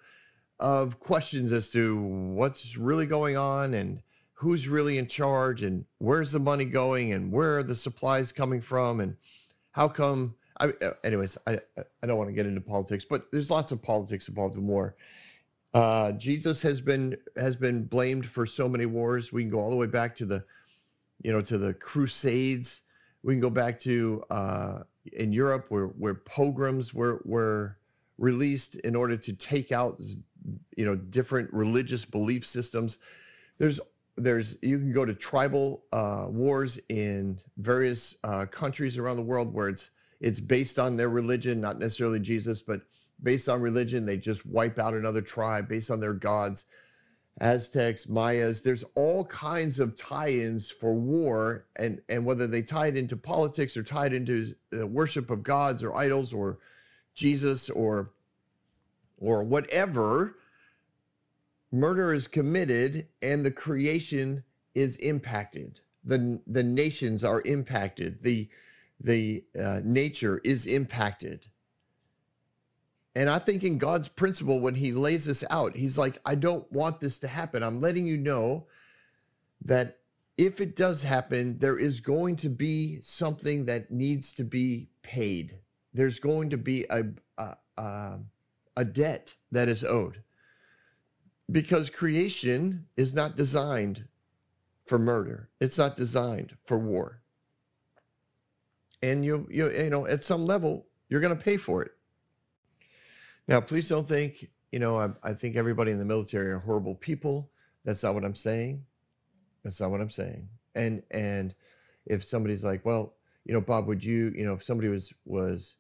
of 0.60 1.00
questions 1.00 1.52
as 1.52 1.70
to 1.70 2.02
what's 2.02 2.78
really 2.78 3.06
going 3.06 3.38
on 3.38 3.74
and 3.74 4.02
who's 4.34 4.68
really 4.68 4.98
in 4.98 5.08
charge 5.08 5.64
and 5.64 5.86
where's 6.00 6.32
the 6.32 6.40
money 6.40 6.66
going 6.66 7.14
and 7.14 7.32
where 7.32 7.58
are 7.58 7.64
the 7.64 7.76
supplies 7.76 8.32
coming 8.32 8.62
from 8.62 9.00
and 9.00 9.16
how 9.72 9.88
come 9.88 10.36
I, 10.60 10.68
uh, 10.82 10.92
anyways 11.04 11.38
i 11.46 11.60
i 11.78 12.08
don't 12.08 12.18
want 12.18 12.30
to 12.30 12.34
get 12.34 12.48
into 12.48 12.62
politics 12.62 13.06
but 13.06 13.32
there's 13.32 13.52
lots 13.52 13.72
of 13.72 13.82
politics 13.82 14.28
involved 14.28 14.56
in 14.56 14.66
war 14.66 14.96
uh, 15.74 16.12
Jesus 16.14 16.62
has 16.62 16.82
been 16.82 17.18
has 17.36 17.56
been 17.56 17.84
blamed 17.84 18.26
for 18.26 18.46
so 18.46 18.68
many 18.68 18.86
wars. 18.86 19.32
We 19.32 19.44
can 19.44 19.52
go 19.52 19.60
all 19.60 19.70
the 19.70 19.76
way 19.76 19.86
back 19.86 20.16
to 20.16 20.26
the, 20.26 20.44
you 21.22 21.32
know, 21.32 21.42
to 21.42 21.58
the 21.58 21.74
Crusades. 21.74 22.82
We 23.22 23.34
can 23.34 23.42
go 23.42 23.50
back 23.50 23.78
to 23.80 24.24
uh, 24.30 24.80
in 25.14 25.34
Europe 25.34 25.66
where 25.70 25.88
where 25.88 26.16
pogroms 26.16 26.94
were 26.94 27.22
were 27.26 27.78
released 28.18 28.76
in 28.78 28.96
order 28.96 29.18
to 29.18 29.34
take 29.34 29.72
out, 29.72 30.02
you 30.76 30.86
know, 30.86 30.96
different 30.96 31.52
religious 31.54 32.06
belief 32.06 32.46
systems. 32.46 32.98
There's 33.58 33.80
there's 34.18 34.58
you 34.62 34.78
can 34.80 34.92
go 34.92 35.06
to 35.06 35.14
tribal 35.14 35.84
uh, 35.94 36.26
wars 36.30 36.80
in 36.90 37.40
various 37.58 38.16
uh, 38.24 38.46
countries 38.46 38.98
around 38.98 39.18
the 39.18 39.24
world 39.24 39.54
where 39.54 39.70
it's 39.70 39.92
it's 40.20 40.40
based 40.40 40.80
on 40.80 40.98
their 40.98 41.10
religion, 41.10 41.62
not 41.62 41.80
necessarily 41.80 42.20
Jesus, 42.20 42.62
but 42.62 42.82
based 43.22 43.48
on 43.50 43.62
religion, 43.62 44.06
they 44.06 44.18
just 44.18 44.46
wipe 44.46 44.80
out 44.80 44.94
another 44.94 45.22
tribe 45.22 45.68
based 45.68 45.92
on 45.92 46.00
their 46.00 46.14
gods. 46.14 46.66
Aztecs, 47.40 48.10
Mayas, 48.10 48.62
there's 48.62 48.84
all 48.96 49.24
kinds 49.26 49.80
of 49.80 49.96
tie-ins 49.96 50.72
for 50.72 50.96
war, 50.96 51.66
and 51.76 52.02
and 52.10 52.26
whether 52.26 52.48
they 52.48 52.64
tie 52.64 52.88
it 52.88 52.98
into 52.98 53.16
politics 53.16 53.78
or 53.78 53.84
tied 53.84 54.14
into 54.14 54.56
the 54.72 54.88
worship 54.88 55.30
of 55.30 55.44
gods 55.44 55.84
or 55.84 55.96
idols 55.96 56.34
or 56.34 56.58
Jesus 57.14 57.70
or 57.70 58.10
or 59.18 59.44
whatever, 59.44 60.38
murder 61.72 62.14
is 62.14 62.28
committed 62.28 63.08
and 63.22 63.46
the 63.46 63.52
creation 63.52 64.44
is 64.76 64.96
impacted. 64.98 65.82
the 66.04 66.42
The 66.48 66.64
nations 66.64 67.24
are 67.24 67.42
impacted. 67.46 68.24
the 68.24 68.50
The 69.00 69.44
uh, 69.60 69.82
nature 69.84 70.40
is 70.44 70.66
impacted 70.66 71.48
and 73.18 73.32
I 73.32 73.40
think 73.40 73.64
in 73.64 73.80
God's 73.80 74.10
principle, 74.10 74.60
when 74.60 74.76
He 74.76 74.92
lays 74.92 75.26
this 75.26 75.44
out, 75.50 75.76
He's 75.76 75.98
like, 75.98 76.20
I 76.24 76.36
don't 76.36 76.72
want 76.72 77.00
this 77.00 77.18
to 77.20 77.28
happen. 77.28 77.64
I'm 77.64 77.82
letting 77.82 78.06
you 78.06 78.16
know 78.16 78.68
that 79.66 79.98
if 80.38 80.62
it 80.62 80.76
does 80.76 81.02
happen, 81.02 81.58
there 81.58 81.80
is 81.80 82.00
going 82.00 82.36
to 82.36 82.50
be 82.50 83.02
something 83.02 83.66
that 83.66 83.90
needs 83.90 84.34
to 84.34 84.44
be 84.44 84.90
paid. 85.02 85.58
There's 85.96 86.20
going 86.20 86.52
to 86.52 86.58
be 86.58 86.86
a, 86.92 87.06
a, 87.40 87.58
a 87.80 88.20
debt 88.84 89.36
that 89.52 89.68
is 89.68 89.84
owed 89.84 90.22
because 91.52 91.90
creation 91.90 92.86
is 92.96 93.14
not 93.14 93.36
designed 93.36 94.06
for 94.86 95.00
murder. 95.00 95.50
It's 95.60 95.78
not 95.78 95.96
designed 95.96 96.56
for 96.66 96.78
war. 96.78 97.22
And 99.02 99.24
you, 99.24 99.48
you, 99.50 99.70
you 99.72 99.90
know, 99.90 100.08
at 100.08 100.24
some 100.24 100.46
level, 100.46 100.88
you're 101.10 101.22
going 101.22 101.38
to 101.38 101.44
pay 101.44 101.58
for 101.58 101.84
it. 101.84 101.92
Now, 103.48 103.62
please 103.62 103.88
don't 103.88 104.08
think, 104.08 104.50
you 104.72 104.80
know, 104.80 105.00
I, 105.00 105.10
I 105.24 105.34
think 105.34 105.56
everybody 105.56 105.92
in 105.92 106.00
the 106.00 106.06
military 106.06 106.52
are 106.52 106.60
horrible 106.60 106.96
people. 106.96 107.50
That's 107.86 108.04
not 108.04 108.14
what 108.14 108.26
I'm 108.26 108.36
saying. 108.36 108.84
That's 109.64 109.80
not 109.80 109.92
what 109.92 110.02
I'm 110.02 110.10
saying. 110.10 110.50
And 110.76 111.04
and 111.12 111.54
if 112.06 112.24
somebody's 112.24 112.64
like, 112.64 112.86
well, 112.86 113.14
you 113.46 113.54
know, 113.54 113.62
Bob, 113.62 113.88
would 113.88 114.04
you, 114.04 114.34
you 114.36 114.46
know, 114.46 114.54
if 114.54 114.64
somebody 114.64 114.90
was 114.90 115.14
was 115.26 115.76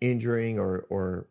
injuring 0.00 0.58
or 0.58 0.86
or 0.90 1.28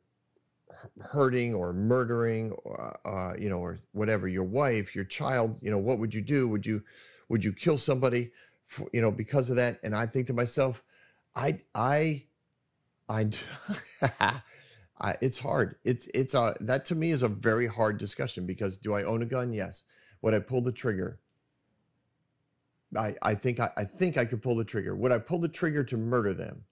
hurting 1.02 1.54
or 1.54 1.74
murdering, 1.74 2.56
uh, 2.66 3.08
uh, 3.08 3.34
you 3.38 3.50
know, 3.50 3.60
or 3.60 3.80
whatever, 3.94 4.28
your 4.28 4.44
wife, 4.44 4.96
your 4.96 5.06
child, 5.06 5.58
you 5.62 5.72
know, 5.72 5.78
what 5.78 6.00
would 6.00 6.14
you 6.14 6.22
do? 6.22 6.48
Would 6.48 6.66
you 6.66 6.84
would 7.30 7.44
you 7.44 7.52
kill 7.52 7.78
somebody, 7.78 8.32
for, 8.66 8.90
you 8.94 9.02
know, 9.02 9.12
because 9.12 9.50
of 9.50 9.56
that? 9.58 9.80
And 9.84 9.96
I 9.96 10.06
think 10.06 10.28
to 10.28 10.34
myself, 10.34 10.84
I 11.36 11.60
I 11.76 12.26
I 13.10 13.30
I, 15.00 15.16
it's 15.22 15.40
hard. 15.40 15.76
It's 15.84 16.08
it's 16.14 16.34
a 16.34 16.56
that 16.62 16.86
to 16.86 16.96
me 16.96 17.12
is 17.12 17.24
a 17.24 17.28
very 17.30 17.68
hard 17.68 17.98
discussion 17.98 18.46
because 18.46 18.78
do 18.78 18.94
I 18.94 19.04
own 19.04 19.22
a 19.22 19.26
gun? 19.26 19.54
Yes. 19.54 19.84
Would 20.22 20.34
I 20.34 20.40
pull 20.40 20.62
the 20.62 20.72
trigger? 20.72 21.20
I 22.96 23.16
I 23.22 23.36
think 23.36 23.60
I, 23.60 23.70
I 23.78 23.86
think 23.86 24.18
I 24.18 24.26
could 24.26 24.42
pull 24.42 24.56
the 24.56 24.66
trigger. 24.66 24.96
Would 24.96 25.12
I 25.12 25.20
pull 25.20 25.40
the 25.40 25.48
trigger 25.48 25.84
to 25.86 25.98
murder 25.98 26.34
them? 26.34 26.64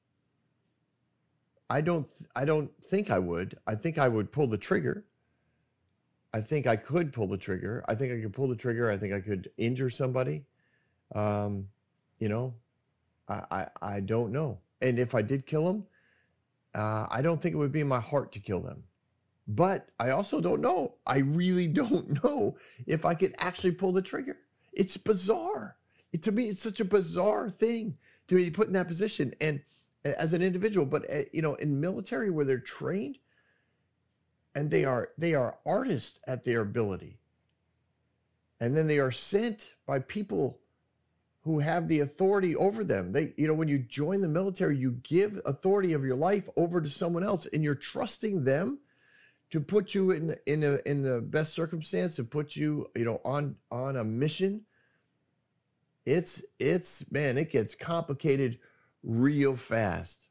I 1.70 1.82
don't 1.82 2.08
I 2.36 2.46
don't 2.46 2.72
think 2.84 3.10
I 3.10 3.20
would. 3.20 3.58
I 3.68 3.76
think 3.76 3.98
I 3.98 4.08
would 4.08 4.32
pull 4.32 4.48
the 4.48 4.58
trigger. 4.58 5.06
I 6.34 6.42
think 6.42 6.68
I 6.68 6.76
could 6.76 7.14
pull 7.14 7.28
the 7.28 7.38
trigger. 7.38 7.84
I 7.88 7.96
think 7.96 8.12
I 8.12 8.22
could 8.22 8.34
pull 8.34 8.48
the 8.48 8.56
trigger. 8.56 8.92
I 8.92 8.98
think 8.98 9.14
I 9.14 9.22
could 9.22 9.50
injure 9.58 9.90
somebody. 9.90 10.44
Um, 11.14 11.68
you 12.20 12.30
know, 12.30 12.54
I, 13.28 13.44
I 13.52 13.68
I 13.82 14.00
don't 14.02 14.32
know. 14.32 14.60
And 14.82 15.00
if 15.00 15.16
I 15.16 15.22
did 15.22 15.46
kill 15.46 15.68
him, 15.70 15.86
uh, 16.76 17.08
I 17.10 17.22
don't 17.22 17.42
think 17.42 17.56
it 17.56 17.58
would 17.58 17.72
be 17.72 17.82
in 17.82 17.88
my 17.88 18.02
heart 18.02 18.32
to 18.34 18.40
kill 18.40 18.60
them. 18.60 18.84
But 19.48 19.90
I 20.00 20.10
also 20.10 20.42
don't 20.42 20.62
know. 20.62 20.96
I 21.06 21.20
really 21.20 21.68
don't 21.82 22.24
know 22.24 22.58
if 22.86 23.06
I 23.06 23.14
could 23.14 23.34
actually 23.40 23.72
pull 23.72 23.92
the 23.92 24.02
trigger. 24.02 24.38
It's 24.74 24.98
bizarre. 24.98 25.78
It, 26.12 26.22
to 26.24 26.32
me, 26.32 26.50
it's 26.50 26.62
such 26.62 26.80
a 26.80 26.86
bizarre 26.86 27.50
thing 27.50 27.98
to 28.28 28.36
be 28.36 28.50
put 28.50 28.68
in 28.68 28.74
that 28.74 28.88
position. 28.88 29.34
And 29.40 29.62
as 30.06 30.34
an 30.34 30.42
individual, 30.42 30.86
but 30.86 31.10
uh, 31.12 31.24
you 31.34 31.42
know, 31.42 31.56
in 31.56 31.80
military 31.80 32.30
where 32.30 32.46
they're 32.46 32.60
trained 32.60 33.18
and 34.54 34.70
they 34.70 34.86
are 34.86 35.10
they 35.18 35.34
are 35.34 35.58
artists 35.66 36.20
at 36.28 36.46
their 36.46 36.62
ability. 36.62 37.18
And 38.60 38.76
then 38.76 38.88
they 38.88 39.00
are 39.00 39.12
sent 39.12 39.74
by 39.86 40.00
people 40.00 40.60
who 41.42 41.60
have 41.60 41.88
the 41.88 42.00
authority 42.00 42.56
over 42.56 42.84
them. 42.84 43.12
They, 43.12 43.34
you 43.38 43.48
know, 43.48 43.54
when 43.54 43.68
you 43.68 43.80
join 43.80 44.22
the 44.22 44.28
military, 44.28 44.78
you 44.78 44.92
give 45.04 45.40
authority 45.46 45.94
of 45.94 46.04
your 46.04 46.16
life 46.16 46.48
over 46.56 46.82
to 46.82 46.90
someone 46.90 47.24
else, 47.24 47.48
and 47.48 47.64
you're 47.64 47.76
trusting 47.76 48.44
them 48.44 48.80
to 49.52 49.60
put 49.60 49.94
you 49.94 50.12
in 50.12 50.36
in 50.46 50.64
a, 50.64 50.78
in 50.86 51.02
the 51.02 51.22
best 51.22 51.54
circumstance, 51.54 52.16
to 52.16 52.24
put 52.24 52.56
you, 52.56 52.90
you 52.96 53.06
know, 53.06 53.22
on 53.26 53.56
on 53.72 53.98
a 53.98 54.04
mission. 54.04 54.66
It's 56.06 56.44
it's 56.60 57.12
man, 57.12 57.38
it 57.38 57.52
gets 57.52 57.76
complicated 57.76 58.60
real 59.06 59.56
fast. 59.56 60.28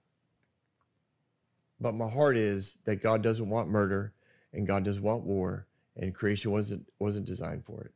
But 1.81 1.95
my 1.95 2.09
heart 2.09 2.37
is 2.37 2.79
that 2.85 3.03
God 3.03 3.23
doesn't 3.23 3.49
want 3.49 3.69
murder, 3.69 4.13
and 4.53 4.67
God 4.67 4.85
doesn't 4.85 5.03
want 5.03 5.25
war, 5.25 5.67
and 5.97 6.15
creation 6.15 6.51
wasn't 6.51 6.89
wasn't 6.99 7.27
designed 7.27 7.65
for 7.65 7.83
it. 7.85 7.93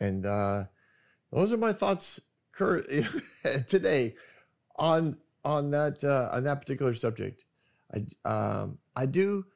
And 0.00 0.26
uh, 0.26 0.64
those 1.32 1.52
are 1.52 1.56
my 1.56 1.72
thoughts 1.72 2.20
today 3.68 4.14
on 4.76 5.18
on 5.44 5.70
that 5.70 6.02
uh, 6.02 6.30
on 6.32 6.44
that 6.44 6.60
particular 6.60 6.94
subject. 6.94 7.44
I 7.94 8.28
um, 8.28 8.78
I 8.94 9.06
do 9.06 9.46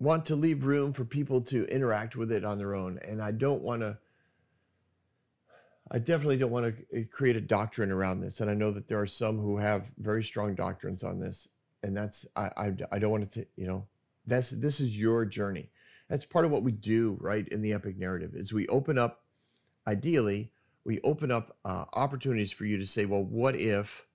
want 0.00 0.26
to 0.26 0.36
leave 0.36 0.64
room 0.64 0.92
for 0.92 1.04
people 1.04 1.40
to 1.42 1.64
interact 1.66 2.16
with 2.16 2.30
it 2.32 2.44
on 2.44 2.58
their 2.58 2.74
own, 2.74 2.98
and 3.06 3.22
I 3.22 3.30
don't 3.32 3.62
want 3.62 3.82
to. 3.82 3.98
I 5.90 5.98
definitely 5.98 6.36
don't 6.36 6.50
want 6.50 6.74
to 6.92 7.04
create 7.04 7.36
a 7.36 7.40
doctrine 7.40 7.90
around 7.90 8.20
this, 8.20 8.40
and 8.40 8.50
I 8.50 8.54
know 8.54 8.70
that 8.72 8.88
there 8.88 9.00
are 9.00 9.06
some 9.06 9.38
who 9.38 9.56
have 9.56 9.90
very 9.98 10.22
strong 10.22 10.54
doctrines 10.54 11.02
on 11.02 11.18
this, 11.18 11.48
and 11.82 11.96
that's 11.96 12.26
I 12.36 12.50
I, 12.56 12.72
I 12.92 12.98
don't 12.98 13.10
want 13.10 13.30
to 13.32 13.46
you 13.56 13.66
know 13.66 13.86
that's 14.26 14.50
this 14.50 14.80
is 14.80 14.96
your 14.96 15.24
journey. 15.24 15.70
That's 16.08 16.24
part 16.24 16.44
of 16.44 16.50
what 16.50 16.62
we 16.62 16.72
do 16.72 17.18
right 17.20 17.46
in 17.48 17.60
the 17.60 17.72
epic 17.72 17.98
narrative 17.98 18.34
is 18.34 18.52
we 18.52 18.66
open 18.68 18.96
up, 18.96 19.24
ideally, 19.86 20.52
we 20.84 21.00
open 21.02 21.30
up 21.30 21.56
uh, 21.66 21.84
opportunities 21.92 22.50
for 22.50 22.64
you 22.64 22.78
to 22.78 22.86
say, 22.86 23.04
well, 23.04 23.24
what 23.24 23.56
if 23.56 24.06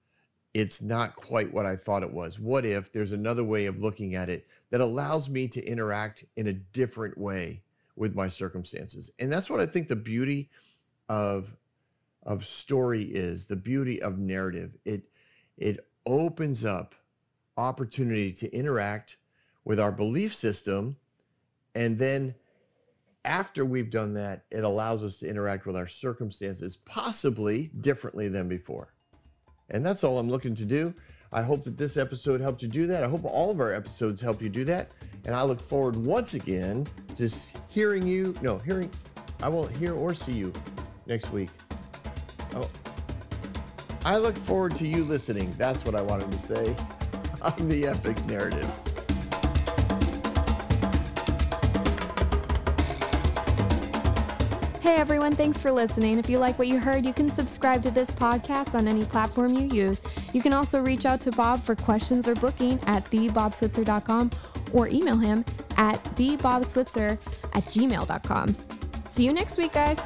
it's 0.54 0.82
not 0.82 1.16
quite 1.16 1.52
what 1.52 1.66
I 1.66 1.76
thought 1.76 2.04
it 2.04 2.14
was. 2.14 2.40
What 2.40 2.66
if 2.66 2.92
there's 2.92 3.12
another 3.12 3.44
way 3.44 3.66
of 3.66 3.80
looking 3.80 4.16
at 4.16 4.30
it 4.30 4.48
that 4.70 4.82
allows 4.82 5.30
me 5.30 5.48
to 5.48 5.64
interact 5.66 6.26
in 6.36 6.48
a 6.48 6.54
different 6.54 7.18
way 7.18 7.62
with 7.96 8.16
my 8.16 8.30
circumstances? 8.30 9.12
And 9.20 9.34
that's 9.34 9.50
what 9.50 9.60
I 9.60 9.66
think 9.66 9.88
the 9.88 9.96
beauty 9.96 10.50
of 11.10 11.56
of 12.26 12.46
story 12.46 13.04
is, 13.04 13.46
the 13.46 13.56
beauty 13.56 14.02
of 14.02 14.18
narrative. 14.18 14.78
It 14.86 15.04
it 15.58 15.88
opens 16.06 16.66
up 16.66 16.96
opportunity 17.58 18.34
to 18.34 18.52
interact 18.52 19.18
with 19.66 19.80
our 19.80 19.92
belief 19.92 20.34
system 20.34 20.98
and 21.76 21.98
then 21.98 22.36
after 23.26 23.64
we've 23.64 23.90
done 23.90 24.14
that, 24.16 24.44
it 24.52 24.64
allows 24.64 25.04
us 25.04 25.18
to 25.18 25.30
interact 25.30 25.66
with 25.66 25.76
our 25.76 25.88
circumstances 25.88 26.76
possibly 26.76 27.72
differently 27.80 28.28
than 28.28 28.48
before. 28.48 28.94
And 29.70 29.86
that's 29.86 30.04
all 30.04 30.20
I'm 30.20 30.30
looking 30.30 30.56
to 30.56 30.66
do. 30.66 30.94
I 31.32 31.42
hope 31.42 31.64
that 31.64 31.78
this 31.78 31.98
episode 31.98 32.42
helped 32.42 32.62
you 32.62 32.68
do 32.68 32.86
that. 32.88 33.04
I 33.04 33.08
hope 33.08 33.24
all 33.24 33.50
of 33.50 33.60
our 33.60 33.74
episodes 33.74 34.22
help 34.22 34.42
you 34.42 34.50
do 34.50 34.66
that. 34.66 34.92
And 35.26 35.34
I 35.34 35.42
look 35.44 35.62
forward 35.62 35.96
once 35.96 36.34
again 36.34 36.86
to 37.16 37.34
hearing 37.70 38.06
you. 38.06 38.36
No, 38.42 38.58
hearing. 38.58 38.92
I 39.42 39.50
won't 39.50 39.76
hear 39.78 39.94
or 39.94 40.14
see 40.14 40.34
you 40.34 40.54
next 41.08 41.32
week. 41.32 41.50
I 44.06 44.18
look 44.18 44.38
forward 44.40 44.76
to 44.78 44.88
you 44.88 45.04
listening. 45.04 45.54
That's 45.58 45.86
what 45.86 45.96
I 45.96 46.02
wanted 46.02 46.32
to 46.32 46.40
say 46.40 46.76
on 47.42 47.70
the 47.70 47.88
epic 47.88 48.24
narrative. 48.26 48.70
Hey 54.82 54.96
everyone, 54.96 55.36
thanks 55.36 55.62
for 55.62 55.72
listening. 55.72 56.20
If 56.20 56.30
you 56.30 56.38
like 56.38 56.60
what 56.60 56.68
you 56.68 56.78
heard, 56.78 57.06
you 57.06 57.14
can 57.14 57.30
subscribe 57.30 57.82
to 57.84 57.92
this 57.92 58.12
podcast 58.12 58.76
on 58.76 58.88
any 58.88 59.06
platform 59.06 59.54
you 59.54 59.68
use. 59.68 60.02
You 60.34 60.42
can 60.42 60.52
also 60.52 60.82
reach 60.82 61.06
out 61.06 61.22
to 61.22 61.32
Bob 61.32 61.62
for 61.62 61.76
questions 61.76 62.28
or 62.28 62.36
booking 62.36 62.80
at 62.86 63.10
thebobswitzer.com 63.10 64.32
or 64.74 64.90
email 64.90 65.18
him 65.18 65.46
at 65.78 66.04
thebobswitzer 66.16 67.18
at 67.54 67.64
gmail.com. 67.64 68.56
See 69.10 69.26
you 69.26 69.34
next 69.34 69.58
week, 69.58 69.74
guys. 69.74 70.00